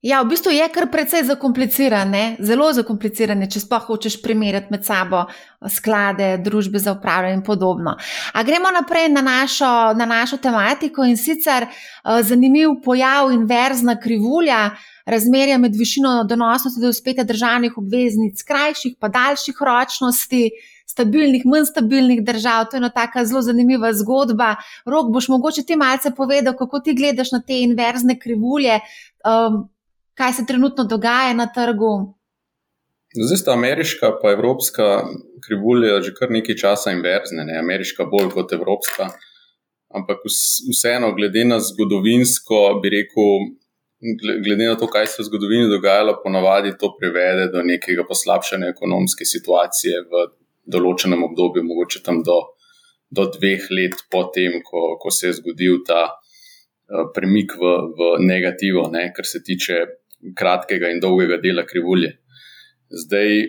Ja, 0.00 0.22
v 0.24 0.30
bistvu 0.32 0.48
je 0.56 0.64
kar 0.72 0.86
precej 0.88 1.26
zakomplicirane, 1.28 2.38
zelo 2.40 2.70
zakomplicirane, 2.72 3.44
če 3.52 3.60
sploh 3.60 3.82
hočeš 3.84 4.14
primerjati 4.24 4.72
med 4.72 4.86
sabo 4.86 5.26
sklade, 5.68 6.38
družbe 6.40 6.80
za 6.80 6.94
upravljanje 6.96 7.36
in 7.36 7.42
podobno. 7.44 7.92
A 8.32 8.42
gremo 8.48 8.70
naprej 8.72 9.10
na 9.12 9.20
našo, 9.20 9.68
na 9.98 10.06
našo 10.08 10.38
tematiko 10.40 11.04
in 11.04 11.18
sicer 11.20 11.66
uh, 11.68 12.22
zanimiv 12.24 12.78
pojav 12.84 13.28
inverzna 13.34 13.98
krivulja, 14.00 14.70
razmerja 15.04 15.58
med 15.60 15.76
višino 15.76 16.22
donosnosti 16.24 16.80
do 16.80 16.88
uspetja 16.88 17.26
državnih 17.28 17.76
obveznic, 17.76 18.40
krajših 18.42 18.94
pa 18.96 19.10
daljših 19.12 19.60
ročnosti. 19.68 20.46
Stabilnih, 20.90 21.44
manj 21.46 21.68
stabilnih 21.68 22.22
držav, 22.26 22.64
to 22.66 22.74
je 22.74 22.80
ena 22.80 22.88
tako 22.90 23.22
zelo 23.24 23.42
zanimiva 23.46 23.92
zgodba. 23.94 24.56
Rok, 24.90 25.12
boš 25.14 25.28
mogoče 25.30 25.62
ti 25.62 25.76
malce 25.78 26.10
povedal, 26.16 26.56
kako 26.58 26.80
ti 26.80 26.96
gledaš 26.98 27.30
na 27.36 27.38
te 27.46 27.60
inverzne 27.62 28.16
krivulje, 28.18 28.80
um, 29.22 29.60
kaj 30.20 30.32
se 30.36 30.46
trenutno 30.46 30.84
dogaja 30.84 31.32
na 31.34 31.46
trgu? 31.56 31.92
Zdaj 33.26 33.36
sta 33.36 33.52
ameriška 33.52 34.06
in 34.22 34.30
evropska 34.36 34.86
krivulja 35.44 36.00
že 36.04 36.12
kar 36.18 36.30
nekaj 36.30 36.56
časa 36.62 36.92
inverzne, 36.96 37.44
ne? 37.48 37.56
ameriška 37.58 38.04
bolj 38.12 38.28
kot 38.34 38.52
evropska. 38.52 39.08
Ampak 39.98 40.18
vseeno, 40.72 41.14
glede 41.18 41.42
na 41.44 41.58
zgodovinsko, 41.58 42.58
bi 42.82 42.92
rekel, 42.94 43.30
glede 44.44 44.68
na 44.68 44.76
to, 44.78 44.86
kaj 44.86 45.06
se 45.06 45.16
je 45.18 45.24
v 45.24 45.28
zgodovini 45.30 45.72
dogajalo, 45.72 46.20
ponavadi 46.24 46.76
to 46.78 46.92
privede 46.98 47.48
do 47.54 47.64
nekega 47.66 48.04
poslabšanja 48.06 48.70
ekonomske 48.70 49.26
situacije 49.26 50.04
v 50.12 50.26
določenem 50.76 51.24
obdobju, 51.26 51.66
mogoče 51.66 52.04
tam 52.06 52.22
do, 52.22 52.38
do 53.10 53.26
dveh 53.34 53.66
let 53.74 54.04
potem, 54.14 54.60
ko, 54.68 54.94
ko 55.02 55.10
se 55.10 55.26
je 55.26 55.38
zgodil 55.40 55.82
ta 55.88 56.04
uh, 56.06 57.10
premik 57.16 57.56
v, 57.58 57.74
v 57.98 58.12
negativo, 58.30 58.86
ne? 58.94 59.08
kar 59.16 59.26
se 59.26 59.42
tiče 59.42 59.82
kratkega 60.36 60.90
in 60.90 61.00
dolgega 61.00 61.40
dela 61.42 61.64
krivulje. 61.66 62.12
Zdaj, 62.90 63.44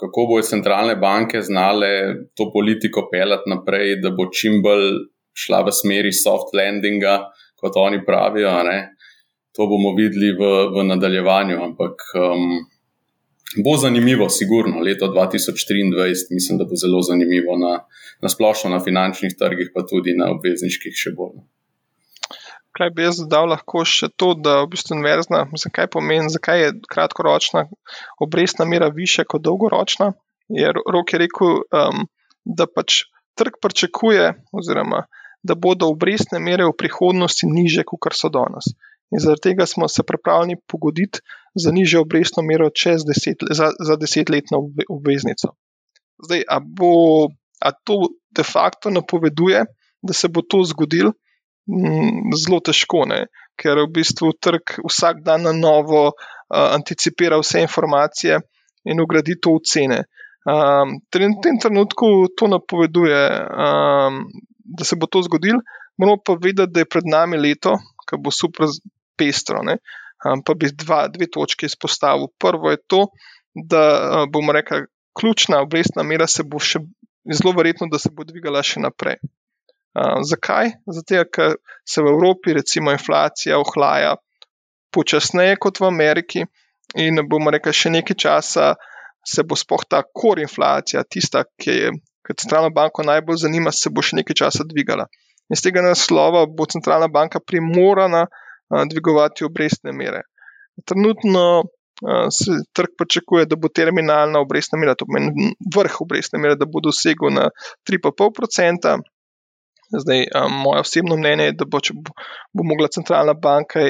kako 0.00 0.26
bodo 0.30 0.46
centralne 0.46 0.96
banke 0.96 1.42
znale 1.42 1.90
to 2.34 2.50
politiko 2.52 3.08
pelati 3.12 3.50
naprej, 3.50 4.00
da 4.02 4.10
bo 4.10 4.26
čim 4.32 4.62
bolj 4.62 4.88
šla 5.38 5.62
v 5.66 5.72
smeri 5.72 6.12
soft 6.12 6.54
landinga, 6.56 7.18
kot 7.60 7.78
oni 7.78 8.02
pravijo, 8.06 8.56
ne? 8.66 8.78
to 9.52 9.66
bomo 9.68 9.92
videli 9.96 10.32
v, 10.32 10.50
v 10.72 10.84
nadaljevanju. 10.88 11.58
Ampak 11.60 12.04
um, 12.16 12.54
bo 13.64 13.76
zanimivo, 13.76 14.28
sigurno, 14.32 14.80
leto 14.80 15.10
2023, 15.12 16.32
mislim, 16.32 16.58
da 16.58 16.64
bo 16.64 16.76
zelo 16.76 17.02
zanimivo 17.04 17.56
na, 17.60 17.74
na 18.22 18.28
splošno 18.32 18.70
na 18.72 18.80
finančnih 18.80 19.36
trgih, 19.38 19.70
pa 19.74 19.84
tudi 19.86 20.16
na 20.16 20.30
obvezniških 20.32 20.96
še 20.96 21.12
bolj. 21.16 21.42
No 22.82 22.88
kaj 22.88 22.94
bi 22.96 23.04
jaz 23.04 23.18
dodal, 23.22 23.46
lahko 23.52 23.84
še 23.86 24.08
to, 24.18 24.32
da 24.34 24.64
v 24.64 24.72
bistvu 24.72 24.96
inverzna. 24.96 25.44
Zakaj 25.54 25.86
pomeni, 25.94 26.32
zakaj 26.34 26.58
je 26.58 26.70
kratkoročna 26.90 27.68
obrestna 28.18 28.66
mera 28.66 28.88
više 28.90 29.22
kot 29.22 29.42
dolgoročna? 29.42 30.08
Je 30.50 30.72
rok 30.74 31.12
je 31.14 31.20
rekel, 31.22 31.62
um, 31.62 32.08
da 32.42 32.66
pač 32.66 33.04
trg 33.38 33.60
pričakuje, 33.62 34.32
oziroma 34.50 35.04
da 35.46 35.54
bodo 35.54 35.92
obrestne 35.94 36.42
mere 36.42 36.66
v 36.66 36.74
prihodnosti 36.74 37.46
niže, 37.46 37.86
kot 37.86 38.18
so 38.18 38.32
danes. 38.34 38.74
In 39.14 39.22
zaradi 39.22 39.52
tega 39.52 39.66
smo 39.66 39.86
se 39.86 40.02
pripravljeni 40.02 40.58
pogoditi 40.66 41.22
za 41.54 41.70
nižjo 41.70 42.02
obrestno 42.02 42.42
mero 42.42 42.66
deset, 43.06 43.46
za, 43.46 43.70
za 43.78 43.96
desetletno 43.96 44.58
obveznico. 44.90 45.54
Zdaj, 46.18 46.42
a, 46.50 46.58
bo, 46.58 47.30
a 47.62 47.70
to 47.70 48.10
de 48.34 48.42
facto 48.42 48.90
napoveduje, 48.90 49.66
da 50.02 50.12
se 50.12 50.26
bo 50.28 50.42
to 50.42 50.64
zgodilo? 50.66 51.14
Mm, 51.70 52.34
zelo 52.34 52.58
težko, 52.64 53.04
ne? 53.06 53.26
ker 53.60 53.78
v 53.84 53.90
bistvu 53.94 54.32
trg 54.42 54.80
vsak 54.82 55.20
dan 55.22 55.44
na 55.46 55.52
novo 55.54 56.08
uh, 56.10 56.68
anticipira 56.72 57.38
vse 57.38 57.62
informacije 57.62 58.40
in 58.88 59.00
ugradi 59.00 59.36
to 59.38 59.54
v 59.54 59.62
cene. 59.68 59.98
Um, 60.42 60.96
v 61.06 61.38
tem 61.44 61.58
trenutku 61.62 62.32
to 62.34 62.48
napoveduje, 62.50 63.20
um, 63.46 64.24
da 64.58 64.84
se 64.84 64.98
bo 64.98 65.06
to 65.06 65.22
zgodilo, 65.22 65.62
moramo 66.00 66.18
pa 66.24 66.34
vedeti, 66.34 66.72
da 66.72 66.82
je 66.82 66.90
pred 66.90 67.06
nami 67.06 67.38
leto, 67.38 67.76
ki 68.08 68.18
bo 68.18 68.32
super 68.34 68.66
pestro. 69.14 69.62
Um, 69.62 70.42
pa 70.42 70.56
bi 70.58 70.72
dva, 70.74 71.06
dve 71.12 71.30
točke 71.30 71.68
izpostavil. 71.68 72.32
Prvo 72.42 72.74
je 72.74 72.82
to, 72.90 73.06
da 73.54 73.84
uh, 73.92 74.24
bomo 74.26 74.56
rekli, 74.56 74.88
ključna 75.14 75.60
obrestna 75.62 76.02
mera 76.02 76.26
se 76.26 76.42
bo 76.42 76.58
še 76.58 76.82
zelo 77.30 77.54
verjetno, 77.54 77.86
da 77.92 78.00
se 78.02 78.10
bo 78.10 78.26
dvigala 78.26 78.64
še 78.66 78.82
naprej. 78.82 79.20
Zakaj? 80.28 80.72
Zato, 80.86 81.24
ker 81.32 81.56
se 81.84 82.02
v 82.02 82.12
Evropi, 82.14 82.54
recimo, 82.56 82.92
inflacija 82.92 83.58
ohlaja 83.60 84.16
počasneje 84.92 85.58
kot 85.60 85.80
v 85.80 85.88
Ameriki, 85.88 86.44
in 87.00 87.20
bomo 87.28 87.52
rekli, 87.52 87.72
še 87.72 87.92
nekaj 87.92 88.16
časa 88.24 88.72
se 89.24 89.44
bo 89.46 89.56
spoh 89.56 89.84
ta 89.88 90.02
kor 90.02 90.40
inflacija, 90.42 91.04
tista, 91.04 91.44
ki 91.60 91.76
je, 91.76 91.92
ki 92.26 92.38
centralno 92.42 92.72
banko 92.74 93.04
najbolj 93.06 93.44
zanima, 93.44 93.72
se 93.72 93.90
bo 93.90 94.02
še 94.02 94.18
nekaj 94.18 94.38
časa 94.42 94.66
dvigala. 94.68 95.06
In 95.50 95.58
z 95.58 95.68
tega 95.68 95.84
naslova 95.84 96.46
bo 96.48 96.66
centralna 96.66 97.08
banka 97.12 97.40
primorana 97.40 98.26
dvigovati 98.90 99.44
obrestne 99.44 99.92
mere. 99.92 100.24
Trenutno 100.88 101.64
se 102.34 102.56
trg 102.74 102.96
pričakuje, 102.98 103.46
da 103.46 103.56
bo 103.56 103.68
terminalna 103.68 104.40
obrestna 104.42 104.80
mera, 104.80 104.96
to 104.98 105.06
pomeni 105.06 105.52
vrh 105.76 106.00
obrestne 106.02 106.40
mere, 106.42 106.56
da 106.58 106.66
bo 106.66 106.82
dosegel 106.82 107.30
na 107.34 107.50
3,5%. 107.88 108.96
Zdaj, 109.92 110.26
um, 110.34 110.52
moje 110.64 110.80
osebno 110.80 111.16
mnenje 111.16 111.50
je, 111.50 111.56
da 111.60 111.68
bo, 111.68 111.80
če 111.80 111.94
bo, 111.96 112.14
bo 112.56 112.64
mogla 112.64 112.88
centralna 112.92 113.34
banka 113.34 113.84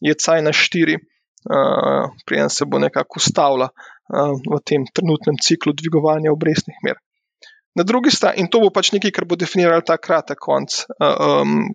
je 0.00 0.14
caj 0.14 0.42
na 0.46 0.52
4, 0.54 0.98
uh, 0.98 2.12
preden 2.26 2.50
se 2.50 2.66
bo 2.66 2.78
nekako 2.78 3.18
ustavila 3.18 3.68
uh, 3.70 4.36
v 4.38 4.60
tem 4.64 4.86
trenutnem 4.94 5.38
ciklu 5.42 5.74
dvigovanja 5.74 6.32
obrestnih 6.32 6.78
mer. 6.86 7.00
Na 7.78 7.84
drugi 7.86 8.10
strani, 8.10 8.42
in 8.42 8.48
to 8.50 8.62
bo 8.62 8.70
pač 8.74 8.92
nekaj, 8.94 9.14
kar 9.14 9.26
bo 9.28 9.38
definiral 9.38 9.82
ta 9.86 9.98
kratek 9.98 10.38
konc, 10.42 10.82
uh, 10.98 11.42
um, 11.42 11.68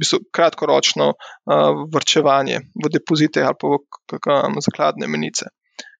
bistvu 0.00 0.24
kratkoročno 0.32 1.12
uh, 1.12 1.84
vrčevanje 1.92 2.60
v 2.74 2.92
depozite 2.92 3.42
ali 3.44 3.56
pa 3.58 3.68
v 3.68 3.80
um, 3.80 4.60
zakladne 4.64 5.08
menice. 5.10 5.50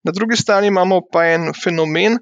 Na 0.05 0.13
drugi 0.17 0.37
strani 0.37 0.67
imamo 0.73 1.01
pa 1.13 1.27
en 1.29 1.51
fenomen, 1.63 2.17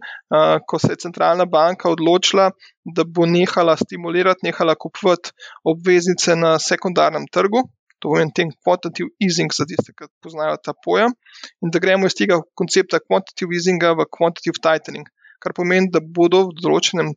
ko 0.66 0.78
se 0.82 0.92
je 0.92 1.02
centralna 1.04 1.44
banka 1.46 1.90
odločila, 1.90 2.50
da 2.84 3.04
bo 3.04 3.26
nehala 3.26 3.76
stimulirati, 3.76 4.46
nehala 4.48 4.74
kupovati 4.74 5.30
obveznice 5.64 6.36
na 6.36 6.56
sekundarnem 6.58 7.28
trgu. 7.30 7.62
To 8.02 8.14
je 8.18 8.26
ten 8.34 8.50
quantitative 8.62 9.10
easing, 9.22 9.50
za 9.54 9.66
tiste, 9.66 9.92
ki 9.94 10.06
poznajo 10.22 10.58
ta 10.62 10.74
pojem, 10.86 11.14
in 11.62 11.72
da 11.74 11.82
gremo 11.82 12.06
iz 12.06 12.14
tega 12.18 12.38
koncepta 12.54 13.00
quantitative 13.02 13.58
easinga 13.58 13.94
v 13.98 14.06
quantitative 14.06 14.62
tightening, 14.62 15.08
kar 15.42 15.54
pomeni, 15.54 15.90
da 15.90 16.02
bodo 16.02 16.44
določenem, 16.62 17.10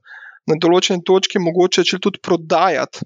na 0.49 0.57
določeni 0.57 1.05
točki 1.05 1.41
mogoče 1.41 1.85
tudi 2.01 2.21
prodajati 2.25 3.05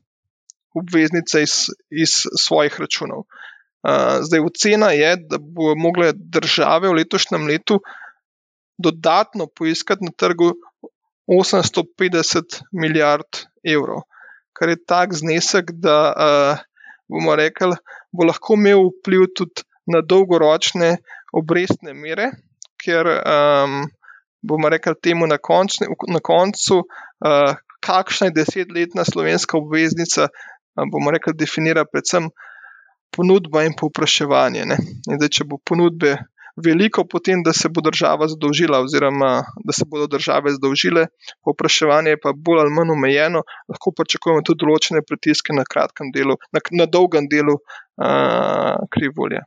obveznice 0.75 1.43
iz, 1.43 1.55
iz 1.91 2.15
svojih 2.45 2.79
računov. 2.79 3.27
Uh, 3.85 4.17
zdaj, 4.25 4.39
ocena 4.41 4.89
je, 4.91 5.11
da 5.29 5.37
bo 5.37 5.75
mogle 5.77 6.11
države 6.15 6.89
v 6.89 6.97
letošnjem 7.01 7.47
letu 7.47 7.79
dodatno 8.81 9.47
poiskati 9.47 10.05
na 10.05 10.11
trgu 10.17 10.51
850 11.29 12.61
milijard 12.73 13.45
evrov, 13.63 14.01
kar 14.57 14.69
je 14.69 14.79
tak 14.87 15.13
znesek, 15.13 15.69
da 15.71 15.97
uh, 16.09 16.63
bomo 17.09 17.35
rekli, 17.35 17.77
bo 18.11 18.25
lahko 18.25 18.57
imel 18.57 18.89
vpliv 18.89 19.27
tudi 19.37 19.65
na 19.85 20.01
dolgoročne 20.01 20.95
obrestne 21.33 21.93
mere, 21.93 22.31
ker 22.81 23.05
um, 23.05 23.85
bomo 24.41 24.69
rekli 24.69 24.97
temu 25.01 25.29
na, 25.29 25.37
končne, 25.37 25.87
na 26.09 26.19
koncu, 26.25 26.81
uh, 26.81 27.53
kakšna 27.85 28.31
je 28.31 28.37
desetletna 28.41 29.05
slovenska 29.05 29.57
obveznica 29.57 30.29
bomo 30.75 31.11
rekli, 31.11 31.33
definira 31.33 31.85
predvsem 31.85 32.29
ponudba 33.15 33.63
in 33.65 33.75
povpraševanje. 33.79 34.65
Zdaj, 35.07 35.29
če 35.31 35.47
bo 35.49 35.59
ponudbe 35.63 36.17
veliko, 36.55 37.03
potem 37.07 37.43
da 37.43 37.53
se 37.53 37.69
bo 37.69 37.81
država 37.83 38.27
zadolžila, 38.31 38.79
oziroma 38.85 39.31
da 39.65 39.73
se 39.75 39.85
bodo 39.87 40.07
države 40.07 40.53
zadolžile, 40.55 41.07
povpraševanje 41.43 42.15
pa 42.23 42.31
bolj 42.35 42.63
ali 42.63 42.73
manj 42.75 42.93
omejeno, 42.95 43.43
lahko 43.71 43.91
pričakujemo 43.97 44.43
tudi 44.47 44.63
določene 44.63 45.03
pritiske 45.07 45.55
na 45.55 45.65
kratkem 45.67 46.13
delu, 46.15 46.37
na, 46.55 46.63
na 46.79 46.87
dolgem 46.87 47.27
delu 47.31 47.57
krivulje. 48.95 49.43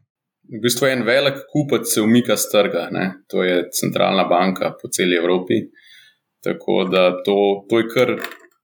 V 0.49 0.61
bistvu 0.65 0.89
je 0.89 0.97
en 0.97 1.05
velik 1.05 1.43
kupec, 1.53 1.89
se 1.89 2.01
umika 2.01 2.37
z 2.37 2.53
trga, 2.53 2.87
ne? 2.93 3.09
to 3.29 3.45
je 3.45 3.67
centralna 3.77 4.25
banka 4.29 4.73
po 4.81 4.89
celi 4.89 5.17
Evropi. 5.17 5.61
Tako 6.45 6.85
da 6.89 7.11
to, 7.25 7.67
to 7.69 7.81
je 7.83 7.89
kar 7.93 8.15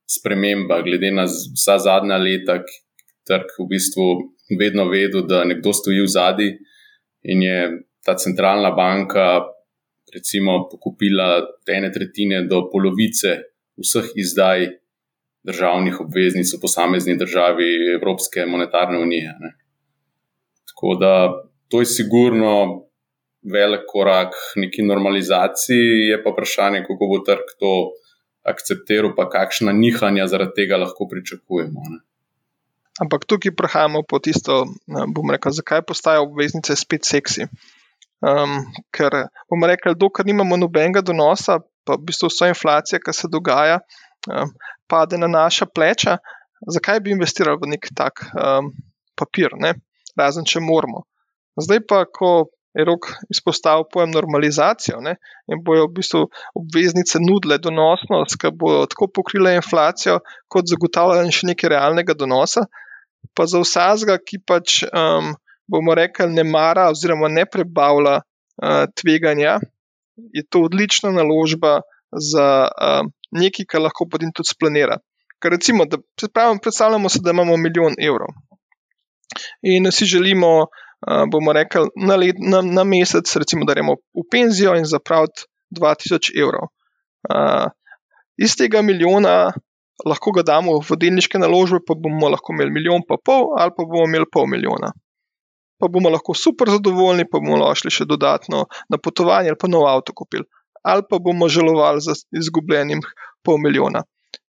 sprememba, 0.09 0.78
glede 0.86 1.11
na 1.12 1.26
vsa 1.28 1.76
zadnja 1.82 2.16
leta, 2.22 2.61
ki 2.64 2.78
trg 3.28 3.52
v 3.59 3.66
bistvu 3.72 4.07
vedno 4.51 4.88
vedel, 4.88 5.26
da 5.26 5.45
nekdo 5.45 5.72
stoji 5.72 6.03
v 6.05 6.11
zadnji 6.11 6.51
in 7.22 7.42
je 7.42 7.59
ta 8.05 8.16
centralna 8.16 8.70
banka, 8.70 9.40
recimo, 10.14 10.68
pokupila 10.70 11.42
ene 11.66 11.90
tretjine 11.92 12.45
do 12.49 12.66
polovice 12.72 13.38
vseh 13.80 14.12
izdaj 14.20 14.68
državnih 15.45 16.01
obveznic 16.01 16.53
v 16.55 16.61
posamezni 16.61 17.16
državi 17.20 17.68
Evropske 17.97 18.47
monetarne 18.47 18.99
unije. 18.99 19.34
Ne. 19.40 19.51
Tako 20.68 20.95
da 21.01 21.12
to 21.68 21.80
je 21.80 21.86
sigurno. 21.86 22.80
Velik 23.45 23.82
korak 23.92 24.32
k 24.32 24.61
neki 24.62 24.82
normalizaciji, 24.88 26.07
je 26.09 26.16
pa 26.24 26.30
vprašanje, 26.32 26.78
kako 26.86 27.09
bo 27.11 27.18
trg 27.26 27.51
to 27.61 27.72
akceptiral, 28.40 29.12
pa 29.16 29.26
kakšna 29.28 29.72
nihanja 29.76 30.24
zaradi 30.32 30.62
tega 30.62 30.78
lahko 30.80 31.05
pričakujemo. 31.11 31.82
Ne? 31.92 31.99
Ampak 33.03 33.26
tukaj 33.26 33.51
prehajamo 33.59 34.05
po 34.07 34.20
tisto, 34.22 34.64
bom 34.86 35.30
rekel, 35.34 35.51
zakaj 35.51 35.82
postajajo 35.82 36.28
obveznice 36.28 36.76
spet 36.78 37.09
seksi. 37.09 37.49
Um, 38.24 38.61
ker 38.95 39.26
bomo 39.51 39.66
rekli, 39.68 39.97
dokler 39.99 40.28
nimamo 40.28 40.57
nobenega 40.57 41.03
donosa, 41.03 41.59
pa 41.84 41.99
v 41.99 42.07
bistvu 42.09 42.30
vsa 42.30 42.49
inflacija, 42.53 43.03
ki 43.03 43.12
se 43.12 43.28
dogaja, 43.28 43.80
um, 44.30 44.55
pade 44.88 45.18
na 45.18 45.28
naša 45.28 45.66
pleča, 45.66 46.16
zakaj 46.70 47.03
bi 47.05 47.12
investirali 47.12 47.61
v 47.61 47.74
nek 47.74 47.90
tak 47.99 48.24
um, 48.32 48.70
papir, 49.18 49.59
ne? 49.59 49.74
razen 50.16 50.47
če 50.47 50.62
moramo. 50.62 51.03
Zdaj 51.61 51.82
pa, 51.90 52.05
ko 52.07 52.47
je 52.74 52.84
rok 52.86 53.11
izpostavil 53.30 53.84
pojem 53.92 54.11
normalizacijo 54.14 55.01
ne, 55.03 55.16
in 55.51 55.61
bojo 55.66 55.86
v 55.86 55.95
bistvu 55.99 56.22
obveznice 56.59 57.20
nudile 57.22 57.59
donosnost, 57.62 58.38
ki 58.40 58.51
bo 58.59 58.80
tako 58.90 59.11
pokrila 59.20 59.55
inflacijo, 59.55 60.18
kot 60.51 60.70
zagotavljala 60.70 61.30
še 61.34 61.51
nekaj 61.53 61.74
realnega 61.74 62.16
donosa. 62.18 62.66
Pa 63.34 63.46
za 63.50 63.62
vsakega, 63.62 64.18
ki 64.20 64.40
pač 64.46 64.82
um, 64.88 65.32
bomo 65.70 65.94
rekli, 65.96 66.28
ne 66.34 66.44
mara 66.44 66.90
oziroma 66.92 67.30
ne 67.32 67.46
prebavlja 67.46 68.20
uh, 68.20 68.84
tveganja, 68.98 69.58
je 70.34 70.44
to 70.46 70.66
odlična 70.68 71.10
naložba 71.14 71.80
za 72.12 72.48
uh, 72.68 73.08
nekaj, 73.32 73.66
kar 73.66 73.82
lahko 73.86 74.06
potem 74.10 74.30
tudi 74.34 74.52
splanira. 74.52 75.00
Ker 75.42 75.56
recimo, 75.56 75.84
da 75.84 75.98
predstavljamo 76.62 77.08
se, 77.08 77.20
da 77.24 77.34
imamo 77.34 77.56
milijon 77.56 77.96
evrov 78.00 78.32
in 79.62 79.92
si 79.92 80.06
želimo 80.06 80.66
bomo 81.30 81.52
rekli, 81.52 81.88
na, 81.96 82.16
let, 82.16 82.36
na, 82.38 82.62
na 82.62 82.84
mesec, 82.84 83.36
recimo, 83.36 83.64
da 83.64 83.74
gremo 83.74 83.96
v 84.14 84.24
penzijo 84.30 84.74
in 84.76 84.84
zapraviti 84.84 85.46
2000 85.70 86.32
evrov. 86.40 86.70
Uh, 87.28 87.68
iz 88.36 88.56
tega 88.56 88.82
milijona 88.82 89.52
lahko 90.03 90.32
ga 90.34 90.42
damo 90.42 90.78
v 90.82 90.99
delniške 90.99 91.38
naložbe, 91.38 91.80
pa 91.86 91.95
bomo 91.95 92.30
lahko 92.32 92.55
imeli 92.55 92.74
milijon 92.74 93.05
pa 93.07 93.18
pol, 93.22 93.55
ali 93.59 93.74
pa 93.76 93.86
bomo 93.86 94.09
imeli 94.09 94.26
pol 94.32 94.49
milijona. 94.51 94.90
Pa 95.78 95.88
bomo 95.90 96.11
lahko 96.11 96.34
super 96.34 96.70
zadovoljni, 96.70 97.28
pa 97.30 97.38
bomo 97.38 97.61
lahko 97.62 97.84
šli 97.84 97.95
še 98.01 98.09
dodatno 98.11 98.66
na 98.90 98.99
potovanje 98.99 99.53
ali 99.53 99.61
pa 99.61 99.70
nov 99.70 99.86
avto 99.90 100.16
kupili. 100.16 100.47
Ali 100.84 101.07
pa 101.09 101.20
bomo 101.22 101.49
želovali 101.49 102.03
za 102.05 102.16
izgubljenim 102.34 103.01
pol 103.45 103.61
milijona. 103.62 104.05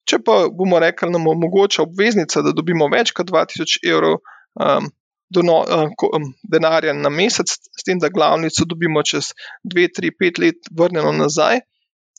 Če 0.08 0.20
pa 0.26 0.44
bomo 0.52 0.78
rekli, 0.82 1.08
da 1.08 1.18
nam 1.18 1.28
omogoča 1.30 1.84
obveznica, 1.86 2.42
da 2.42 2.54
dobimo 2.56 2.88
več 2.92 3.12
kot 3.16 3.30
2000 3.30 3.84
evrov, 3.86 4.18
um, 4.58 4.88
dono, 5.30 5.60
uh, 5.62 6.30
denarja 6.50 6.94
na 6.96 7.12
mesec, 7.14 7.50
s 7.50 7.86
tem, 7.86 8.00
da 8.02 8.10
glavnico 8.10 8.66
dobimo 8.66 9.04
čez 9.06 9.32
2, 9.74 9.86
3, 10.00 10.14
5 10.22 10.40
let 10.42 10.70
vrnjeno 10.74 11.12
nazaj, 11.14 11.62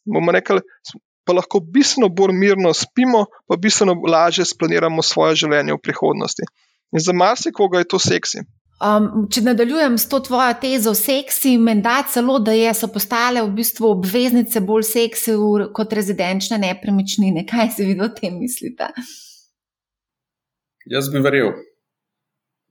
bomo 0.07 0.31
rekli, 0.35 0.63
pa 1.23 1.35
lahko 1.37 1.59
bistveno 1.59 2.09
bolj 2.09 2.33
mirno 2.33 2.73
spimo, 2.73 3.25
pa 3.47 3.57
bistveno 3.57 3.95
lažje 4.07 4.45
splaniramo 4.45 5.03
svoje 5.05 5.43
življenje 5.43 5.77
v 5.77 5.83
prihodnosti. 5.83 6.47
In 6.91 7.03
za 7.03 7.13
marsikoga 7.13 7.79
je 7.79 7.89
to 7.93 7.99
seksi. 8.01 8.43
Um, 8.81 9.27
če 9.29 9.43
nadaljujem 9.45 9.99
s 10.01 10.09
to 10.09 10.17
tvojo 10.25 10.55
tezo, 10.61 10.95
seksi, 10.97 11.53
menda 11.61 11.99
celo, 12.09 12.39
da 12.41 12.55
je, 12.57 12.71
so 12.73 12.89
postale 12.89 13.43
v 13.45 13.51
bistvu 13.59 13.91
obveznice 13.93 14.63
bolj 14.65 14.87
seksi 14.89 15.35
kot 15.77 15.93
rezidenčne 15.93 16.57
nepremičnine. 16.63 17.45
Kaj 17.49 17.75
se 17.77 17.85
vi 17.85 17.93
o 18.01 18.09
tem 18.09 18.39
mislite? 18.41 18.89
Jaz 20.89 21.11
bi 21.13 21.21
verjel, 21.21 21.53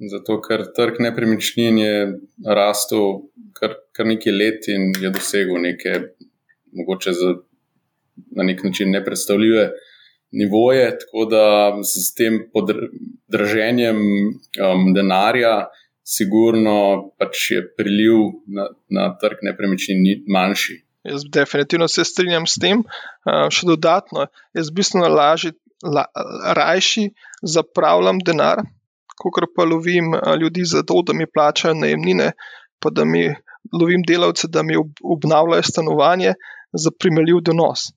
Zato, 0.09 0.39
ker 0.41 0.63
trg 0.73 0.97
nepremičnin 1.05 1.79
je 1.79 1.97
rastel 2.57 3.19
kar, 3.57 3.75
kar 3.93 4.07
nekaj 4.09 4.33
let 4.33 4.69
in 4.73 4.95
je 4.97 5.11
dosegel 5.13 5.61
neke, 5.61 5.93
mogoče 6.73 7.13
za, 7.13 7.35
na 8.37 8.43
nek 8.43 8.65
način 8.65 8.91
nepredstavljive 8.91 9.71
nivoje. 10.33 10.91
Tako 10.99 11.25
da 11.31 11.45
s 11.83 12.15
tem 12.15 12.39
podraženjem 12.53 13.97
um, 13.97 14.93
denarja, 14.95 15.71
sigurno 16.05 16.77
pač 17.19 17.51
je 17.55 17.65
priliv 17.77 18.31
na, 18.47 18.69
na 18.89 19.11
trg 19.21 19.45
nepremičnin 19.47 20.25
manjši. 20.29 20.81
Jaz 21.05 21.25
definitivno 21.33 21.89
se 21.89 22.05
strinjam 22.05 22.47
s 22.47 22.61
tem. 22.61 22.83
Uh, 22.83 23.49
še 23.53 23.69
dodatno, 23.71 24.27
jaz 24.57 24.73
bistveno 24.75 25.09
lažje, 25.09 25.55
la, 25.85 26.05
rajši 26.57 27.09
zapravljam 27.43 28.21
denar, 28.25 28.65
kot 29.21 29.47
pa 29.57 29.65
lovim 29.65 30.13
uh, 30.13 30.35
ljudi 30.41 30.67
za 30.69 30.83
to, 30.87 31.01
da 31.07 31.17
mi 31.17 31.29
plačajo 31.31 31.79
najemnine, 31.79 32.33
pa 32.81 32.93
da 32.93 33.05
mi 33.05 33.29
lovim 33.73 34.05
delavce, 34.07 34.49
da 34.49 34.63
mi 34.63 34.77
ob, 34.77 34.93
obnavljajo 35.05 35.63
stanovanje 35.63 36.35
za 36.73 36.91
primerljiv 36.99 37.41
donos, 37.45 37.91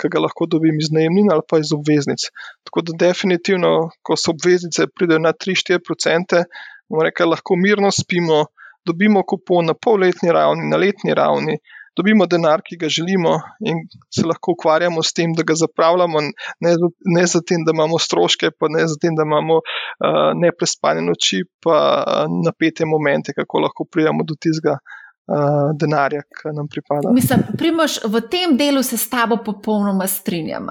ki 0.00 0.10
ga 0.12 0.22
lahko 0.22 0.46
dobim 0.50 0.78
iz 0.80 0.90
najemnin 0.94 1.32
ali 1.34 1.42
pa 1.50 1.58
iz 1.58 1.72
obveznic. 1.76 2.28
Tako 2.66 2.84
da 2.88 2.98
definitivno, 3.06 3.72
ko 4.02 4.16
so 4.16 4.34
obveznice 4.34 4.86
pridejo 4.86 5.22
na 5.22 5.32
3-4%, 5.32 6.44
bomo 6.88 7.06
rekli, 7.06 7.30
lahko 7.30 7.56
mirno 7.56 7.90
spimo, 7.90 8.44
dobimo 8.86 9.24
kupon 9.26 9.66
na 9.70 9.74
polletni 9.74 10.32
ravni, 10.32 10.68
na 10.70 10.76
letni 10.76 11.14
ravni 11.14 11.58
dobimo 11.96 12.26
denar, 12.26 12.62
ki 12.66 12.76
ga 12.80 12.88
želimo, 12.90 13.34
in 13.68 13.84
se 14.14 14.26
lahko 14.26 14.54
ukvarjamo 14.56 15.02
s 15.02 15.14
tem, 15.16 15.34
da 15.38 15.46
ga 15.46 15.54
zapravljamo, 15.58 16.22
ne, 16.66 16.74
ne 17.16 17.26
za 17.30 17.40
tem, 17.46 17.64
da 17.66 17.74
imamo 17.74 17.98
stroške, 18.02 18.50
pa 18.58 18.70
ne 18.70 18.86
za 18.90 18.98
tem, 19.00 19.14
da 19.18 19.26
imamo 19.28 19.60
uh, 19.60 20.32
neprespane 20.40 21.04
noči, 21.06 21.44
pa 21.64 21.78
uh, 22.02 22.24
napete 22.46 22.86
momente, 22.90 23.34
kako 23.38 23.64
lahko 23.66 23.86
pridemo 23.90 24.26
do 24.26 24.38
tistega 24.40 24.78
uh, 25.26 25.72
denarja, 25.80 26.22
ki 26.22 26.52
nam 26.54 26.68
pripada. 26.68 27.10
Mislim, 27.12 27.42
primoš, 27.58 27.98
v 28.04 28.20
tem 28.30 28.56
delu 28.56 28.82
se 28.82 28.96
s 28.96 29.08
tabo 29.10 29.38
popolnoma 29.44 30.06
strinjam, 30.06 30.68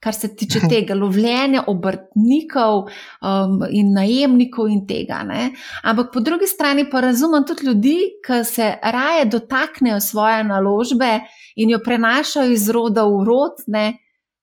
kar 0.00 0.14
se 0.14 0.34
tiče 0.36 0.60
tega 0.72 0.94
lovljenja 0.94 1.64
obrtnikov 1.66 2.86
um, 2.86 3.60
in 3.70 3.92
najemnikov 3.94 4.70
in 4.72 4.84
tega. 4.88 5.22
Ne? 5.28 5.50
Ampak 5.82 6.12
po 6.14 6.20
drugi 6.20 6.46
strani 6.46 6.86
pa 6.90 7.00
razumem 7.00 7.44
tudi 7.46 7.66
ljudi, 7.66 7.98
ki 8.26 8.44
se 8.44 8.74
raje 8.82 9.24
dotaknejo 9.24 10.00
svoje 10.00 10.44
naložbe 10.44 11.20
in 11.56 11.70
jo 11.70 11.80
prenašajo 11.84 12.50
iz 12.50 12.70
roda 12.70 13.04
v 13.04 13.24
rod. 13.24 13.64
Ne? 13.66 13.92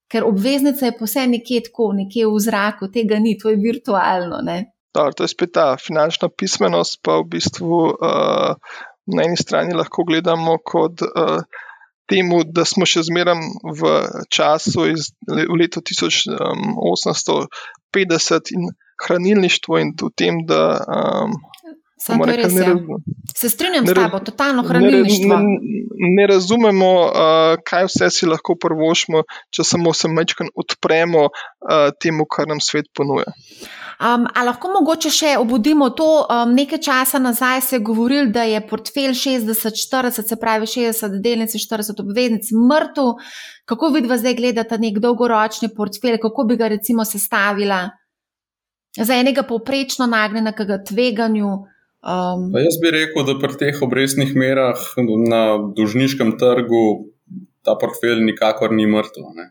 Ker 0.08 0.24
obveznica 0.24 0.86
je 0.86 0.96
posebej 0.96 1.28
nekje 1.28 1.66
tako, 1.66 1.92
nekje 1.94 2.30
v 2.32 2.40
zraku, 2.40 2.88
tega 2.88 3.18
ni, 3.20 3.36
to 3.38 3.50
je 3.52 3.58
virtualno. 3.60 4.40
Da, 4.96 5.10
to 5.12 5.26
je 5.26 5.28
spet 5.28 5.52
ta 5.52 5.74
finančna 5.76 6.30
pismenost, 6.32 7.02
pa 7.04 7.18
v 7.20 7.26
bistvu 7.36 7.82
uh, 7.92 8.56
na 9.08 9.24
eni 9.24 9.38
strani 9.40 9.74
lahko 9.78 10.04
gledamo 10.08 10.58
kot 10.64 11.02
uh, 11.02 11.42
temu, 12.08 12.44
da 12.44 12.66
smo 12.66 12.86
še 12.88 13.04
zmeraj 13.08 13.36
v 13.80 13.82
času 14.34 14.88
iz 14.94 15.02
v 15.28 15.56
letu 15.60 15.82
1850 15.84 18.52
in 18.56 18.62
hranilništvo 19.06 19.74
in 19.84 19.90
v 20.02 20.04
tem, 20.16 20.36
da. 20.48 20.62
Um, 20.88 21.32
Rekel, 22.08 22.36
res, 22.38 22.54
ne, 22.54 22.62
ja. 22.62 22.76
Se 23.36 23.50
strinjam 23.50 23.84
ne, 23.84 23.92
s 23.92 23.94
tabo, 23.98 24.20
totalno 24.24 24.64
hranilništvo. 24.64 25.38
Ne, 25.42 25.58
ne, 25.58 26.10
ne 26.20 26.26
razumemo, 26.30 26.92
uh, 27.08 27.12
kaj 27.66 27.86
vse 27.90 28.10
si 28.14 28.26
lahko 28.30 28.56
prvošmo, 28.62 29.24
če 29.52 29.64
samo 29.66 29.94
se 29.98 30.08
mečkaj 30.14 30.48
odpremo 30.56 31.24
uh, 31.28 31.34
temu, 32.00 32.26
kar 32.30 32.48
nam 32.48 32.60
svet 32.64 32.86
ponuja. 32.96 33.26
Um, 33.98 34.28
a 34.30 34.44
lahko 34.46 34.70
mogoče 34.70 35.10
še 35.10 35.30
obudimo 35.42 35.88
to? 35.98 36.06
Um, 36.30 36.52
nekaj 36.54 36.84
časa 36.86 37.18
nazaj 37.18 37.64
se 37.66 37.76
je 37.80 37.86
govorilo, 37.86 38.28
da 38.30 38.44
je 38.46 38.60
portfelj 38.70 39.16
60-40, 39.18 40.28
se 40.30 40.38
pravi 40.38 40.70
60 40.70 41.16
delnic, 41.24 41.56
40 41.58 42.04
obveznic, 42.04 42.52
mrtev. 42.54 43.16
Kako 43.66 43.90
vidva 43.96 44.20
zdaj 44.22 44.36
gledata 44.38 44.78
nek 44.78 45.00
dolgoročni 45.02 45.72
portfelj, 45.74 46.20
kako 46.22 46.46
bi 46.46 46.60
ga 46.60 46.70
recimo 46.76 47.06
sestavila 47.10 47.88
za 48.98 49.18
enega 49.18 49.42
povprečno 49.50 50.06
nagnjenega 50.14 50.78
tveganju? 50.86 51.50
Um, 52.06 52.52
jaz 52.54 52.78
bi 52.84 52.94
rekel, 52.94 53.26
da 53.26 53.34
pri 53.42 53.58
teh 53.58 53.82
obrestnih 53.82 54.36
merah 54.38 54.78
na 55.26 55.42
dužniškem 55.74 56.36
trgu 56.38 56.86
ta 57.66 57.74
portfelj 57.82 58.22
nikakor 58.30 58.70
ni 58.78 58.86
mrtev. 58.86 59.26
Ne? 59.34 59.50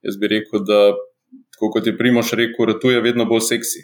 Jaz 0.00 0.16
bi 0.16 0.32
rekel, 0.32 0.64
da 0.64 0.80
tako 1.60 1.70
kot 1.70 1.86
je 1.86 1.96
Primoš 1.98 2.32
rekel, 2.32 2.66
da 2.66 2.78
tu 2.80 2.90
je 2.90 3.00
vedno 3.04 3.26
bolj 3.28 3.42
seksi. 3.50 3.82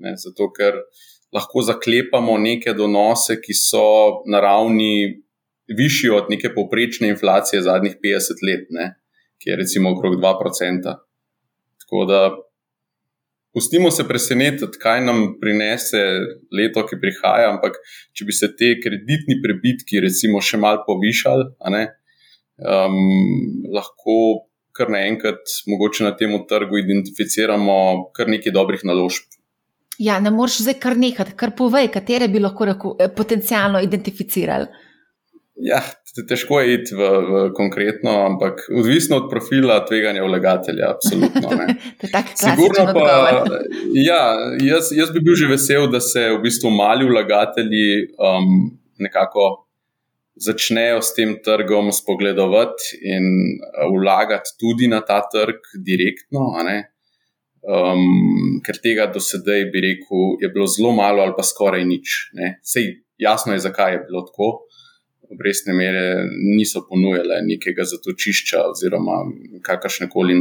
Ne, 0.00 0.14
zato, 0.16 0.46
ker 0.48 0.78
lahko 1.32 1.60
zaklepamo 1.60 2.38
neke 2.40 2.72
donose, 2.72 3.36
ki 3.44 3.52
so 3.52 3.82
na 4.24 4.40
ravni 4.40 5.20
višji 5.68 6.08
od 6.16 6.32
neke 6.32 6.48
povprečne 6.54 7.12
inflacije 7.12 7.60
zadnjih 7.68 7.98
50 8.00 8.40
let, 8.48 8.64
ne, 8.72 8.86
ki 9.36 9.52
je 9.52 9.58
recimo 9.60 9.92
okrog 9.92 10.16
2%. 10.24 10.96
Tako 11.84 12.04
da 12.08 12.22
pustimo 13.52 13.90
se 13.90 14.08
presenetiti, 14.08 14.80
kaj 14.80 15.04
nam 15.04 15.24
prinese 15.40 16.00
leto, 16.48 16.86
ki 16.88 16.96
prihaja, 16.96 17.52
ampak 17.52 17.76
če 18.16 18.24
bi 18.24 18.32
se 18.32 18.54
te 18.56 18.78
kreditni 18.80 19.36
prebitki 19.44 20.00
recimo 20.00 20.40
še 20.40 20.56
mal 20.56 20.80
povišali, 20.88 21.50
ne, 21.76 21.88
um, 22.64 23.02
lahko 23.76 24.48
kar 24.80 24.92
naenkrat, 24.92 25.52
mogoče 25.68 26.08
na 26.08 26.14
tem 26.16 26.32
trgu, 26.48 26.80
identificiramo 26.80 27.76
kar 28.16 28.32
nekaj 28.32 28.56
dobrih 28.56 28.84
naložb. 28.88 29.28
Ja, 30.00 30.16
ne 30.20 30.32
moreš 30.32 30.62
zdaj 30.64 30.78
kar 30.80 30.96
nekaj, 30.96 31.34
kar 31.36 31.52
povej, 31.56 31.90
katere 31.92 32.28
bi 32.32 32.40
lahko 32.40 32.70
rekel, 32.70 32.96
eh, 32.98 33.10
potencialno 33.12 33.82
identificirali. 33.84 34.70
Ja, 35.60 35.82
težko 36.28 36.60
je 36.60 36.74
iti 36.74 36.94
v, 36.96 37.08
v 37.28 37.40
konkretno, 37.52 38.14
ampak 38.24 38.62
odvisno 38.72 39.18
od 39.20 39.26
profila 39.30 39.76
tveganja 39.84 40.24
vlagatelja. 40.24 40.88
Absolutno. 40.94 41.48
to 42.00 42.08
je 42.08 42.12
tako 42.12 42.36
Sigurno 42.40 42.94
pa, 42.96 43.44
ja, 44.08 44.22
jaz, 44.64 44.88
jaz 44.96 45.12
bi 45.12 45.20
bil 45.20 45.36
že 45.36 45.50
vesel, 45.52 45.90
da 45.92 46.00
se 46.00 46.30
v 46.32 46.40
bistvu 46.42 46.72
mali 46.72 47.04
vlagatelji 47.04 48.08
um, 48.16 48.70
nekako 48.98 49.50
začnejo 50.40 51.02
s 51.02 51.14
tem 51.14 51.36
trgom 51.44 51.92
spogledovati 51.92 52.96
in 53.02 53.26
eh, 53.60 53.84
vlagati 53.92 54.56
tudi 54.60 54.88
na 54.88 55.00
ta 55.00 55.20
trg 55.32 55.60
direktno. 55.84 56.48
Um, 57.60 58.60
ker 58.64 58.78
tega 58.80 59.04
do 59.12 59.20
sedaj, 59.20 59.66
bi 59.68 59.82
rekel, 59.84 60.38
je 60.40 60.48
bilo 60.48 60.64
zelo 60.64 60.94
malo 60.96 61.20
ali 61.20 61.36
pa 61.36 61.44
skoraj 61.44 61.84
nič. 61.84 62.32
Ne? 62.32 62.56
Sej 62.64 63.04
jasno 63.20 63.52
je, 63.52 63.60
zakaj 63.60 63.92
je 63.92 64.04
bilo 64.08 64.24
tako. 64.24 64.48
Obrestne 65.30 65.76
mere 65.76 66.24
niso 66.56 66.80
ponujale 66.88 67.42
nekega 67.46 67.84
zatočišča 67.86 68.64
oziroma 68.72 69.20
kakršne 69.62 70.08
koli 70.10 70.34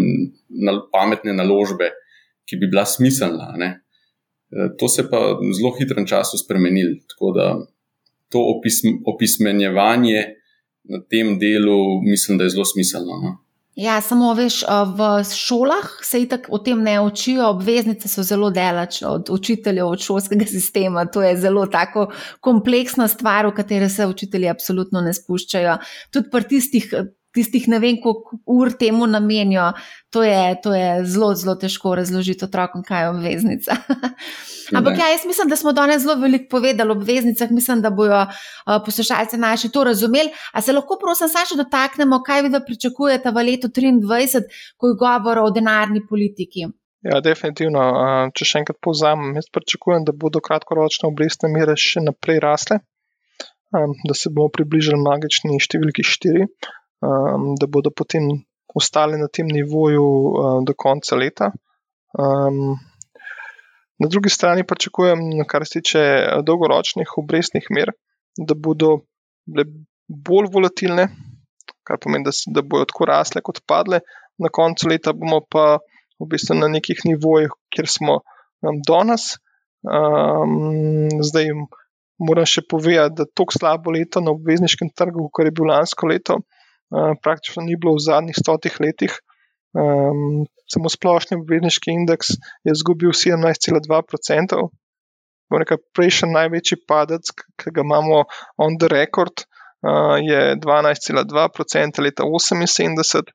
pametne 0.95 1.36
naložbe, 1.36 1.91
ki 2.47 2.58
bi 2.58 2.72
bila 2.72 2.88
smiselna. 2.88 3.52
Ne? 3.60 3.70
Eh, 4.56 4.72
to 4.80 4.88
se 4.88 5.06
pa 5.12 5.36
v 5.38 5.52
zelo 5.54 5.76
hitrem 5.76 6.08
času 6.08 6.39
spremenilo. 6.39 6.95
Tako 7.12 7.36
da 7.36 7.45
to 8.30 8.40
opism, 8.58 8.88
opismenjevanje 9.06 10.24
na 10.90 11.02
tem 11.10 11.38
delu, 11.40 12.02
mislim, 12.02 12.38
da 12.38 12.44
je 12.44 12.50
zelo 12.50 12.66
smiselno. 12.66 13.22
No? 13.24 13.38
Ja, 13.80 14.02
samo 14.02 14.34
veš, 14.36 14.64
v 14.96 15.08
šolah 15.24 15.86
se 16.04 16.20
itak 16.26 16.50
o 16.52 16.58
tem 16.60 16.82
ne 16.84 16.98
učijo, 17.00 17.46
obveznice 17.54 18.10
so 18.12 18.24
zelo 18.28 18.50
delač 18.52 18.98
od 19.08 19.30
učiteljev, 19.32 19.88
od 19.88 20.04
šolskega 20.04 20.46
sistema. 20.56 21.06
To 21.06 21.24
je 21.24 21.38
zelo 21.38 21.64
tako 21.72 22.10
kompleksna 22.44 23.08
stvar, 23.08 23.48
v 23.48 23.54
katero 23.56 23.90
se 23.90 24.08
učitelji 24.08 24.50
absolutno 24.52 25.02
ne 25.02 25.14
spuščajo. 25.14 25.78
Tudi 26.12 26.30
pri 26.34 26.48
tistih 26.50 26.92
tistih 27.36 27.68
ne 27.70 27.80
vem, 27.80 27.98
koliko 28.02 28.40
ur 28.50 28.72
temu 28.80 29.08
namenijo, 29.08 29.72
to 30.10 30.24
je, 30.24 30.56
to 30.64 30.74
je 30.74 31.06
zelo, 31.06 31.34
zelo 31.36 31.56
težko 31.56 31.94
razložiti 31.96 32.46
otrokom, 32.46 32.84
kaj 32.84 33.04
je 33.04 33.10
obveznica. 33.10 33.78
Ampak 34.78 34.98
ja, 34.98 35.12
jaz 35.14 35.26
mislim, 35.26 35.50
da 35.50 35.56
smo 35.56 35.74
danes 35.74 36.02
zelo 36.02 36.16
veliko 36.22 36.50
povedali 36.50 36.92
o 36.92 36.98
obveznicah, 36.98 37.52
mislim, 37.52 37.82
da 37.82 37.90
bojo 37.90 38.22
uh, 38.22 38.76
poslušalci 38.86 39.38
naši 39.38 39.72
to 39.72 39.84
razumeli. 39.84 40.30
A 40.54 40.62
se 40.62 40.74
lahko, 40.74 40.98
prosim, 41.02 41.30
samo 41.30 41.46
še 41.46 41.58
dotaknemo, 41.58 42.22
kaj 42.26 42.46
vi 42.46 42.52
pričakujete 42.66 43.32
v 43.32 43.46
letu 43.52 43.70
2023, 43.70 44.44
ko 44.78 44.92
je 44.92 45.00
govor 45.00 45.42
o 45.46 45.50
denarni 45.54 46.06
politiki. 46.10 46.70
Ja, 47.06 47.22
definitivno. 47.24 47.82
Če 48.36 48.46
še 48.46 48.62
enkrat 48.64 48.80
povzamem, 48.84 49.38
jaz 49.40 49.48
pričakujem, 49.56 50.04
da 50.06 50.14
bodo 50.14 50.42
kratkoročne 50.44 51.08
obrestne 51.08 51.50
mere 51.54 51.78
še 51.80 52.04
naprej 52.04 52.42
rasle, 52.44 52.82
da 53.72 54.18
se 54.18 54.34
bomo 54.34 54.52
približali 54.52 55.00
magični 55.00 55.62
številki 55.64 56.04
4 56.04 56.50
um, 57.02 57.56
da 57.60 57.68
bodo 57.68 57.91
potem 57.91 58.30
ostali 58.76 59.18
na 59.18 59.28
tem 59.28 59.47
nivoju 59.47 60.04
uh, 60.04 60.64
do 60.66 60.74
konca 60.78 61.16
leta. 61.16 61.52
Um, 62.14 62.78
na 64.00 64.08
drugi 64.08 64.30
strani 64.30 64.64
pa 64.64 64.76
čakujem, 64.76 65.20
kar 65.47 65.66
se 65.66 65.80
tiče 65.80 66.00
uh, 66.00 66.43
dolgoročnih 66.45 67.18
obrestnih 67.18 67.68
mer, 67.76 67.93
da 68.38 68.56
bodo 68.56 69.00
bile 69.45 69.66
bolj 70.08 70.50
volatilne, 70.54 71.10
kar 71.84 71.97
pomeni, 72.02 72.28
da, 72.28 72.34
da 72.56 72.62
bodo 72.62 72.89
tako 72.89 73.10
rasle 73.10 73.41
kot 73.41 73.64
padle. 73.68 74.02
Na 74.39 74.47
koncu 74.54 74.88
leta 74.88 75.14
bomo 75.14 75.41
pa 75.52 75.80
v 76.20 76.28
bistvu 76.32 76.56
na 76.56 76.70
nekih 76.72 77.02
nivojih, 77.06 77.52
kjer 77.74 77.89
smo 77.91 78.22
um, 78.22 78.80
danes. 78.88 79.34
Um, 79.80 81.08
zdaj 81.24 81.52
moram 82.20 82.47
še 82.47 82.66
povedati, 82.68 83.16
da 83.16 83.26
je 83.26 83.34
tako 83.34 83.56
slabo 83.56 83.91
leto 83.95 84.22
na 84.24 84.32
obvezniškem 84.36 84.91
trgu, 84.95 85.30
kot 85.32 85.47
je 85.47 85.56
bilo 85.56 85.72
lansko 85.72 86.08
leto. 86.12 86.39
Eh, 86.39 86.59
praktično 87.24 87.64
ni 87.66 87.78
bilo 87.78 87.96
v 87.98 88.06
zadnjih 88.06 88.38
stotih 88.38 88.78
letih. 88.82 89.18
Um, 89.78 90.46
samo 90.70 90.90
splošni 90.90 91.38
obvezniški 91.38 91.94
indeks 91.94 92.34
je 92.66 92.74
izgubil 92.74 93.14
17,2%. 93.14 94.62
Prejšnji 95.98 96.30
največji 96.34 96.78
padec, 96.90 97.30
ki 97.58 97.74
ga 97.74 97.86
imamo 97.86 98.24
on 98.58 98.78
the 98.82 98.90
record, 98.90 99.46
uh, 99.86 100.18
je 100.22 100.58
12,2% 100.62 102.06
leta 102.06 102.26
1978. 102.26 103.34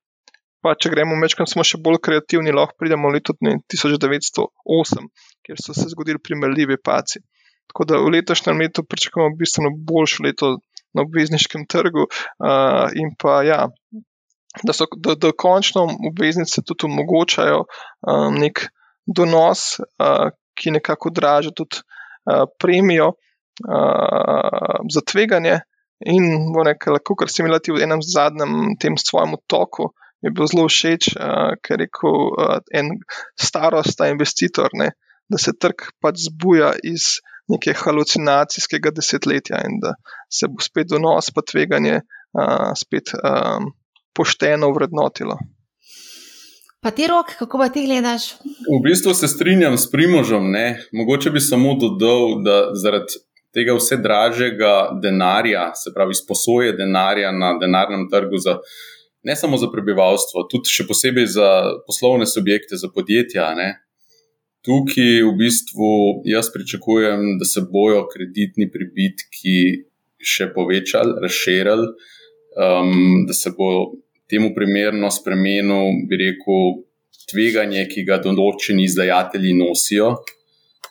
Pa 0.65 0.73
če 0.81 0.91
gremo 0.95 1.17
mečkam, 1.21 1.47
smo 1.47 1.63
še 1.67 1.77
bolj 1.85 1.99
kreativni, 2.07 2.55
lahko 2.55 2.79
pridemo 2.81 3.11
leto 3.13 3.35
1908, 3.37 5.09
kjer 5.45 5.61
so 5.61 5.75
se 5.77 5.91
zgodili 5.93 6.23
primerljivi 6.23 6.79
paci. 6.81 7.21
Tako 7.69 7.85
da 7.91 7.99
v 8.01 8.15
letošnjem 8.15 8.63
letu 8.63 8.85
pričakujemo 8.89 9.37
bistveno 9.37 9.75
boljše 9.91 10.25
leto 10.25 10.55
na 10.95 11.03
obvezniškem 11.03 11.67
trgu 11.71 12.07
uh, 12.07 12.87
in 12.95 13.15
pa 13.19 13.43
ja. 13.47 13.67
Da 14.63 14.73
so 14.73 14.87
da, 14.97 15.17
da 15.19 15.33
končno 15.35 15.89
obveznice 16.11 16.63
tudi 16.63 16.87
omogočajo 16.87 17.65
um, 17.65 18.39
nek 18.39 18.69
donos, 19.07 19.81
uh, 19.81 20.31
ki 20.55 20.77
nekako 20.77 21.11
odraža 21.11 21.51
tudi 21.51 21.83
uh, 21.83 22.47
premijo 22.59 23.09
uh, 23.09 24.79
za 24.95 25.03
tveganje. 25.07 25.61
In 26.07 26.55
rekel, 26.67 26.99
kar 27.19 27.31
sem 27.31 27.47
imel 27.47 27.59
v 27.59 27.83
enem 27.83 28.03
zadnjem 28.03 28.75
tem 28.81 28.99
svojem 28.99 29.37
toku, 29.51 29.91
mi 30.23 30.31
je 30.31 30.35
bilo 30.35 30.47
zelo 30.51 30.67
všeč, 30.69 31.15
uh, 31.17 31.55
ker 31.63 31.79
je 31.79 31.87
rekel 31.87 32.19
uh, 32.33 32.59
en 32.73 32.95
starosta 33.41 34.09
investitor, 34.13 34.71
ne, 34.73 34.93
da 35.31 35.41
se 35.41 35.55
trg 35.57 35.87
pač 36.03 36.27
zbuja 36.29 36.75
iz 36.83 37.19
neke 37.53 37.75
halucinacijskega 37.77 38.93
desetletja 38.97 39.61
in 39.69 39.81
da 39.83 39.95
se 40.33 40.49
bo 40.49 40.65
spet 40.65 40.89
donos 40.91 41.31
pa 41.35 41.43
tveganje 41.43 42.01
uh, 42.01 42.71
spet 42.79 43.13
um, 43.15 43.73
pošteno 44.15 44.71
vrednotilo. 44.73 45.39
Pa 46.85 46.91
ti 46.91 47.07
rok, 47.09 47.31
kako 47.39 47.59
pa 47.59 47.69
ti 47.73 47.87
gledaš? 47.87 48.35
V 48.45 48.81
bistvu 48.85 49.15
se 49.15 49.29
strinjam 49.29 49.79
s 49.79 49.91
primožom. 49.91 50.51
Ne? 50.53 50.85
Mogoče 50.93 51.31
bi 51.31 51.41
samo 51.41 51.73
dodal, 51.81 52.43
da 52.45 52.57
zaradi 52.77 53.23
tega 53.55 53.73
vse 53.79 53.97
dražjega 54.05 54.75
denarja, 55.03 55.71
se 55.75 55.95
pravi, 55.95 56.15
sposoje 56.15 56.75
denarja 56.77 57.33
na 57.33 57.55
denarnem 57.61 58.05
trgu, 58.11 58.37
za, 58.39 58.59
ne 59.23 59.37
samo 59.37 59.57
za 59.57 59.71
prebivalstvo, 59.73 60.45
tudi 60.51 60.75
še 60.75 60.85
posebej 60.89 61.31
za 61.39 61.49
poslovne 61.87 62.29
subjekte, 62.29 62.77
za 62.77 62.93
podjetja. 62.93 63.49
Ne? 63.57 63.71
Tukaj 64.65 65.21
v 65.29 65.33
bistvu 65.37 65.89
jaz 66.25 66.49
pričakujem, 66.53 67.37
da 67.39 67.45
se 67.45 67.61
bojo 67.73 68.07
kreditni 68.09 68.71
pribitki 68.73 69.59
še 70.25 70.49
povečali, 70.55 71.19
razširili, 71.21 71.91
um, 72.57 73.27
da 73.29 73.37
se 73.37 73.53
bo 73.59 73.69
temu 74.33 74.55
primerno 74.57 75.11
spremenil, 75.13 76.01
bi 76.09 76.21
rekel, 76.23 76.81
tveganje, 77.29 77.85
ki 77.93 78.07
ga 78.09 78.19
določeni 78.25 78.87
izdajatelji 78.89 79.53
nosijo 79.59 80.15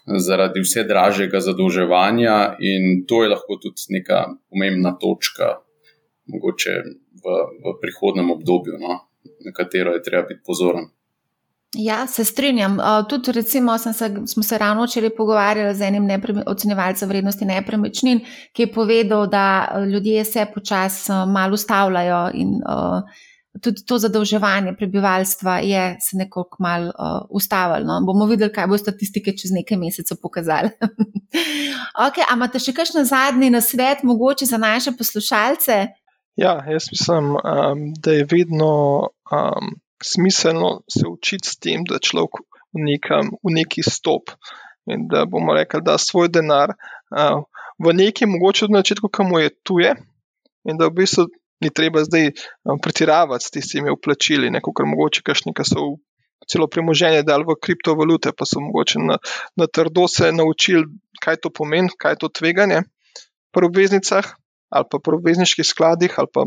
zaradi 0.03 0.61
vse 0.61 0.84
dražjega 0.89 1.39
zadolževanja, 1.41 2.38
in 2.59 3.05
to 3.09 3.24
je 3.24 3.32
lahko 3.32 3.57
tudi 3.63 3.95
neka 3.97 4.26
pomembna 4.51 4.93
točka, 5.01 5.55
mogoče 6.30 6.74
v, 7.24 7.38
v 7.63 7.76
prihodnem 7.82 8.34
obdobju, 8.36 8.78
no, 8.82 8.99
na 9.45 9.53
katero 9.55 9.95
je 9.95 10.03
treba 10.03 10.28
biti 10.30 10.43
pozoren. 10.45 10.91
Ja, 11.76 12.07
se 12.07 12.26
strinjam. 12.26 12.78
Tudi, 13.09 13.32
recimo, 13.32 13.78
se, 13.78 13.93
smo 14.28 14.43
se 14.43 14.57
ravno 14.57 14.84
včeraj 14.86 15.09
pogovarjali 15.15 15.76
z 15.76 15.82
enim 15.82 16.09
ocenjevalcem 16.45 17.09
vrednosti 17.09 17.45
nepremičnin, 17.45 18.19
ki 18.53 18.61
je 18.61 18.74
povedal, 18.74 19.28
da 19.28 19.76
ljudje 19.93 20.26
se 20.26 20.45
počasi 20.53 21.11
malo 21.28 21.53
ustavljajo 21.53 22.30
in 22.34 22.49
uh, 22.49 23.01
tudi 23.61 23.86
to 23.86 23.97
zadolževanje 23.97 24.76
prebivalstva 24.78 25.57
je 25.59 25.97
se 26.01 26.17
nekoliko 26.17 26.57
malo 26.59 26.86
uh, 26.86 27.26
ustavilo. 27.30 27.86
No? 27.86 28.05
Bomo 28.05 28.26
videli, 28.26 28.53
kaj 28.53 28.67
bo 28.67 28.78
statistike 28.78 29.34
čez 29.38 29.51
nekaj 29.51 29.78
mesecev 29.78 30.17
pokazali. 30.21 30.69
okay, 32.05 32.26
Ampak 32.26 32.36
imate 32.36 32.59
še 32.59 32.74
kakšen 32.74 33.05
zadnji 33.05 33.49
nasvet, 33.49 34.03
mogoče 34.03 34.45
za 34.45 34.57
naše 34.57 34.93
poslušalce? 34.97 35.88
Ja, 36.36 36.57
jaz 36.69 36.89
mislim, 36.91 37.36
um, 37.38 37.88
da 37.97 38.11
je 38.11 38.28
vedno. 38.30 38.74
Um, 39.32 39.82
smiselno 40.04 40.82
se 40.89 41.08
učiti 41.08 41.47
s 41.49 41.58
tem, 41.58 41.86
da 41.89 41.99
človek 41.99 42.43
v, 42.74 42.84
nekam, 42.88 43.34
v 43.43 43.56
neki 43.60 43.84
stop. 43.84 44.36
In 44.86 45.08
da 45.08 45.24
bomo 45.26 45.54
rekli, 45.56 45.80
da 45.82 45.97
svoj 45.97 46.28
denar 46.28 46.74
uh, 46.76 47.43
v 47.80 47.93
neki, 47.95 48.28
mogoče 48.28 48.66
od 48.66 48.76
začetka, 48.76 49.08
kam 49.12 49.32
je 49.39 49.54
tuje, 49.64 49.93
in 50.68 50.78
da 50.78 50.89
v 50.89 50.99
bistvu 50.99 51.28
ni 51.64 51.72
treba 51.72 52.04
zdaj 52.04 52.34
pretiravati 52.84 53.45
s 53.45 53.54
tistimi 53.56 53.93
vplačili, 53.95 54.51
neko 54.51 54.74
kar 54.76 54.88
mogoče 54.89 55.24
kašni, 55.24 55.54
ki 55.56 55.64
so 55.68 55.86
celo 56.51 56.68
premoženje 56.68 57.24
dal 57.24 57.45
v 57.47 57.56
kriptovalute, 57.56 58.34
pa 58.36 58.45
so 58.45 58.60
mogoče 58.60 58.99
na, 58.99 59.18
na 59.56 59.68
trdo 59.68 60.08
se 60.12 60.32
naučili, 60.36 60.84
kaj 61.24 61.39
to 61.39 61.49
pomeni, 61.49 61.91
kaj 61.97 62.20
to 62.20 62.28
tveganje. 62.28 62.84
Pri 63.56 63.70
obveznicah 63.70 64.34
ali 64.74 64.89
pa 64.89 64.99
pri 65.03 65.17
obvezniških 65.19 65.67
skladih, 65.67 66.15
ali 66.17 66.32
pa 66.34 66.45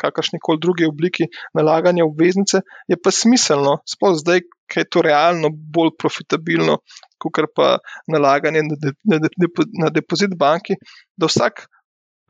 kakršni 0.00 0.40
koli 0.42 0.62
drugi 0.62 0.88
obliki 0.88 1.28
nalaganja 1.58 2.06
obveznice, 2.08 2.62
je 2.88 2.96
pa 2.96 3.12
smiselno, 3.12 3.78
sploh 3.88 4.16
zdaj, 4.20 4.44
ker 4.72 4.86
je 4.86 4.90
to 4.96 5.04
realno 5.04 5.52
bolj 5.52 5.92
profitabilno, 6.00 6.78
kot 7.20 7.44
pa 7.56 7.76
nalaganje 8.10 8.64
na, 8.68 8.80
de, 8.80 8.96
na, 9.04 9.20
de, 9.20 9.52
na 9.84 9.92
depozit 9.92 10.34
banki, 10.38 10.78
da 11.16 11.28
vsak 11.28 11.66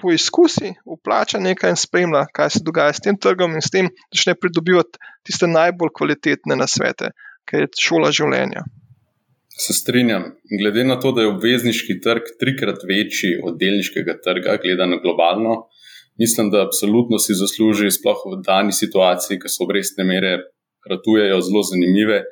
poizkusi, 0.02 0.74
uplača 0.84 1.38
nekaj 1.38 1.72
in 1.72 1.78
spremlja, 1.78 2.26
kaj 2.34 2.56
se 2.56 2.62
dogaja 2.66 2.96
s 2.96 3.04
tem 3.04 3.18
trgom 3.18 3.54
in 3.54 3.62
s 3.62 3.70
tem 3.70 3.90
začne 4.10 4.34
pridobivati 4.34 4.98
tiste 5.26 5.46
najbolj 5.46 5.94
kvalitetne 5.98 6.58
nasvete, 6.58 7.12
ker 7.46 7.66
je 7.66 7.84
šola 7.86 8.10
življenja. 8.10 8.64
Se 9.58 9.72
strinjam. 9.72 10.24
Glede 10.60 10.84
na 10.84 11.00
to, 11.00 11.12
da 11.12 11.22
je 11.22 11.32
obvezniški 11.34 12.00
trg 12.00 12.30
trikrat 12.40 12.84
večji 12.88 13.36
od 13.44 13.58
delniškega 13.60 14.18
trga, 14.24 14.56
gledano 14.62 14.98
globalno, 15.02 15.66
mislim, 16.18 16.50
da 16.50 16.64
absolutno 16.64 17.18
si 17.18 17.34
zasluži, 17.34 17.90
sploh 17.90 18.24
v 18.32 18.40
dani 18.46 18.72
situaciji, 18.72 19.38
ko 19.38 19.52
so 19.52 19.64
obrestne 19.64 20.04
mere 20.08 20.38
ratujejo 20.88 21.40
zelo 21.40 21.62
zanimive, 21.62 22.22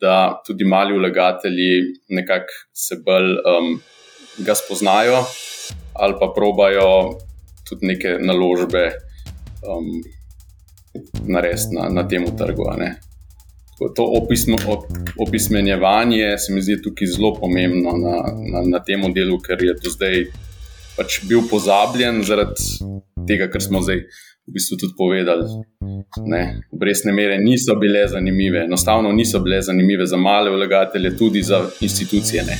da 0.00 0.42
tudi 0.46 0.64
mali 0.64 0.98
vlagatelji 0.98 1.94
nekako 2.08 2.52
se 2.72 2.98
bolj 3.04 3.30
um, 3.52 3.78
ga 4.38 4.54
spoznajo 4.54 5.24
ali 5.94 6.14
pa 6.20 6.32
probajo 6.34 7.18
tudi 7.68 7.86
neke 7.86 8.16
naložbe 8.20 8.84
um, 9.68 9.88
narediti 11.26 11.74
na, 11.76 11.88
na 11.88 12.08
tem 12.08 12.24
trgu. 12.36 12.62
To 13.78 14.04
opismo, 14.22 14.56
opismenjevanje 15.18 16.38
se 16.38 16.52
mi 16.52 16.62
zdi 16.62 16.80
tukaj 16.82 17.06
zelo 17.06 17.34
pomembno 17.34 17.92
na, 17.98 18.16
na, 18.52 18.62
na 18.66 18.80
tem 18.84 19.04
delu, 19.14 19.38
ker 19.38 19.62
je 19.62 19.76
to 19.78 19.92
zdaj 19.94 20.24
pač 20.96 21.20
bil 21.30 21.44
pozabljen 21.50 22.24
zaradi 22.26 22.88
tega, 23.28 23.46
kar 23.52 23.62
smo 23.62 23.82
zdaj 23.84 24.02
v 24.48 24.54
bistvu 24.56 24.78
tudi 24.80 24.96
povedali. 24.98 25.46
Obrestne 26.74 27.12
mere 27.12 27.38
niso 27.38 27.76
bile 27.78 28.06
zanimive, 28.08 28.64
enostavno 28.64 29.12
niso 29.12 29.40
bile 29.44 29.60
zanimive 29.62 30.06
za 30.06 30.16
male 30.16 30.50
vlagatelje, 30.50 31.16
tudi 31.16 31.42
za 31.42 31.62
institucije. 31.80 32.44
Ne. 32.48 32.58